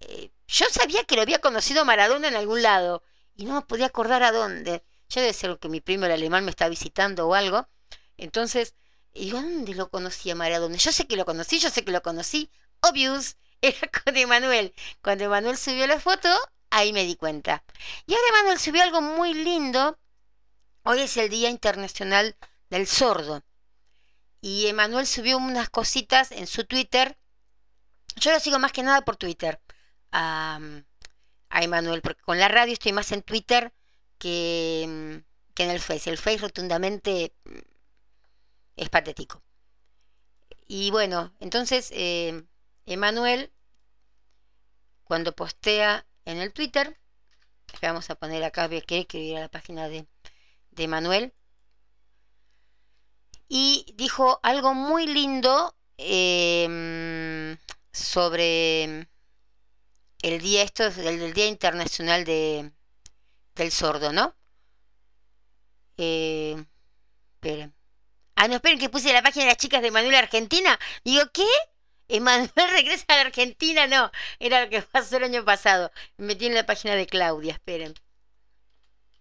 Eh, 0.00 0.30
yo 0.46 0.66
sabía 0.70 1.04
que 1.04 1.16
lo 1.16 1.22
había 1.22 1.40
conocido 1.40 1.84
Maradona 1.84 2.28
en 2.28 2.36
algún 2.36 2.62
lado 2.62 3.02
y 3.34 3.44
no 3.44 3.54
me 3.54 3.62
podía 3.62 3.86
acordar 3.86 4.22
a 4.22 4.32
dónde. 4.32 4.84
Ya 5.08 5.20
debe 5.20 5.32
ser 5.32 5.58
que 5.58 5.68
mi 5.68 5.80
primo 5.80 6.06
el 6.06 6.12
alemán 6.12 6.44
me 6.44 6.50
está 6.50 6.68
visitando 6.68 7.28
o 7.28 7.34
algo. 7.34 7.68
Entonces 8.16 8.74
¿Y 9.14 9.30
dónde 9.30 9.74
lo 9.74 9.90
conocí 9.90 10.30
a 10.30 10.34
Maradona? 10.34 10.76
Yo 10.76 10.90
sé 10.92 11.06
que 11.06 11.16
lo 11.16 11.24
conocí, 11.24 11.58
yo 11.58 11.70
sé 11.70 11.84
que 11.84 11.92
lo 11.92 12.02
conocí. 12.02 12.50
Obvious, 12.80 13.36
era 13.60 13.88
con 13.88 14.16
Emanuel. 14.16 14.74
Cuando 15.02 15.24
Emanuel 15.24 15.56
subió 15.56 15.86
la 15.86 16.00
foto, 16.00 16.28
ahí 16.70 16.92
me 16.92 17.04
di 17.04 17.16
cuenta. 17.16 17.62
Y 18.06 18.14
ahora 18.14 18.28
Emanuel 18.30 18.58
subió 18.58 18.82
algo 18.82 19.00
muy 19.00 19.34
lindo 19.34 19.98
hoy 20.84 21.00
es 21.00 21.16
el 21.16 21.28
Día 21.28 21.50
Internacional 21.50 22.36
del 22.70 22.86
Sordo. 22.86 23.44
Y 24.40 24.66
Emanuel 24.66 25.06
subió 25.06 25.36
unas 25.36 25.70
cositas 25.70 26.32
en 26.32 26.46
su 26.46 26.64
Twitter. 26.64 27.16
Yo 28.16 28.32
lo 28.32 28.40
sigo 28.40 28.58
más 28.58 28.72
que 28.72 28.82
nada 28.82 29.02
por 29.02 29.16
Twitter. 29.16 29.60
A 31.52 31.62
Emanuel, 31.62 32.00
porque 32.02 32.22
con 32.22 32.38
la 32.38 32.48
radio 32.48 32.72
estoy 32.72 32.92
más 32.92 33.12
en 33.12 33.22
Twitter 33.22 33.72
que, 34.18 35.22
que 35.54 35.64
en 35.64 35.70
el 35.70 35.80
Face. 35.80 36.10
El 36.10 36.18
Face 36.18 36.38
rotundamente 36.38 37.34
mm, 37.44 37.58
es 38.76 38.88
patético. 38.88 39.42
Y 40.66 40.90
bueno, 40.90 41.34
entonces 41.40 41.90
eh, 41.92 42.42
Emanuel, 42.86 43.52
cuando 45.04 45.36
postea 45.36 46.06
en 46.24 46.38
el 46.38 46.52
Twitter, 46.52 46.98
vamos 47.82 48.08
a 48.08 48.14
poner 48.14 48.42
acá, 48.44 48.68
que 48.68 49.06
ir 49.18 49.36
a 49.36 49.40
la 49.40 49.48
página 49.48 49.88
de, 49.88 50.06
de 50.70 50.84
Emanuel, 50.84 51.34
y 53.46 53.92
dijo 53.96 54.40
algo 54.42 54.72
muy 54.72 55.06
lindo 55.06 55.76
em, 55.98 57.58
sobre 57.92 59.08
el 60.22 60.40
día 60.40 60.62
esto 60.62 60.86
el, 60.86 61.32
día 61.34 61.46
internacional 61.46 62.24
de 62.24 62.70
del 63.54 63.70
sordo 63.70 64.12
no 64.12 64.34
eh, 65.98 66.64
esperen. 67.34 67.74
Ah 68.34 68.48
no 68.48 68.54
esperen 68.54 68.78
que 68.78 68.88
puse 68.88 69.12
la 69.12 69.22
página 69.22 69.44
de 69.44 69.50
las 69.50 69.58
chicas 69.58 69.82
de 69.82 69.90
Manuel 69.90 70.14
Argentina. 70.14 70.78
Digo 71.04 71.24
qué 71.32 71.46
Emanuel 72.08 72.50
regresa 72.70 73.04
a 73.08 73.20
Argentina. 73.20 73.86
No 73.86 74.10
era 74.38 74.64
lo 74.64 74.70
que 74.70 74.82
pasó 74.82 75.16
el 75.16 75.24
año 75.24 75.44
pasado. 75.44 75.90
Me 76.16 76.26
metí 76.28 76.46
en 76.46 76.54
la 76.54 76.66
página 76.66 76.94
de 76.94 77.06
Claudia 77.06 77.52
esperen. 77.54 77.94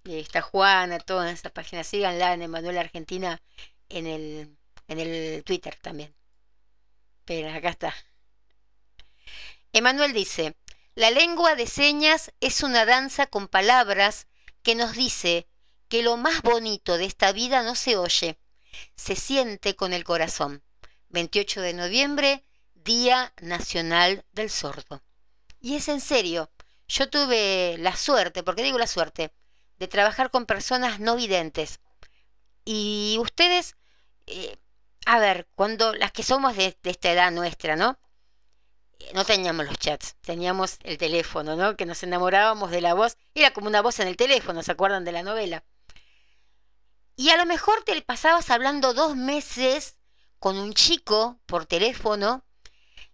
Y 0.03 0.19
está 0.19 0.41
Juana 0.41 0.99
toda 0.99 1.32
esa 1.32 1.49
página. 1.49 1.84
Síganla 1.84 2.34
en 2.34 2.41
Emanuel 2.44 2.78
Argentina 2.78 3.41
en 3.90 4.07
el, 4.07 4.57
en 4.88 4.99
el 4.99 5.44
Twitter 5.44 5.76
también. 5.82 6.14
Pero 7.26 7.49
acá 7.49 7.69
está. 7.69 7.94
Emanuel 9.73 10.11
dice, 10.14 10.56
la 10.96 11.12
lengua 11.12 11.56
de 11.56 11.68
señas 11.68 12.32
es 12.40 12.64
una 12.64 12.86
danza 12.86 13.28
con 13.28 13.48
palabras 13.48 14.28
que 14.64 14.76
nos 14.76 14.94
dice 14.94 15.48
que 15.88 16.04
lo 16.04 16.18
más 16.18 16.42
bonito 16.42 16.98
de 16.98 17.06
esta 17.06 17.32
vida 17.32 17.64
no 17.64 17.76
se 17.76 17.98
oye, 17.98 18.38
se 18.96 19.16
siente 19.16 19.76
con 19.76 19.94
el 19.94 20.04
corazón. 20.04 20.64
28 21.10 21.62
de 21.62 21.74
noviembre, 21.74 22.46
Día 22.74 23.34
Nacional 23.42 24.24
del 24.32 24.50
Sordo. 24.50 25.04
Y 25.60 25.76
es 25.76 25.90
en 25.90 26.00
serio, 26.00 26.50
yo 26.88 27.10
tuve 27.10 27.76
la 27.80 27.96
suerte, 27.96 28.44
porque 28.44 28.64
digo 28.64 28.78
la 28.78 28.88
suerte, 28.88 29.34
de 29.78 29.88
trabajar 29.88 30.32
con 30.32 30.46
personas 30.46 31.00
no 31.00 31.16
videntes. 31.16 31.80
Y 32.64 33.18
ustedes 33.20 33.76
eh, 34.28 34.58
a 35.06 35.20
ver, 35.20 35.48
cuando 35.56 35.94
las 35.94 36.12
que 36.12 36.24
somos 36.24 36.56
de, 36.56 36.78
esta 36.84 37.12
edad 37.12 37.32
nuestra, 37.32 37.76
¿no? 37.76 37.98
No 39.14 39.26
teníamos 39.26 39.65
los 39.65 39.78
chats, 39.78 40.15
teníamos 40.22 40.78
el 40.84 40.98
teléfono, 40.98 41.56
¿no? 41.56 41.76
Que 41.76 41.86
nos 41.86 42.03
enamorábamos 42.03 42.72
de 42.72 42.82
la 42.82 42.94
voz, 42.94 43.18
era 43.34 43.52
como 43.52 43.68
una 43.68 43.82
voz 43.82 43.99
en 43.99 44.07
el 44.07 44.18
teléfono, 44.18 44.64
¿se 44.64 44.72
acuerdan 44.72 45.06
de 45.06 45.11
la 45.11 45.23
novela? 45.23 45.64
Y 47.15 47.30
a 47.30 47.38
lo 47.38 47.45
mejor 47.45 47.84
te 47.84 48.02
pasabas 48.02 48.49
hablando 48.49 48.94
dos 48.94 49.15
meses 49.15 49.98
con 50.40 50.57
un 50.57 50.73
chico 50.73 51.40
por 51.45 51.65
teléfono 51.65 52.44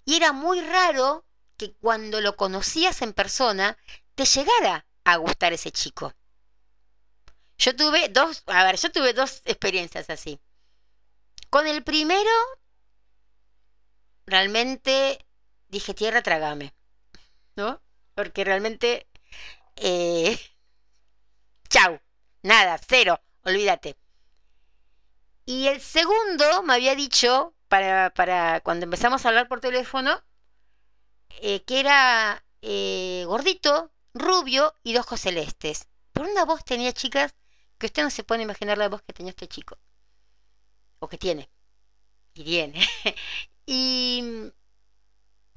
y 0.06 0.16
era 0.16 0.32
muy 0.32 0.62
raro 0.62 1.26
que 1.58 1.74
cuando 1.74 2.22
lo 2.22 2.38
conocías 2.38 3.02
en 3.02 3.14
persona 3.14 3.78
te 4.16 4.26
llegara 4.26 4.86
a 5.04 5.18
gustar 5.18 5.52
ese 5.54 5.72
chico. 5.72 6.14
Yo 7.58 7.76
tuve 7.76 8.08
dos, 8.10 8.44
a 8.46 8.64
ver, 8.64 8.78
yo 8.78 8.92
tuve 8.92 9.14
dos 9.14 9.42
experiencias 9.46 10.10
así. 10.10 10.40
Con 11.50 11.68
el 11.68 11.84
primero, 11.84 12.32
realmente 14.26 15.27
dije, 15.80 15.94
tierra, 15.94 16.22
trágame. 16.22 16.74
¿No? 17.56 17.82
Porque 18.16 18.44
realmente... 18.44 19.08
Eh, 19.76 20.40
chau. 21.70 22.00
Nada, 22.44 22.80
cero. 22.88 23.20
Olvídate. 23.44 23.98
Y 25.46 25.68
el 25.68 25.82
segundo 25.82 26.64
me 26.64 26.74
había 26.74 26.96
dicho, 26.96 27.56
para, 27.68 28.10
para 28.14 28.60
cuando 28.62 28.84
empezamos 28.86 29.26
a 29.26 29.30
hablar 29.30 29.48
por 29.48 29.62
teléfono, 29.62 30.22
eh, 31.42 31.64
que 31.64 31.80
era 31.80 32.44
eh, 32.62 33.24
gordito, 33.26 33.92
rubio 34.14 34.74
y 34.84 34.94
de 34.94 35.00
ojos 35.00 35.22
celestes. 35.22 35.88
Por 36.12 36.28
una 36.28 36.46
voz 36.46 36.64
tenía, 36.66 36.92
chicas, 36.94 37.36
que 37.78 37.88
usted 37.88 38.04
no 38.04 38.10
se 38.10 38.24
puede 38.24 38.44
imaginar 38.44 38.78
la 38.78 38.90
voz 38.90 39.02
que 39.04 39.14
tenía 39.14 39.30
este 39.32 39.48
chico 39.48 39.78
o 41.00 41.08
que 41.08 41.18
tiene, 41.18 41.50
y 42.34 42.44
tiene. 42.44 42.80
y 43.66 44.52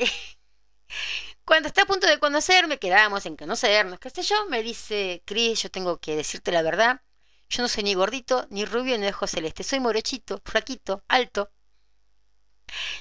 cuando 1.45 1.69
está 1.69 1.83
a 1.83 1.87
punto 1.87 2.07
de 2.07 2.19
conocerme, 2.19 2.79
quedamos 2.79 3.27
en 3.27 3.37
conocernos, 3.37 3.99
qué 3.99 4.11
sé 4.11 4.23
yo, 4.23 4.47
me 4.49 4.63
dice, 4.63 5.23
Cris, 5.25 5.63
yo 5.63 5.71
tengo 5.71 5.99
que 5.99 6.17
decirte 6.17 6.53
la 6.53 6.63
verdad, 6.63 7.03
yo 7.49 7.63
no 7.63 7.69
soy 7.69 7.85
ni 7.85 7.95
gordito, 7.95 8.47
ni 8.51 8.65
rubio, 8.65 8.97
ni 8.97 9.05
de 9.05 9.11
ojos 9.11 9.31
celeste, 9.31 9.63
soy 9.63 9.81
morochito, 9.81 10.41
flaquito, 10.45 11.05
alto. 11.09 11.51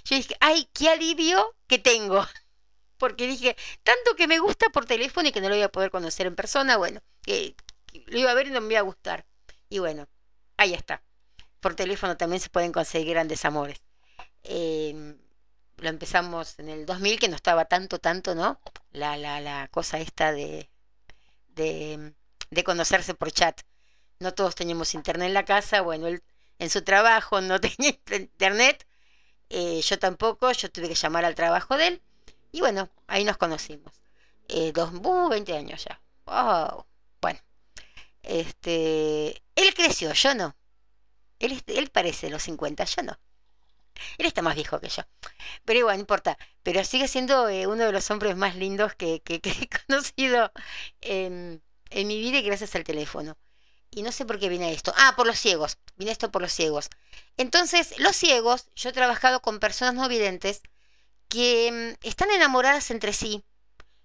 Yo 0.04 0.16
dije, 0.16 0.36
ay, 0.40 0.68
qué 0.74 0.90
alivio 0.90 1.56
que 1.68 1.78
tengo. 1.78 2.26
Porque 2.98 3.28
dije, 3.28 3.56
tanto 3.84 4.16
que 4.16 4.28
me 4.28 4.40
gusta 4.40 4.70
por 4.70 4.86
teléfono 4.86 5.30
y 5.30 5.32
que 5.32 5.42
no 5.42 5.50
lo 5.50 5.56
voy 5.56 5.64
a 5.64 5.72
poder 5.72 5.92
conocer 5.92 6.28
en 6.28 6.36
persona, 6.36 6.78
bueno, 6.78 7.02
que, 7.22 7.56
lo 8.08 8.18
iba 8.20 8.32
a 8.32 8.34
ver 8.34 8.48
y 8.48 8.52
no 8.52 8.62
me 8.62 8.74
iba 8.74 8.80
a 8.80 8.84
gustar. 8.84 9.26
Y 9.70 9.80
bueno, 9.80 10.08
ahí 10.58 10.74
está 10.74 11.02
por 11.60 11.76
teléfono 11.76 12.18
también 12.18 12.40
se 12.40 12.50
pueden 12.50 12.72
conseguir 12.72 13.10
grandes 13.10 13.46
amores. 13.46 13.82
Em, 14.44 15.18
lo 15.82 15.90
empezamos 15.90 16.60
en 16.60 16.70
el 16.70 16.86
2000, 16.86 17.20
que 17.20 17.30
no 17.30 17.36
estaba 17.36 17.66
tanto, 17.66 18.00
tanto, 18.00 18.36
¿no? 18.36 18.60
La, 18.92 19.18
la, 19.18 19.42
la 19.42 19.68
cosa 19.70 20.00
esta 20.00 20.32
de, 20.32 20.70
de, 21.50 22.64
conocerse 22.64 23.14
por 23.14 23.32
chat. 23.32 23.62
No 24.20 24.34
todos 24.34 24.56
teníamos 24.56 24.94
internet 24.94 25.28
en 25.28 25.34
la 25.34 25.46
casa, 25.46 25.82
bueno, 25.82 26.08
él 26.08 26.24
en 26.60 26.70
su 26.70 26.84
trabajo 26.84 27.42
no 27.42 27.60
tenía 27.62 27.98
internet, 28.12 28.86
eh, 29.50 29.82
yo 29.82 30.00
tampoco, 30.00 30.52
yo 30.52 30.72
tuve 30.72 30.90
que 30.90 30.96
llamar 30.96 31.26
al 31.26 31.36
trabajo 31.36 31.78
de 31.78 31.88
él, 31.88 32.02
y 32.52 32.62
bueno, 32.62 32.90
ahí 33.08 33.24
nos 33.24 33.38
conocimos. 33.38 33.94
Eh, 34.48 34.72
dos, 34.74 34.92
20 34.92 35.54
uh, 35.54 35.56
años 35.56 35.86
ya. 35.86 36.02
Wow. 36.26 36.86
Bueno, 37.22 37.40
este, 38.24 39.42
él 39.56 39.74
creció, 39.76 40.14
yo 40.14 40.36
no. 40.36 40.56
Él, 41.40 41.64
él 41.68 41.90
parece 41.90 42.30
los 42.30 42.44
50, 42.44 42.84
yo 42.86 43.04
no. 43.04 43.20
Él 44.18 44.26
está 44.26 44.42
más 44.42 44.56
viejo 44.56 44.80
que 44.80 44.90
yo. 44.90 45.04
Pero 45.66 45.80
igual, 45.80 45.98
no 45.98 46.02
importa. 46.02 46.38
Pero 46.64 46.84
sigue 46.84 47.08
siendo 47.08 47.48
eh, 47.50 47.68
uno 47.68 47.86
de 47.86 47.92
los 47.92 48.10
hombres 48.12 48.36
más 48.36 48.56
lindos 48.56 48.96
que, 48.96 49.22
he 49.28 49.70
conocido 49.88 50.52
en, 51.02 51.62
en, 51.90 52.08
mi 52.08 52.20
vida 52.20 52.40
y 52.40 52.44
gracias 52.44 52.76
al 52.76 52.84
teléfono. 52.84 53.38
Y 53.92 54.04
no 54.04 54.12
sé 54.12 54.26
por 54.26 54.40
qué 54.40 54.50
viene 54.50 54.72
esto. 54.74 54.94
Ah, 54.98 55.14
por 55.16 55.28
los 55.28 55.40
ciegos. 55.40 55.78
Viene 55.96 56.12
esto 56.12 56.32
por 56.32 56.42
los 56.42 56.52
ciegos. 56.54 56.90
Entonces, 57.38 57.98
los 58.00 58.16
ciegos, 58.16 58.68
yo 58.76 58.90
he 58.90 58.94
trabajado 58.94 59.42
con 59.42 59.60
personas 59.60 59.96
no 59.96 60.08
videntes 60.08 60.62
que 61.28 61.96
mm, 62.02 62.08
están 62.08 62.32
enamoradas 62.32 62.92
entre 62.92 63.14
sí. 63.14 63.44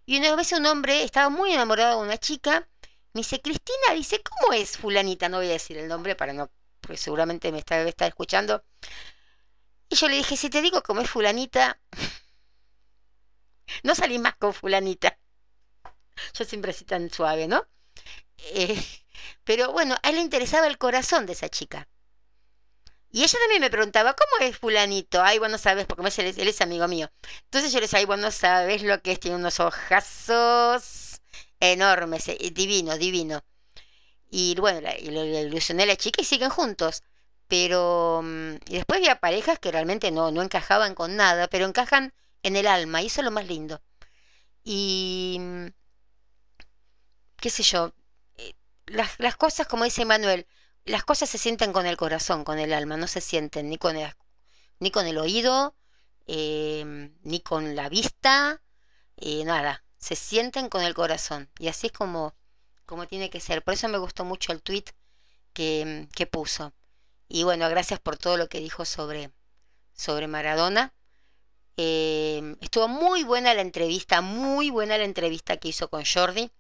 Y 0.07 0.19
una 0.19 0.35
vez 0.37 0.53
un 0.53 0.67
hombre 0.67 1.03
estaba 1.05 1.29
muy 1.31 1.53
enamorado 1.53 2.01
de 2.01 2.07
una 2.07 2.19
chica. 2.19 2.69
Me 3.13 3.21
dice, 3.21 3.41
Cristina, 3.41 3.95
dice, 3.95 4.23
¿cómo 4.23 4.53
es 4.55 4.79
fulanita? 4.79 5.29
No 5.29 5.39
voy 5.39 5.49
a 5.49 5.53
decir 5.53 5.79
el 5.79 5.89
nombre 5.89 6.17
para 6.17 6.33
no 6.33 6.51
porque 6.87 6.99
seguramente 6.99 7.51
me 7.53 7.59
está, 7.59 7.83
estar 7.83 8.09
escuchando. 8.09 8.65
Y 9.95 9.97
yo 9.97 10.09
le 10.09 10.17
dije, 10.17 10.37
si 10.37 10.51
te 10.51 10.61
digo 10.61 10.83
cómo 10.83 11.03
es 11.03 11.09
fulanita, 11.09 11.79
no 13.85 13.95
salí 13.95 14.19
más 14.19 14.35
con 14.35 14.53
fulanita. 14.53 15.17
Yo 16.37 16.45
siempre 16.45 16.73
así 16.73 16.85
tan 16.85 17.13
suave, 17.13 17.47
¿no? 17.47 17.65
Eh, 18.39 18.85
pero 19.45 19.71
bueno, 19.71 19.95
a 20.03 20.09
él 20.09 20.17
le 20.17 20.23
interesaba 20.23 20.67
el 20.67 20.79
corazón 20.79 21.27
de 21.27 21.35
esa 21.35 21.49
chica. 21.49 21.87
Y 23.13 23.23
ella 23.23 23.39
también 23.39 23.61
me 23.61 23.71
preguntaba, 23.71 24.17
¿cómo 24.17 24.45
es 24.45 24.59
fulanito? 24.59 25.23
Ay, 25.23 25.39
bueno, 25.39 25.59
sabes, 25.59 25.87
porque 25.87 26.03
él 26.23 26.49
es, 26.49 26.61
amigo 26.61 26.89
mío. 26.89 27.09
Entonces 27.45 27.73
yo 27.73 27.79
le 27.79 27.85
decía, 27.85 28.01
ay, 28.01 28.05
bueno, 28.05 28.33
sabes 28.33 28.83
lo 28.83 29.01
que 29.01 29.13
es, 29.13 29.21
tiene 29.21 29.37
unos 29.37 29.61
ojazos 29.61 31.23
enormes, 31.61 32.27
eh, 32.27 32.51
divino, 32.53 32.99
divino. 32.99 33.45
Y 34.29 34.57
bueno, 34.57 34.81
la, 34.81 34.99
y 34.99 35.13
lo, 35.13 35.25
ilusioné 35.25 35.85
a 35.85 35.87
la 35.87 35.97
chica 35.97 36.21
y 36.21 36.25
siguen 36.25 36.51
juntos. 36.51 37.05
Pero. 37.49 38.21
Mm, 38.25 38.57
y 38.69 38.75
después 38.77 38.99
había 38.99 39.21
parejas 39.21 39.59
que 39.59 39.73
realmente 39.73 40.11
no, 40.11 40.31
no 40.31 40.43
encajaban 40.43 40.95
con 40.95 41.17
nada, 41.17 41.49
pero 41.49 41.67
encajan 41.67 42.13
en 42.43 42.57
el 42.57 42.67
alma, 42.67 43.03
y 43.03 43.07
eso 43.07 43.21
es 43.21 43.25
lo 43.27 43.31
más 43.31 43.47
lindo. 43.47 43.83
Y. 44.65 45.39
Mm, 45.41 45.67
qué 47.37 47.51
sé 47.51 47.63
yo. 47.63 47.93
Eh, 48.37 48.55
las, 48.87 49.19
las 49.19 49.37
cosas, 49.37 49.67
como 49.67 49.85
dice 49.85 50.05
Manuel, 50.05 50.47
las 50.85 51.05
cosas 51.05 51.29
se 51.31 51.39
sienten 51.39 51.73
con 51.73 51.87
el 51.87 51.97
corazón, 51.97 52.45
con 52.45 52.59
el 52.59 52.73
alma, 52.73 52.97
no 52.97 53.07
se 53.09 53.21
sienten 53.21 53.69
ni 53.71 53.79
con 53.79 53.97
el, 53.97 54.13
ni 54.81 54.91
con 54.91 55.07
el 55.07 55.19
oído, 55.19 55.77
eh, 56.27 57.11
ni 57.23 57.41
con 57.41 57.77
la 57.77 57.89
vista, 57.89 58.63
eh, 59.17 59.45
nada, 59.45 59.85
se 59.99 60.17
sienten 60.17 60.69
con 60.69 60.83
el 60.85 60.95
corazón. 60.95 61.51
Y 61.59 61.69
así 61.69 61.89
es 61.89 61.93
como 61.93 62.35
como 62.87 63.07
tiene 63.07 63.31
que 63.31 63.41
ser. 63.41 63.63
Por 63.65 63.75
eso 63.75 63.89
me 63.89 63.99
gustó 63.99 64.25
mucho 64.25 64.53
el 64.53 64.63
tweet 64.63 64.85
que, 65.53 66.09
que 66.15 66.27
puso. 66.27 66.73
Y 67.35 67.43
bueno, 67.43 67.69
gracias 67.69 67.99
por 67.99 68.17
todo 68.17 68.37
lo 68.37 68.49
que 68.49 68.61
dijo 68.61 68.85
sobre, 68.85 69.33
sobre 69.93 70.29
Maradona. 70.29 70.95
Eh, 71.77 72.55
estuvo 72.61 72.87
muy 72.87 73.25
buena 73.25 73.53
la 73.55 73.61
entrevista, 73.61 74.21
muy 74.21 74.71
buena 74.71 74.97
la 74.99 75.03
entrevista 75.03 75.57
que 75.57 75.67
hizo 75.67 75.91
con 75.91 76.05
Jordi. 76.05 76.53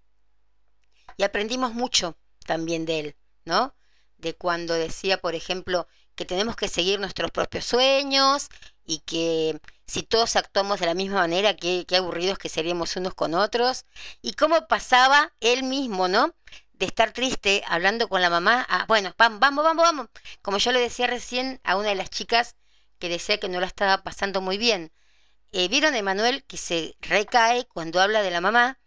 Y 1.16 1.22
aprendimos 1.22 1.74
mucho 1.74 2.16
también 2.44 2.86
de 2.86 2.98
él, 2.98 3.16
¿no? 3.44 3.72
De 4.18 4.34
cuando 4.34 4.74
decía, 4.74 5.18
por 5.18 5.36
ejemplo, 5.36 5.86
que 6.16 6.24
tenemos 6.24 6.56
que 6.56 6.66
seguir 6.66 6.98
nuestros 6.98 7.30
propios 7.30 7.66
sueños 7.66 8.48
y 8.84 8.98
que 9.06 9.60
si 9.86 10.02
todos 10.02 10.34
actuamos 10.34 10.80
de 10.80 10.86
la 10.86 10.94
misma 10.94 11.18
manera, 11.18 11.54
qué, 11.54 11.84
qué 11.86 11.98
aburridos 11.98 12.36
que 12.36 12.48
seríamos 12.48 12.96
unos 12.96 13.14
con 13.14 13.34
otros. 13.34 13.84
Y 14.22 14.32
cómo 14.32 14.66
pasaba 14.66 15.32
él 15.38 15.62
mismo, 15.62 16.08
¿no? 16.08 16.34
De 16.74 16.86
estar 16.86 17.12
triste 17.12 17.62
hablando 17.66 18.08
con 18.08 18.20
la 18.20 18.30
mamá, 18.30 18.66
a, 18.68 18.86
bueno, 18.86 19.14
vamos, 19.18 19.40
vamos, 19.40 19.64
vamos, 19.64 19.82
vamos. 19.84 20.08
Como 20.42 20.58
yo 20.58 20.72
le 20.72 20.80
decía 20.80 21.06
recién 21.06 21.60
a 21.64 21.76
una 21.76 21.88
de 21.88 21.94
las 21.94 22.10
chicas 22.10 22.56
que 22.98 23.08
decía 23.08 23.38
que 23.38 23.48
no 23.48 23.60
la 23.60 23.66
estaba 23.66 24.02
pasando 24.02 24.40
muy 24.40 24.58
bien 24.58 24.92
eh, 25.56 25.68
¿Vieron 25.68 25.94
a 25.94 25.98
Emanuel 25.98 26.42
que 26.44 26.56
se 26.56 26.96
recae 27.00 27.64
cuando 27.66 28.00
habla 28.00 28.22
de 28.22 28.32
la 28.32 28.40
mamá? 28.40 28.80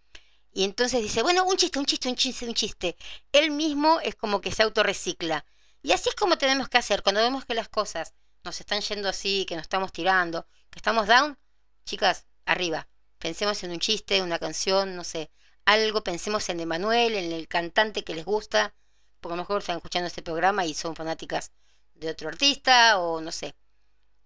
Y 0.51 0.65
entonces 0.65 1.01
dice, 1.01 1.23
bueno, 1.23 1.45
un 1.45 1.55
chiste, 1.55 1.79
un 1.79 1.85
chiste, 1.85 2.09
un 2.09 2.17
chiste, 2.17 2.45
un 2.45 2.53
chiste. 2.53 2.97
Él 3.31 3.51
mismo 3.51 4.01
es 4.01 4.15
como 4.15 4.41
que 4.41 4.51
se 4.51 4.63
autorrecicla. 4.63 5.45
Y 5.81 5.93
así 5.93 6.09
es 6.09 6.15
como 6.15 6.37
tenemos 6.37 6.67
que 6.67 6.77
hacer. 6.77 7.03
Cuando 7.03 7.21
vemos 7.21 7.45
que 7.45 7.53
las 7.53 7.69
cosas 7.69 8.13
nos 8.43 8.59
están 8.59 8.81
yendo 8.81 9.07
así, 9.07 9.45
que 9.45 9.55
nos 9.55 9.61
estamos 9.63 9.93
tirando, 9.93 10.45
que 10.69 10.79
estamos 10.79 11.07
down, 11.07 11.39
chicas, 11.85 12.25
arriba. 12.45 12.89
Pensemos 13.17 13.63
en 13.63 13.71
un 13.71 13.79
chiste, 13.79 14.21
una 14.21 14.37
canción, 14.37 14.93
no 14.97 15.05
sé, 15.05 15.31
algo, 15.67 16.01
pensemos 16.01 16.47
en 16.47 16.61
Emanuel, 16.61 17.15
en 17.15 17.33
el 17.33 17.49
cantante 17.49 18.03
que 18.03 18.15
les 18.15 18.23
gusta, 18.23 18.73
porque 19.19 19.33
a 19.33 19.35
lo 19.35 19.43
mejor 19.43 19.59
están 19.59 19.75
escuchando 19.75 20.07
este 20.07 20.21
programa 20.21 20.65
y 20.65 20.73
son 20.73 20.95
fanáticas 20.95 21.51
de 21.93 22.09
otro 22.09 22.29
artista 22.29 22.99
o 22.99 23.19
no 23.19 23.33
sé. 23.33 23.53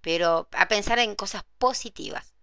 Pero 0.01 0.47
a 0.51 0.67
pensar 0.67 0.99
en 0.99 1.15
cosas 1.15 1.43
positivas. 1.57 2.35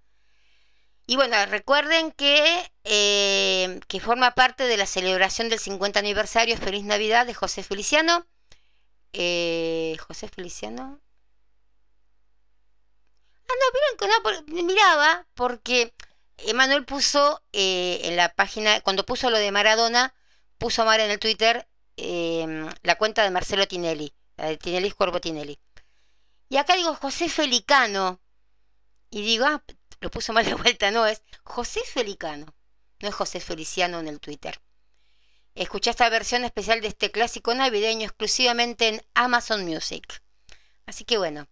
Y 1.06 1.14
bueno, 1.14 1.36
recuerden 1.46 2.10
que, 2.10 2.70
eh, 2.84 3.80
que 3.86 4.00
forma 4.00 4.32
parte 4.32 4.64
de 4.64 4.76
la 4.76 4.86
celebración 4.86 5.48
del 5.48 5.60
50 5.60 6.00
aniversario 6.00 6.56
Feliz 6.56 6.84
Navidad 6.84 7.24
de 7.24 7.34
José 7.34 7.62
Feliciano. 7.62 8.26
Eh, 9.12 9.96
José 10.06 10.28
Feliciano. 10.28 11.00
Ah, 13.48 13.54
no, 13.60 13.66
miren, 13.74 14.46
no, 14.48 14.64
miraba, 14.64 15.26
porque 15.34 15.94
Emanuel 16.38 16.84
puso 16.84 17.42
eh, 17.52 18.00
en 18.04 18.16
la 18.16 18.34
página, 18.34 18.80
cuando 18.80 19.04
puso 19.04 19.30
lo 19.30 19.38
de 19.38 19.50
Maradona, 19.52 20.14
puso 20.58 20.84
Mar 20.84 21.00
en 21.00 21.10
el 21.10 21.18
Twitter 21.18 21.68
em, 21.96 22.68
la 22.82 22.96
cuenta 22.96 23.22
de 23.22 23.30
Marcelo 23.30 23.66
Tinelli, 23.66 24.12
la 24.36 24.46
de 24.46 24.56
Tinelli 24.56 24.90
Cuervo 24.92 25.20
Tinelli. 25.20 25.58
Y 26.48 26.56
acá 26.56 26.76
digo 26.76 26.94
José 26.94 27.28
Felicano. 27.28 28.20
Y 29.10 29.22
digo, 29.22 29.46
ah, 29.46 29.62
lo 30.00 30.10
puso 30.10 30.32
mal 30.32 30.44
de 30.44 30.54
vuelta, 30.54 30.90
no, 30.90 31.06
es 31.06 31.22
José 31.42 31.80
Felicano, 31.84 32.54
no 33.00 33.08
es 33.08 33.14
José 33.14 33.40
Feliciano 33.40 34.00
en 34.00 34.08
el 34.08 34.20
Twitter. 34.20 34.60
Escuché 35.54 35.90
esta 35.90 36.08
versión 36.08 36.44
especial 36.44 36.80
de 36.80 36.88
este 36.88 37.10
clásico 37.10 37.52
navideño 37.54 38.04
exclusivamente 38.06 38.88
en 38.88 39.02
Amazon 39.14 39.64
Music. 39.64 40.22
Así 40.86 41.04
que 41.04 41.18
bueno, 41.18 41.48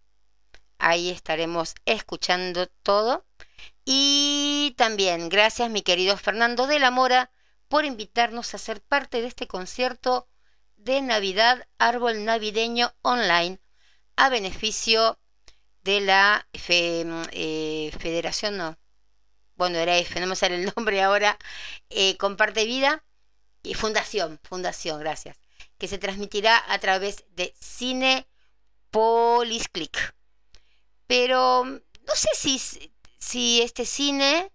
ahí 0.79 1.09
estaremos 1.09 1.75
escuchando 1.85 2.67
todo. 2.83 3.25
Y 3.85 4.75
también 4.77 5.29
gracias 5.29 5.69
mi 5.69 5.81
querido 5.81 6.17
Fernando 6.17 6.67
de 6.67 6.79
la 6.79 6.91
Mora 6.91 7.31
por 7.67 7.85
invitarnos 7.85 8.53
a 8.53 8.57
ser 8.57 8.81
parte 8.81 9.21
de 9.21 9.27
este 9.27 9.47
concierto 9.47 10.27
de 10.75 11.01
Navidad 11.01 11.67
Árbol 11.77 12.25
Navideño 12.25 12.93
Online 13.01 13.59
a 14.15 14.29
beneficio 14.29 15.19
de 15.83 16.01
la 16.01 16.47
eh, 16.53 17.91
Federación, 17.97 18.57
no, 18.57 18.77
bueno, 19.55 19.77
era 19.77 19.97
F, 19.97 20.19
no 20.19 20.27
me 20.27 20.35
el 20.47 20.73
nombre 20.75 21.01
ahora, 21.01 21.37
eh, 21.89 22.17
Comparte 22.17 22.65
Vida 22.65 23.03
y 23.63 23.73
Fundación, 23.73 24.39
Fundación, 24.43 24.99
gracias, 24.99 25.37
que 25.77 25.87
se 25.87 25.97
transmitirá 25.97 26.63
a 26.67 26.79
través 26.79 27.23
de 27.35 27.53
Cine 27.59 28.27
Polisclick. 28.91 30.16
Pero 31.07 31.63
no 31.65 32.15
sé 32.15 32.29
si, 32.35 32.59
si 33.17 33.61
este 33.61 33.85
cine 33.85 34.51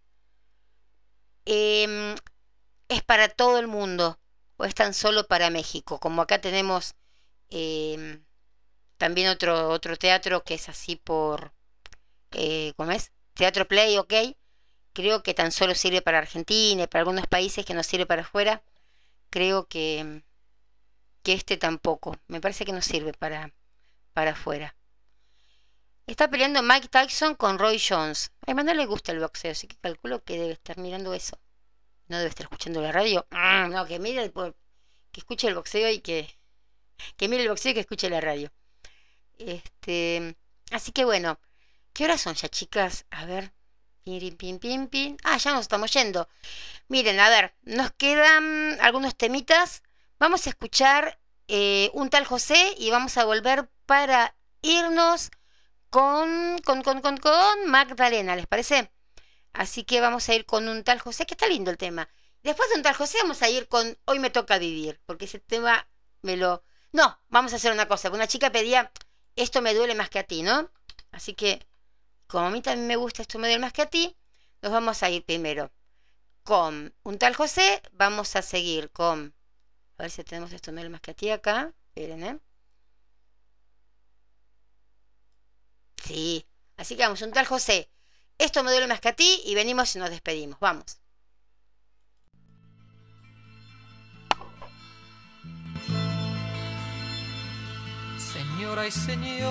em, 1.45 2.15
es 2.89 3.03
para 3.03 3.29
todo 3.29 3.59
el 3.59 3.67
mundo 3.69 4.19
o 4.57 4.65
es 4.65 4.75
tan 4.75 4.95
solo 4.95 5.27
para 5.27 5.51
México, 5.51 5.99
como 5.99 6.23
acá 6.23 6.41
tenemos... 6.41 6.95
Em, 7.51 8.25
también 9.03 9.29
otro, 9.31 9.71
otro 9.71 9.97
teatro 9.97 10.45
que 10.45 10.55
es 10.55 10.69
así 10.69 10.95
por, 10.95 11.53
eh, 12.31 12.73
¿cómo 12.77 12.93
es? 12.93 13.11
Teatro 13.35 13.67
Play, 13.67 13.99
ok. 13.99 14.15
Creo 14.93 15.25
que 15.25 15.35
tan 15.35 15.51
solo 15.51 15.75
sirve 15.75 16.03
para 16.03 16.19
Argentina 16.19 16.85
y 16.85 16.87
para 16.87 17.01
algunos 17.01 17.27
países 17.27 17.65
que 17.67 17.75
no 17.75 17.83
sirve 17.83 18.07
para 18.07 18.23
afuera. 18.23 18.63
Creo 19.31 19.67
que, 19.67 20.23
que 21.25 21.33
este 21.33 21.57
tampoco. 21.57 22.17
Me 22.29 22.41
parece 22.41 22.65
que 22.65 22.73
no 22.73 22.81
sirve 22.81 23.13
para, 23.13 23.53
para 24.13 24.33
afuera. 24.33 24.77
Está 26.07 26.29
peleando 26.29 26.63
Mike 26.63 26.89
Tyson 26.89 27.37
con 27.37 27.59
Roy 27.59 27.81
Jones. 27.81 28.33
A 28.47 28.55
no 28.55 28.75
le 28.75 28.87
gusta 28.87 29.13
el 29.13 29.21
boxeo, 29.21 29.53
así 29.53 29.67
que 29.69 29.77
calculo 29.77 30.25
que 30.25 30.39
debe 30.39 30.53
estar 30.53 30.77
mirando 30.79 31.15
eso. 31.15 31.39
No 32.09 32.19
debe 32.19 32.29
estar 32.29 32.45
escuchando 32.45 32.81
la 32.81 32.93
radio. 32.93 33.27
Mm, 33.31 33.71
no, 33.71 33.87
que 33.87 33.99
mire 33.99 34.25
el, 34.25 34.33
que 34.33 35.21
escuche 35.21 35.47
el 35.49 35.55
boxeo 35.55 35.91
y 35.91 36.01
que, 36.01 36.29
que 37.17 37.29
mire 37.29 37.45
el 37.45 37.49
boxeo 37.49 37.71
y 37.71 37.75
que 37.75 37.81
escuche 37.81 38.11
la 38.11 38.21
radio. 38.21 38.53
Este, 39.39 40.37
así 40.73 40.93
que 40.93 41.05
bueno, 41.05 41.39
¿qué 41.93 42.05
horas 42.05 42.21
son 42.21 42.35
ya, 42.35 42.49
chicas? 42.49 43.07
A 43.11 43.25
ver. 43.25 43.53
Pin, 44.05 44.37
pin, 44.37 44.59
pin, 44.59 44.89
pin. 44.89 45.17
Ah, 45.23 45.37
ya 45.37 45.53
nos 45.53 45.63
estamos 45.63 45.93
yendo. 45.93 46.29
Miren, 46.89 47.21
a 47.21 47.29
ver, 47.29 47.55
nos 47.63 47.93
quedan 47.93 48.77
algunos 48.81 49.17
temitas. 49.17 49.85
Vamos 50.19 50.47
a 50.47 50.51
escuchar 50.51 51.21
eh, 51.47 51.91
un 51.95 52.11
tal 52.11 52.25
José 52.25 52.75
y 52.79 52.91
vamos 52.91 53.17
a 53.17 53.25
volver 53.25 53.71
para 53.87 54.35
irnos 54.61 55.31
con, 55.93 56.59
con, 56.65 56.83
con, 56.83 57.03
con, 57.03 57.19
con 57.19 57.67
Magdalena, 57.67 58.35
¿les 58.35 58.47
parece? 58.47 58.91
Así 59.53 59.85
que 59.85 60.01
vamos 60.01 60.27
a 60.27 60.35
ir 60.35 60.47
con 60.47 60.67
un 60.67 60.85
tal 60.85 60.99
José, 60.99 61.27
que 61.27 61.35
está 61.35 61.47
lindo 61.47 61.71
el 61.71 61.77
tema. 61.77 62.09
Después 62.43 62.71
de 62.71 62.77
un 62.77 62.83
tal 62.83 62.95
José 62.95 63.19
vamos 63.21 63.43
a 63.43 63.51
ir 63.51 63.69
con 63.69 63.99
Hoy 64.07 64.19
me 64.19 64.31
toca 64.31 64.57
vivir, 64.57 65.03
porque 65.05 65.27
ese 65.27 65.39
tema 65.39 65.87
me 66.23 66.39
lo... 66.39 66.65
No, 66.93 67.21
vamos 67.29 67.53
a 67.53 67.57
hacer 67.57 67.73
una 67.73 67.89
cosa. 67.89 68.09
Una 68.11 68.27
chica 68.27 68.51
pedía 68.51 68.91
esto 69.37 69.61
me 69.61 69.75
duele 69.75 69.95
más 69.95 70.09
que 70.09 70.19
a 70.19 70.23
ti, 70.23 70.43
¿no? 70.43 70.71
Así 71.11 71.35
que, 71.35 71.67
como 72.27 72.47
a 72.47 72.51
mí 72.51 72.63
también 72.63 72.87
me 72.87 72.97
gusta 72.97 73.21
esto 73.21 73.39
me 73.39 73.49
duele 73.49 73.61
más 73.61 73.75
que 73.75 73.83
a 73.83 73.87
ti, 73.87 74.17
nos 74.63 74.73
vamos 74.73 75.03
a 75.03 75.11
ir 75.11 75.23
primero 75.27 75.71
con 76.43 76.95
un 77.03 77.19
tal 77.19 77.35
José, 77.35 77.83
vamos 77.93 78.35
a 78.35 78.41
seguir 78.41 78.91
con, 78.93 79.35
a 79.99 80.05
ver 80.05 80.11
si 80.11 80.25
tenemos 80.25 80.53
esto 80.55 80.73
me 80.73 80.81
duele 80.81 80.91
más 80.91 81.03
que 81.03 81.11
a 81.11 81.15
ti 81.15 81.29
acá, 81.29 81.75
esperen, 81.89 82.25
¿eh? 82.25 82.39
Sí, 86.05 86.47
así 86.77 86.97
que 86.97 87.03
vamos, 87.03 87.23
un 87.23 87.33
tal 87.33 87.47
José, 87.47 87.89
esto 88.39 88.63
me 88.63 88.71
duele 88.73 88.87
más 88.87 89.01
que 89.01 89.09
a 89.09 89.17
ti 89.17 89.43
y 89.45 89.55
venimos 89.55 89.95
y 89.95 89.99
nos 89.99 90.11
despedimos, 90.11 90.59
vamos. 90.61 91.03
señora 98.63 98.87
y 98.87 98.91
señor, 98.91 99.51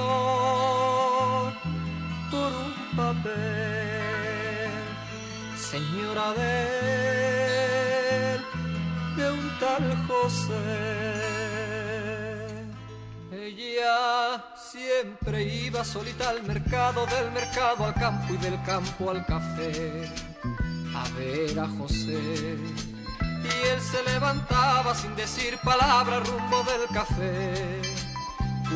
por 2.32 2.52
un 2.52 2.74
papel, 2.96 4.72
señora 5.56 6.34
de, 6.34 6.62
de 9.18 9.32
un 9.32 9.60
tal 9.60 9.84
José. 10.08 11.31
Ella 13.44 14.46
siempre 14.56 15.42
iba 15.42 15.84
solita 15.84 16.30
al 16.30 16.44
mercado, 16.44 17.08
del 17.08 17.32
mercado 17.32 17.86
al 17.86 17.94
campo 17.96 18.36
y 18.36 18.38
del 18.38 18.62
campo 18.62 19.10
al 19.10 19.26
café, 19.26 20.08
a 20.94 21.10
ver 21.18 21.60
a 21.60 21.68
José. 21.68 22.56
Y 23.44 23.68
él 23.68 23.82
se 23.82 24.04
levantaba 24.04 24.94
sin 24.94 25.16
decir 25.16 25.58
palabra 25.64 26.20
rumbo 26.20 26.64
del 26.66 26.88
café 26.94 27.82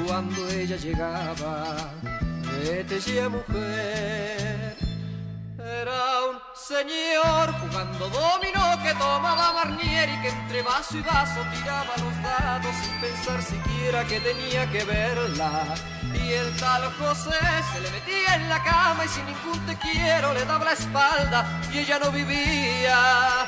cuando 0.04 0.50
ella 0.50 0.78
llegaba, 0.78 1.92
vete 2.64 3.00
ya 3.00 3.30
mujer. 3.30 4.55
Era 5.66 6.26
un 6.30 6.38
señor 6.54 7.52
jugando 7.60 8.08
dominó 8.10 8.84
que 8.84 8.94
tomaba 8.94 9.52
Marnier 9.52 10.10
y 10.10 10.22
que 10.22 10.30
entre 10.30 10.62
vaso 10.62 10.96
y 10.96 11.02
vaso 11.02 11.42
tiraba 11.56 11.92
los 11.98 12.22
dados 12.22 12.76
sin 12.84 13.02
pensar 13.02 13.42
siquiera 13.42 14.04
que 14.04 14.20
tenía 14.20 14.70
que 14.70 14.84
verla. 14.84 15.74
Y 16.14 16.34
el 16.34 16.56
tal 16.58 16.84
José 17.00 17.32
se 17.74 17.82
le 17.82 17.90
metía 17.90 18.36
en 18.36 18.48
la 18.48 18.64
cama 18.64 19.06
y 19.06 19.08
sin 19.08 19.26
ningún 19.26 19.66
te 19.66 19.76
quiero 19.78 20.34
le 20.34 20.46
daba 20.46 20.66
la 20.66 20.74
espalda 20.74 21.60
y 21.74 21.80
ella 21.80 21.98
no 21.98 22.12
vivía. 22.12 23.48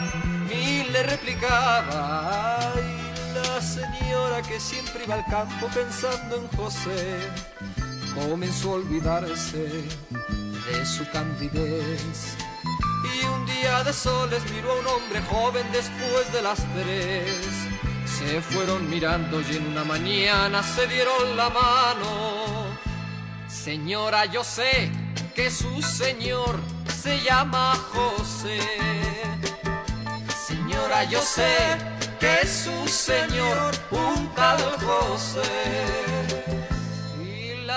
Y 0.49 0.85
le 0.85 1.03
replicaba 1.03 2.73
y 2.77 3.35
la 3.35 3.57
la 3.57 3.63
señora 3.63 4.41
que 4.43 4.59
siempre 4.59 5.03
iba 5.03 5.15
al 5.15 5.25
campo 5.25 5.67
pensando 5.73 6.35
en 6.35 6.47
José 6.49 7.19
comenzó 8.17 8.71
a 8.71 8.75
olvidarse 8.75 9.83
de 10.67 10.85
su 10.85 11.09
candidez. 11.11 12.35
Y 13.03 13.25
un 13.25 13.45
día 13.45 13.83
de 13.83 13.93
soles 13.93 14.41
miró 14.51 14.71
a 14.71 14.79
un 14.79 14.87
hombre 14.87 15.21
joven 15.29 15.65
después 15.71 16.31
de 16.33 16.41
las 16.41 16.59
tres. 16.73 17.47
Se 18.05 18.41
fueron 18.41 18.89
mirando 18.89 19.41
y 19.41 19.57
en 19.57 19.67
una 19.67 19.83
mañana 19.83 20.63
se 20.63 20.87
dieron 20.87 21.37
la 21.37 21.49
mano. 21.49 22.77
Señora, 23.47 24.25
yo 24.25 24.43
sé 24.43 24.91
que 25.35 25.51
su 25.51 25.81
señor 25.81 26.59
se 27.01 27.21
llama 27.21 27.75
José. 27.93 28.59
Señora, 30.47 31.03
yo 31.03 31.21
sé 31.21 31.77
que 32.19 32.47
su 32.47 32.87
señor 32.87 33.71
un 33.91 34.33
tal 34.35 34.59
José. 34.81 36.26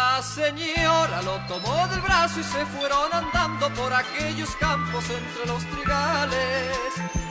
La 0.00 0.22
señora 0.22 1.20
lo 1.20 1.36
tomó 1.46 1.86
del 1.88 2.00
brazo 2.00 2.40
y 2.40 2.42
se 2.42 2.64
fueron 2.74 3.12
andando 3.12 3.68
por 3.74 3.92
aquellos 3.92 4.48
campos 4.56 5.04
entre 5.10 5.44
los 5.46 5.62
trigales. 5.72 6.78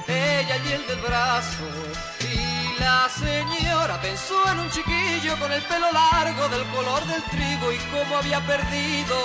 Ella 0.07 0.55
y 0.63 0.73
el 0.73 0.85
del 0.85 1.01
brazo. 1.01 1.65
Y 2.31 2.79
la 2.79 3.09
señora 3.09 3.99
pensó 3.99 4.37
en 4.51 4.59
un 4.59 4.69
chiquillo 4.69 5.35
con 5.39 5.51
el 5.51 5.63
pelo 5.63 5.91
largo 5.91 6.47
del 6.49 6.63
color 6.75 7.03
del 7.07 7.23
trigo 7.23 7.71
y 7.71 7.77
cómo 7.93 8.17
había 8.17 8.39
perdido 8.45 9.17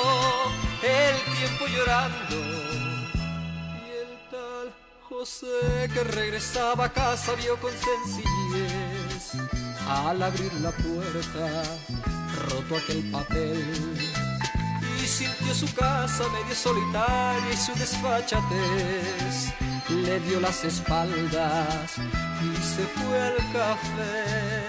el 0.82 1.16
tiempo 1.36 1.66
llorando. 1.66 2.36
Y 3.84 3.90
el 4.04 4.12
tal 4.30 4.72
José 5.06 5.90
que 5.92 6.02
regresaba 6.02 6.86
a 6.86 6.92
casa 6.94 7.34
vio 7.34 7.60
con 7.60 7.72
sencillez 7.72 9.32
al 9.86 10.22
abrir 10.22 10.52
la 10.62 10.70
puerta 10.70 12.23
roto 12.46 12.76
aquel 12.76 13.02
papel. 13.10 13.96
Y 15.02 15.06
sintió 15.06 15.54
su 15.54 15.72
casa 15.74 16.24
medio 16.30 16.54
solitaria 16.54 17.52
y 17.52 17.56
su 17.56 17.72
desfachatez. 17.74 19.52
Le 19.88 20.20
dio 20.20 20.40
las 20.40 20.64
espaldas 20.64 21.96
y 22.42 22.56
se 22.62 22.84
fue 22.84 23.20
al 23.20 23.36
café. 23.52 24.64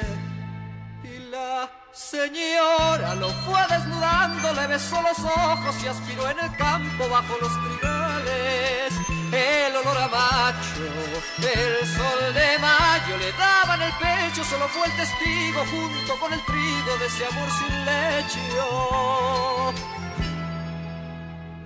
Y 1.03 1.29
la 1.29 1.69
señora 1.93 3.15
lo 3.15 3.29
fue 3.45 3.59
desnudando 3.69 4.53
le 4.53 4.67
besó 4.67 5.01
los 5.01 5.19
ojos 5.19 5.75
y 5.83 5.87
aspiró 5.87 6.29
en 6.29 6.39
el 6.39 6.55
campo 6.57 7.07
bajo 7.09 7.37
los 7.41 7.51
trigales 7.63 9.14
el 9.35 9.75
olor 9.75 9.97
a 9.97 10.07
macho 10.07 10.83
del 11.37 11.87
sol 11.95 12.33
de 12.33 12.59
mayo 12.59 13.17
le 13.17 13.31
daba 13.33 13.75
en 13.75 13.81
el 13.83 13.93
pecho, 13.93 14.43
solo 14.43 14.67
fue 14.69 14.87
el 14.87 14.95
testigo 14.95 15.59
junto 15.71 16.19
con 16.19 16.33
el 16.33 16.41
trigo 16.45 16.97
de 16.99 17.05
ese 17.05 17.25
amor 17.25 17.49
sin 17.59 17.85
lecho, 17.85 18.39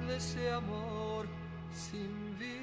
de 0.08 0.18
ese 0.18 0.52
amor 0.54 1.28
sin 1.74 2.38
vino. 2.40 2.60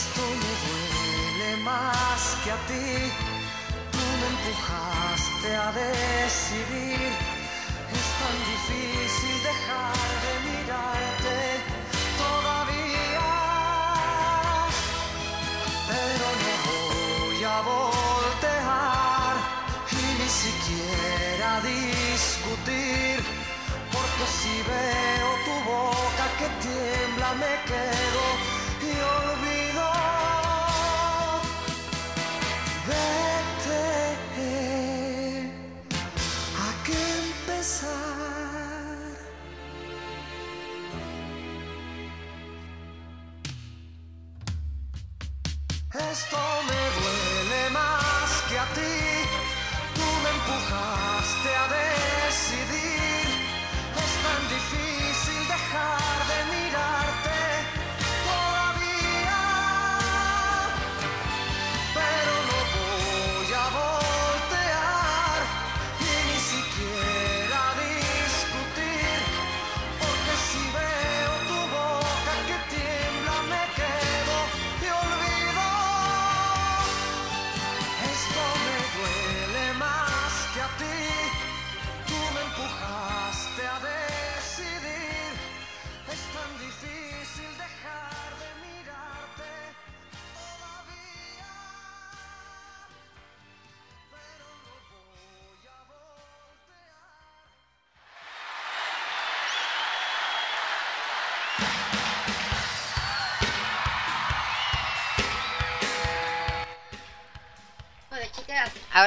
Esto 0.00 0.22
me 0.42 0.52
duele 0.64 1.56
más 1.62 2.20
que 2.42 2.50
a 2.50 2.58
ti. 2.68 2.90
Tú 3.92 4.02
me 4.20 4.26
empujaste 4.32 5.48
a 5.64 5.68
decidir. 5.82 7.10
Es 7.98 8.06
tan 8.20 8.36
difícil 8.52 9.36
dejar 9.50 10.08
de 10.24 10.32
mirarte 10.48 11.38
todavía. 12.24 13.30
Pero 15.90 16.26
no 16.44 16.54
voy 16.68 17.40
a 17.44 17.56
voltear 17.72 19.34
y 19.92 20.04
ni 20.18 20.30
siquiera 20.44 21.50
discutir. 21.74 23.16
Porque 23.94 24.24
si 24.38 24.54
veo 24.72 25.28
tu 25.46 25.56
boca 25.70 26.24
que 26.38 26.48
tiembla 26.64 27.28
me 27.42 27.52
quedo 27.70 28.24
y 28.88 28.92
olvido. 29.18 29.59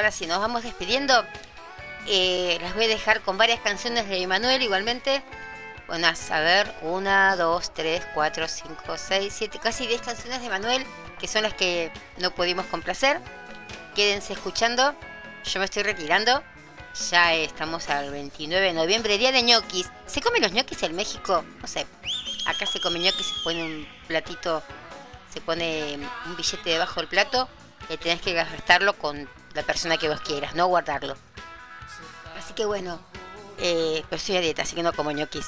Ahora 0.04 0.26
nos 0.28 0.38
vamos 0.38 0.62
despidiendo. 0.62 1.24
Eh, 2.06 2.58
las 2.60 2.74
voy 2.74 2.84
a 2.84 2.88
dejar 2.88 3.22
con 3.22 3.38
varias 3.38 3.60
canciones 3.60 4.06
de 4.06 4.20
Emanuel 4.20 4.60
igualmente. 4.62 5.22
Bueno, 5.86 6.08
a 6.08 6.14
saber, 6.14 6.70
una, 6.82 7.36
dos, 7.36 7.72
tres, 7.72 8.02
cuatro, 8.12 8.46
cinco, 8.48 8.96
seis, 8.98 9.34
siete, 9.36 9.58
casi 9.58 9.86
10 9.86 10.00
canciones 10.02 10.40
de 10.40 10.46
Emanuel, 10.46 10.84
que 11.18 11.28
son 11.28 11.42
las 11.42 11.54
que 11.54 11.90
no 12.18 12.34
pudimos 12.34 12.66
complacer. 12.66 13.20
Quédense 13.94 14.32
escuchando. 14.34 14.94
Yo 15.44 15.58
me 15.58 15.66
estoy 15.66 15.82
retirando. 15.82 16.42
Ya 17.10 17.34
estamos 17.34 17.88
al 17.88 18.10
29 18.10 18.66
de 18.66 18.72
noviembre, 18.72 19.18
día 19.18 19.32
de 19.32 19.42
ñoquis. 19.42 19.90
¿Se 20.06 20.20
comen 20.20 20.42
los 20.42 20.52
ñoquis 20.52 20.82
en 20.82 20.94
México? 20.94 21.44
No 21.60 21.66
sé. 21.66 21.86
Acá 22.46 22.66
se 22.66 22.80
come 22.80 22.98
ñoquis, 22.98 23.26
se 23.26 23.42
pone 23.42 23.62
un 23.62 23.88
platito, 24.06 24.62
se 25.32 25.40
pone 25.40 25.98
un 26.26 26.36
billete 26.36 26.70
debajo 26.70 27.00
del 27.00 27.08
plato 27.08 27.48
y 27.88 27.96
tenés 27.96 28.20
que 28.20 28.32
gastarlo 28.32 28.96
con 28.98 29.28
la 29.54 29.62
persona 29.62 29.96
que 29.96 30.08
vos 30.08 30.20
quieras, 30.20 30.54
no 30.54 30.66
guardarlo. 30.66 31.16
Así 32.36 32.52
que 32.54 32.64
bueno, 32.64 33.00
eh, 33.58 34.04
pero 34.08 34.16
estoy 34.16 34.36
a 34.36 34.40
dieta, 34.40 34.62
así 34.62 34.74
que 34.74 34.82
no 34.82 34.92
como 34.92 35.12
ñoquis. 35.12 35.46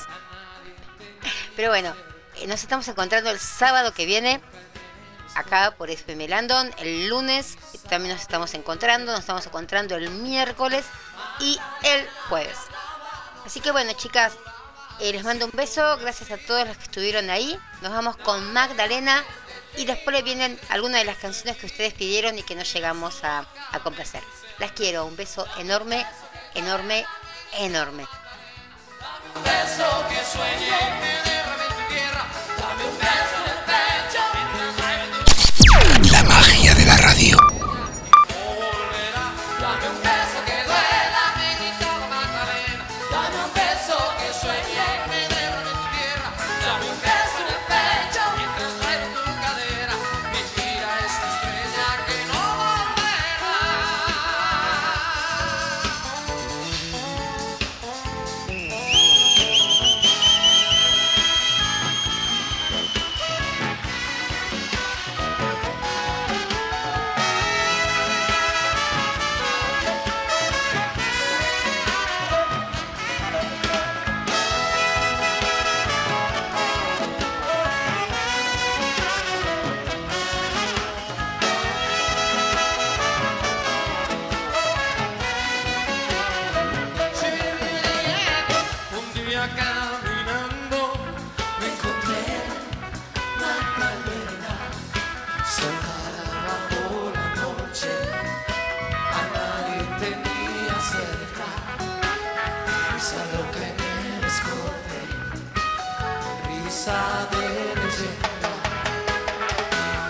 Pero 1.56 1.70
bueno, 1.70 1.94
eh, 2.36 2.46
nos 2.46 2.62
estamos 2.62 2.86
encontrando 2.88 3.30
el 3.30 3.38
sábado 3.38 3.92
que 3.92 4.06
viene 4.06 4.40
acá 5.34 5.74
por 5.76 5.90
FM 5.90 6.28
Landon. 6.28 6.72
El 6.78 7.08
lunes 7.08 7.56
también 7.88 8.14
nos 8.14 8.22
estamos 8.22 8.54
encontrando. 8.54 9.12
Nos 9.12 9.20
estamos 9.20 9.46
encontrando 9.46 9.96
el 9.96 10.10
miércoles 10.10 10.84
y 11.40 11.58
el 11.82 12.08
jueves. 12.28 12.58
Así 13.44 13.60
que 13.60 13.70
bueno, 13.70 13.92
chicas, 13.92 14.34
eh, 15.00 15.12
les 15.12 15.24
mando 15.24 15.46
un 15.46 15.52
beso. 15.52 15.96
Gracias 15.98 16.30
a 16.30 16.38
todos 16.38 16.66
los 16.66 16.76
que 16.76 16.84
estuvieron 16.84 17.30
ahí. 17.30 17.58
Nos 17.82 17.92
vamos 17.92 18.16
con 18.16 18.52
Magdalena. 18.52 19.24
Y 19.76 19.84
después 19.84 20.24
vienen 20.24 20.58
algunas 20.70 21.00
de 21.00 21.04
las 21.04 21.18
canciones 21.18 21.56
que 21.56 21.66
ustedes 21.66 21.92
pidieron 21.92 22.38
y 22.38 22.42
que 22.42 22.54
no 22.54 22.62
llegamos 22.62 23.22
a, 23.22 23.46
complacer. 23.82 24.22
Las 24.58 24.72
quiero. 24.72 25.04
Un 25.04 25.16
beso 25.16 25.46
enorme, 25.58 26.04
enorme, 26.54 27.04
enorme. 27.58 28.06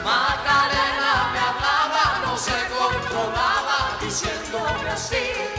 Magdalena 0.04 1.30
me 1.32 1.38
hablaba, 1.38 2.20
no 2.26 2.36
se 2.36 2.52
controlaba 2.68 3.96
Diciéndome 4.02 4.90
así 4.90 5.55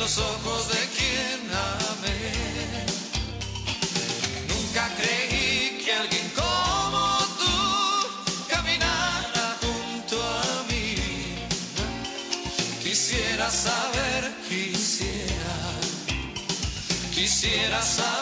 los 0.00 0.16
ojos 0.16 0.68
de 0.68 0.80
quien 0.96 1.40
amé. 1.92 2.86
Nunca 4.48 4.88
creí 4.96 5.82
que 5.84 5.92
alguien 5.92 6.26
como 6.34 7.18
tú 7.38 8.48
caminara 8.48 9.58
junto 9.60 10.16
a 10.22 10.64
mí. 10.70 10.94
Quisiera 12.82 13.50
saber, 13.50 14.22
quisiera, 14.48 15.58
quisiera 17.14 17.82
saber. 17.82 18.19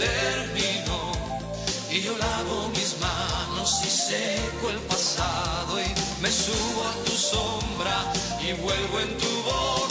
terminó 0.00 1.12
y 1.90 2.00
yo 2.00 2.16
lavo 2.16 2.68
mis 2.70 2.96
manos 3.00 3.82
y 3.84 3.90
seco 3.90 4.70
el 4.70 4.78
pasado 4.88 5.80
y 5.80 6.22
me 6.22 6.30
subo 6.30 6.84
a 6.88 7.04
tu 7.04 7.12
sombra 7.12 8.12
y 8.40 8.52
vuelvo 8.62 9.00
en 9.00 9.18
tu 9.18 9.42
boca. 9.42 9.89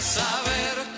saber 0.00 0.89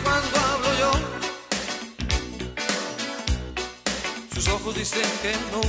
cuando 0.00 0.38
hablo 0.38 0.68
yo. 0.78 0.90
Sus 4.34 4.48
ojos 4.48 4.74
dicen 4.74 5.02
que 5.20 5.32
no. 5.52 5.60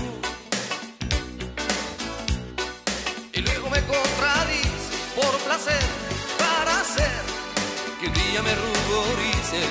Y 3.33 3.41
luego 3.41 3.69
me 3.69 3.81
contradice 3.81 4.95
por 5.15 5.37
placer 5.39 5.83
para 6.39 6.79
hacer 6.79 7.11
que 7.99 8.07
un 8.07 8.13
día 8.13 8.41
me 8.41 8.55
ruborice. 8.55 9.61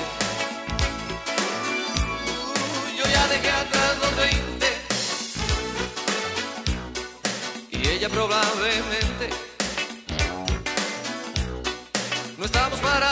Yo 2.99 3.05
ya 3.11 3.29
dejé 3.29 3.51
atrás 3.51 3.97
los 4.03 4.17
20 4.17 4.67
y 7.71 7.89
ella 7.89 8.09
probablemente 8.11 9.31
no 12.37 12.45
estamos 12.45 12.79
para 12.81 13.12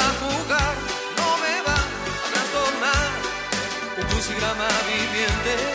viviente. 4.91 5.70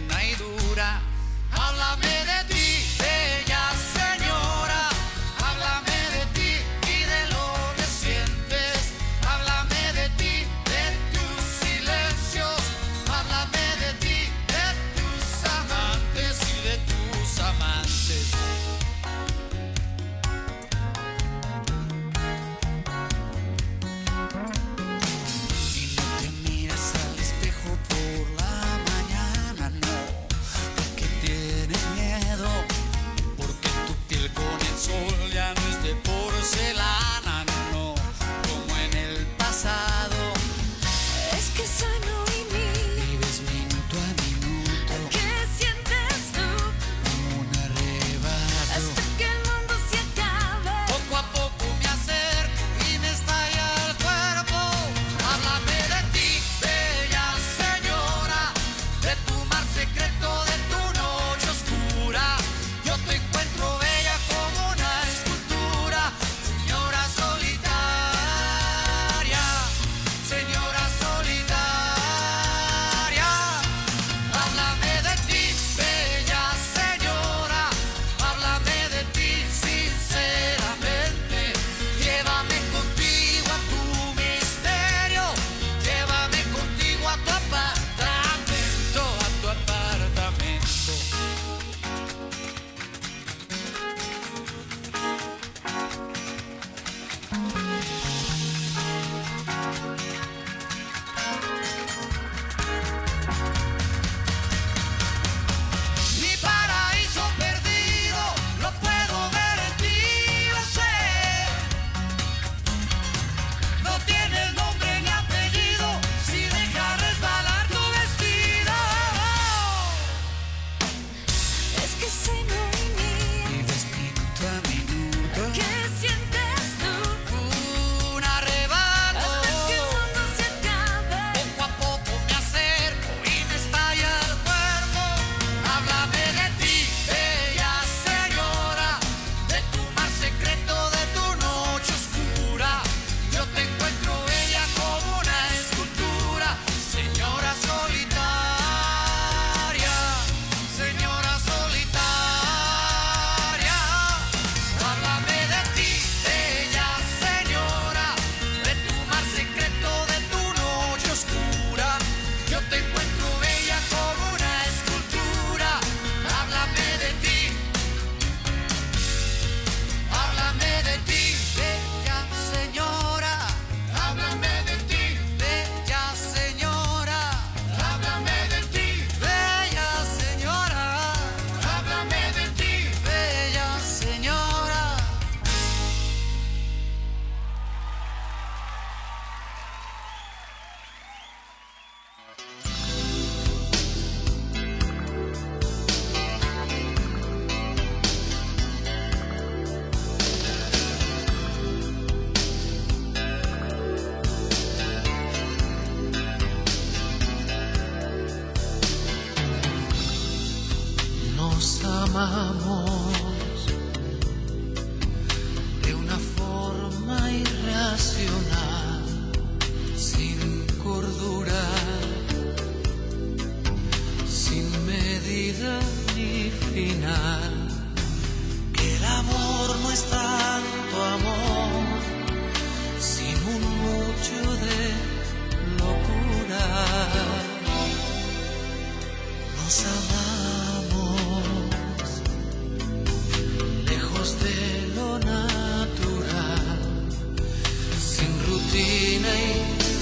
tierna 0.00 0.24
y 0.24 0.34
dura. 0.34 1.00
Háblame 1.52 2.06
de 2.06 2.54
ti. 2.54 2.59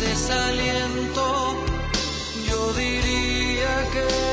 desaliento, 0.00 1.56
yo 2.48 2.72
diría 2.72 3.88
que... 3.92 4.27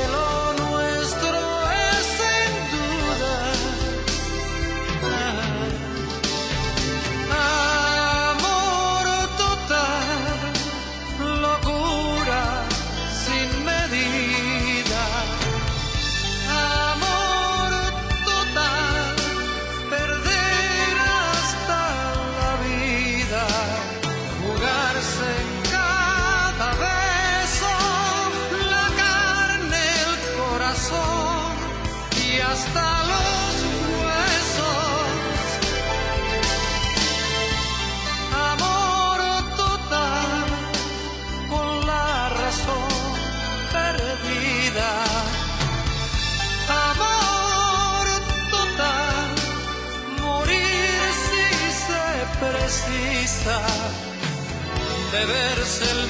de 55.15 55.25
verse 55.25 56.04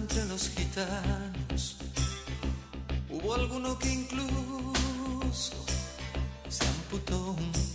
entre 0.00 0.24
los 0.26 0.48
gitanos. 0.50 1.76
Hubo 3.10 3.34
alguno 3.34 3.78
que 3.78 3.92
incluso 3.92 5.54
se 6.48 6.64
amputó 6.66 7.32
un 7.32 7.69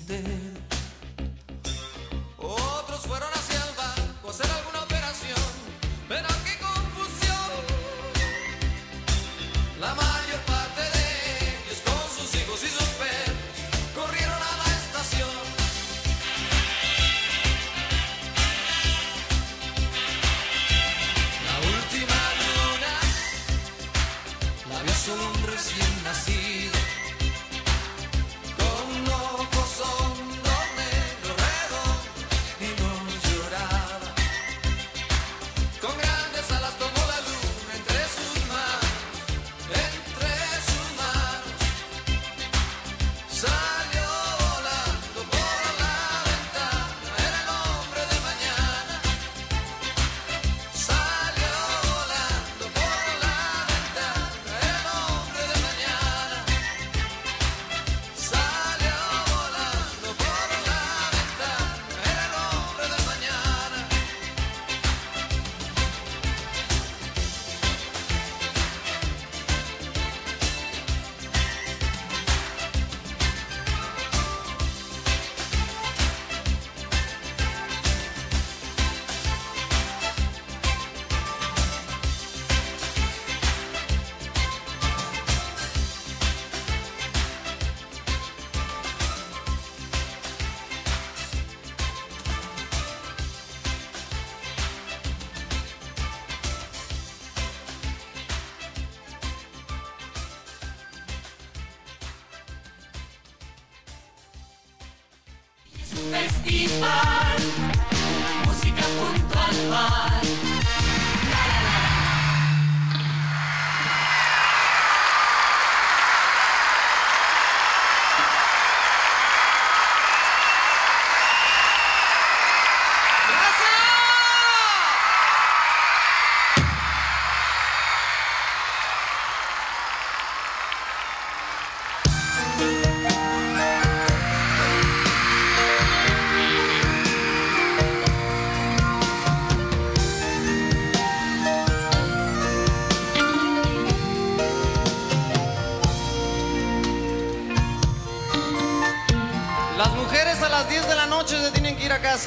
¡No! 152.16 152.22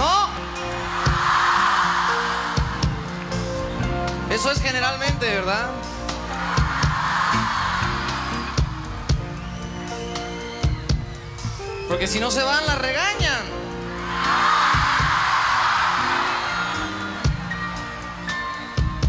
Oh. 0.00 0.28
Eso 4.30 4.50
es 4.50 4.62
generalmente, 4.62 5.26
¿verdad? 5.26 5.66
Porque 11.88 12.06
si 12.06 12.20
no 12.20 12.30
se 12.30 12.42
van, 12.42 12.64
la 12.66 12.76
regañan. 12.76 13.44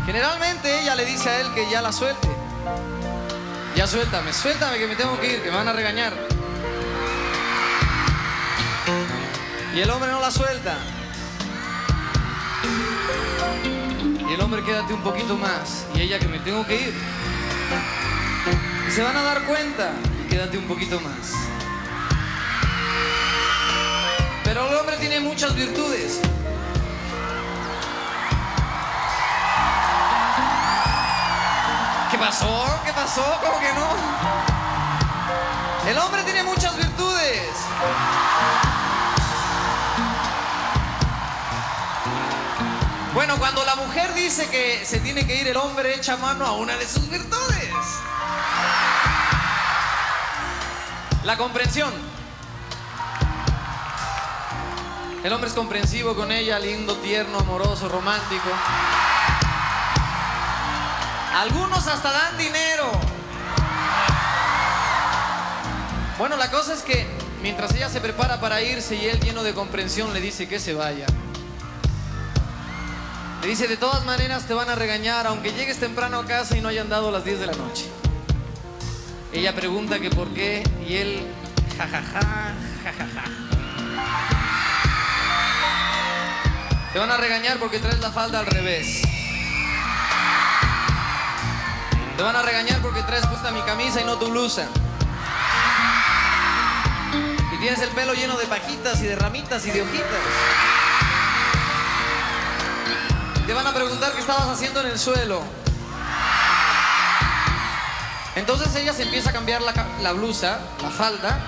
Generalmente 0.06 0.82
ella 0.82 0.96
le 0.96 1.06
dice 1.06 1.30
a 1.30 1.40
él 1.40 1.54
que 1.54 1.70
ya 1.70 1.82
la 1.82 1.94
suelte. 1.94 2.28
Ya 3.76 3.88
suéltame, 3.88 4.32
suéltame 4.32 4.78
que 4.78 4.88
me 4.88 4.96
tengo 4.96 5.20
que 5.20 5.34
ir, 5.34 5.44
que 5.44 5.52
me 5.52 5.58
van 5.58 5.68
a 5.68 5.74
regañar. 5.74 6.14
Y 9.76 9.82
el 9.82 9.90
hombre 9.90 10.10
no 10.10 10.22
la 10.22 10.32
suelta. 10.32 10.78
Y 14.26 14.34
el 14.34 14.40
hombre 14.40 14.64
quédate 14.64 14.94
un 14.94 15.02
poquito 15.02 15.36
más. 15.36 15.86
Y 15.94 16.00
ella 16.00 16.18
que 16.18 16.30
me 16.30 16.40
tengo 16.40 16.66
que 16.66 16.76
ir. 16.76 16.94
Y 18.88 18.92
se 18.92 19.04
van 19.04 19.18
a 19.18 19.22
dar 19.22 19.44
cuenta. 19.44 19.92
Y 20.24 20.30
quédate 20.30 20.58
un 20.58 20.64
poquito 20.64 20.98
más. 21.02 21.34
Pero 24.46 24.70
el 24.70 24.76
hombre 24.76 24.96
tiene 24.96 25.20
muchas 25.20 25.54
virtudes. 25.54 26.22
¿Qué 32.12 32.18
pasó? 32.18 32.80
¿Qué 32.86 32.94
pasó? 32.94 33.26
¿Cómo 33.44 33.60
que 33.60 33.74
no? 33.74 33.90
El 35.90 35.98
hombre 35.98 36.24
tiene 36.24 36.44
muchas 36.44 36.78
virtudes. 36.78 37.50
Cuando 43.40 43.64
la 43.66 43.76
mujer 43.76 44.14
dice 44.14 44.50
que 44.50 44.86
se 44.86 45.00
tiene 45.00 45.26
que 45.28 45.36
ir, 45.36 45.48
el 45.48 45.58
hombre 45.58 45.96
echa 45.96 46.18
mano 46.18 46.46
a 46.46 46.54
una 46.54 46.76
de 46.78 46.88
sus 46.88 47.10
virtudes. 47.10 47.74
La 51.24 51.38
comprensión. 51.38 51.92
El 55.24 55.34
hombre 55.34 55.50
es 55.50 55.56
comprensivo 55.56 56.16
con 56.16 56.32
ella, 56.32 56.60
lindo, 56.60 56.96
tierno, 56.98 57.40
amoroso, 57.40 57.90
romántico. 57.90 58.50
Algunos 61.36 61.88
hasta 61.88 62.12
dan 62.12 62.38
dinero. 62.38 62.92
Bueno, 66.18 66.38
la 66.38 66.50
cosa 66.50 66.74
es 66.74 66.82
que 66.82 67.06
mientras 67.42 67.74
ella 67.74 67.90
se 67.90 68.00
prepara 68.02 68.40
para 68.40 68.62
irse 68.62 68.96
y 68.96 69.08
él 69.08 69.20
lleno 69.20 69.44
de 69.44 69.54
comprensión 69.54 70.14
le 70.14 70.22
dice 70.22 70.48
que 70.48 70.60
se 70.60 70.74
vaya. 70.74 71.08
Dice, 73.46 73.68
de 73.68 73.78
todas 73.78 74.04
maneras 74.06 74.48
te 74.48 74.56
van 74.56 74.70
a 74.70 74.76
regañar 74.76 75.28
aunque 75.28 75.54
llegues 75.54 75.78
temprano 75.78 76.18
a 76.18 76.26
casa 76.26 76.58
y 76.58 76.62
no 76.62 76.68
hayan 76.68 76.90
dado 76.90 77.12
las 77.12 77.24
10 77.24 77.40
de 77.40 77.46
la 77.46 77.54
noche. 77.54 77.86
Ella 79.32 79.54
pregunta 79.54 80.00
que 80.00 80.10
por 80.10 80.34
qué 80.34 80.64
y 80.88 80.96
él, 80.96 81.22
jajaja, 81.78 82.54
jajaja. 82.84 83.24
Te 86.92 86.98
van 86.98 87.12
a 87.12 87.18
regañar 87.18 87.60
porque 87.60 87.78
traes 87.78 88.00
la 88.00 88.12
falda 88.12 88.40
al 88.40 88.48
revés. 88.48 89.04
Te 92.18 92.24
van 92.24 92.36
a 92.36 92.42
regañar 92.42 92.82
porque 92.82 93.04
traes 93.04 93.28
puesta 93.28 93.52
mi 93.52 93.62
camisa 93.62 94.02
y 94.02 94.06
no 94.06 94.18
tu 94.18 94.28
blusa. 94.30 94.68
Y 97.54 97.58
tienes 97.60 97.80
el 97.80 97.90
pelo 97.90 98.16
lleno 98.16 98.38
de 98.38 98.48
pajitas 98.48 99.02
y 99.02 99.06
de 99.06 99.16
ramitas 99.16 99.68
y 99.68 99.72
de 99.72 99.84
hojitas. 99.84 100.75
Te 103.46 103.54
van 103.54 103.68
a 103.68 103.74
preguntar 103.74 104.12
qué 104.14 104.22
estabas 104.22 104.48
haciendo 104.48 104.82
en 104.82 104.88
el 104.88 104.98
suelo. 104.98 105.44
Entonces 108.36 108.76
ella 108.76 108.92
se 108.92 109.04
empieza 109.04 109.30
a 109.30 109.34
cambiar 109.34 109.62
la, 109.62 110.12
blusa, 110.14 110.60
la 110.82 110.90
falda. 110.90 111.40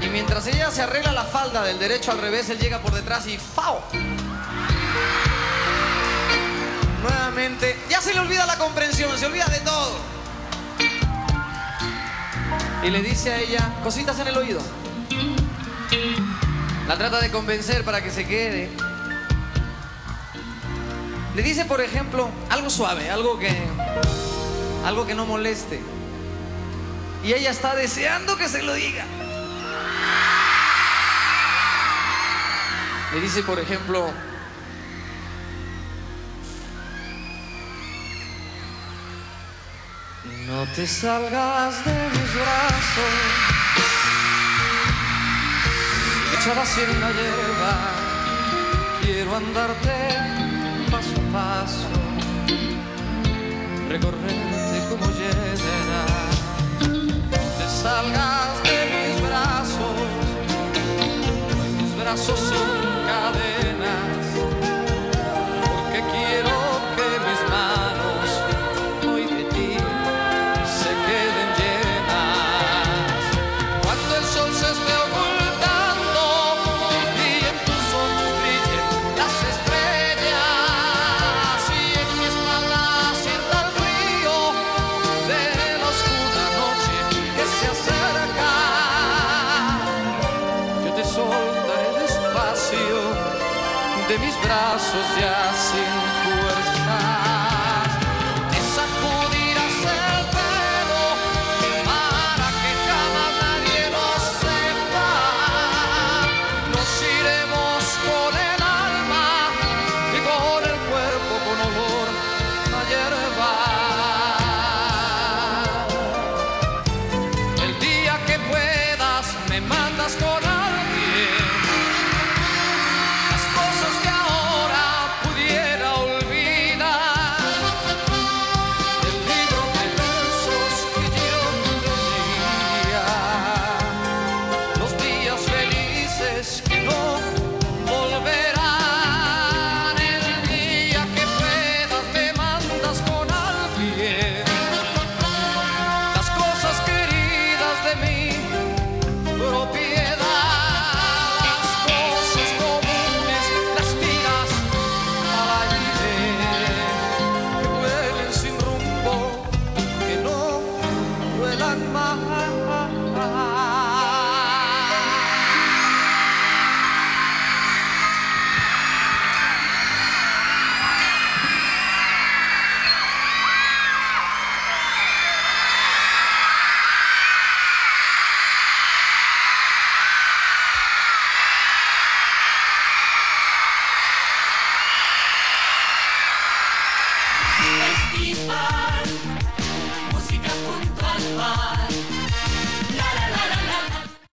Y 0.00 0.06
mientras 0.06 0.46
ella 0.46 0.70
se 0.70 0.82
arregla 0.82 1.10
la 1.10 1.24
falda 1.24 1.64
del 1.64 1.80
derecho 1.80 2.12
al 2.12 2.18
revés, 2.18 2.48
él 2.48 2.58
llega 2.58 2.78
por 2.78 2.92
detrás 2.92 3.26
y 3.26 3.38
¡fao! 3.38 3.82
Nuevamente, 7.02 7.76
ya 7.90 8.00
se 8.00 8.14
le 8.14 8.20
olvida 8.20 8.46
la 8.46 8.56
comprensión, 8.56 9.18
se 9.18 9.26
olvida 9.26 9.46
de 9.46 9.58
todo. 9.60 9.96
Y 12.84 12.90
le 12.90 13.02
dice 13.02 13.32
a 13.32 13.38
ella 13.38 13.68
cositas 13.82 14.16
en 14.20 14.28
el 14.28 14.36
oído. 14.36 14.60
La 16.86 16.96
trata 16.96 17.20
de 17.20 17.32
convencer 17.32 17.84
para 17.84 18.00
que 18.00 18.12
se 18.12 18.26
quede. 18.28 18.91
Le 21.34 21.42
dice, 21.42 21.64
por 21.64 21.80
ejemplo, 21.80 22.28
algo 22.50 22.68
suave, 22.68 23.10
algo 23.10 23.38
que 23.38 23.50
algo 24.84 25.06
que 25.06 25.14
no 25.14 25.26
moleste. 25.26 25.80
Y 27.24 27.32
ella 27.32 27.50
está 27.50 27.74
deseando 27.74 28.36
que 28.36 28.48
se 28.48 28.62
lo 28.62 28.74
diga. 28.74 29.04
Le 33.14 33.20
dice, 33.20 33.42
por 33.42 33.58
ejemplo, 33.58 34.10
no 40.46 40.66
te 40.74 40.86
salgas 40.86 41.84
de 41.84 41.92
mis 41.92 42.34
brazos, 42.34 43.12
echada 46.38 46.64
en 46.82 47.00
la 47.00 47.10
hierba, 47.12 47.78
quiero 49.02 49.36
andarte 49.36 50.41
paso 51.32 51.88
recorrerte 53.88 54.78
como 54.90 55.06
llena. 55.06 56.04
No 56.80 57.38
te 57.58 57.82
salgas 57.82 58.41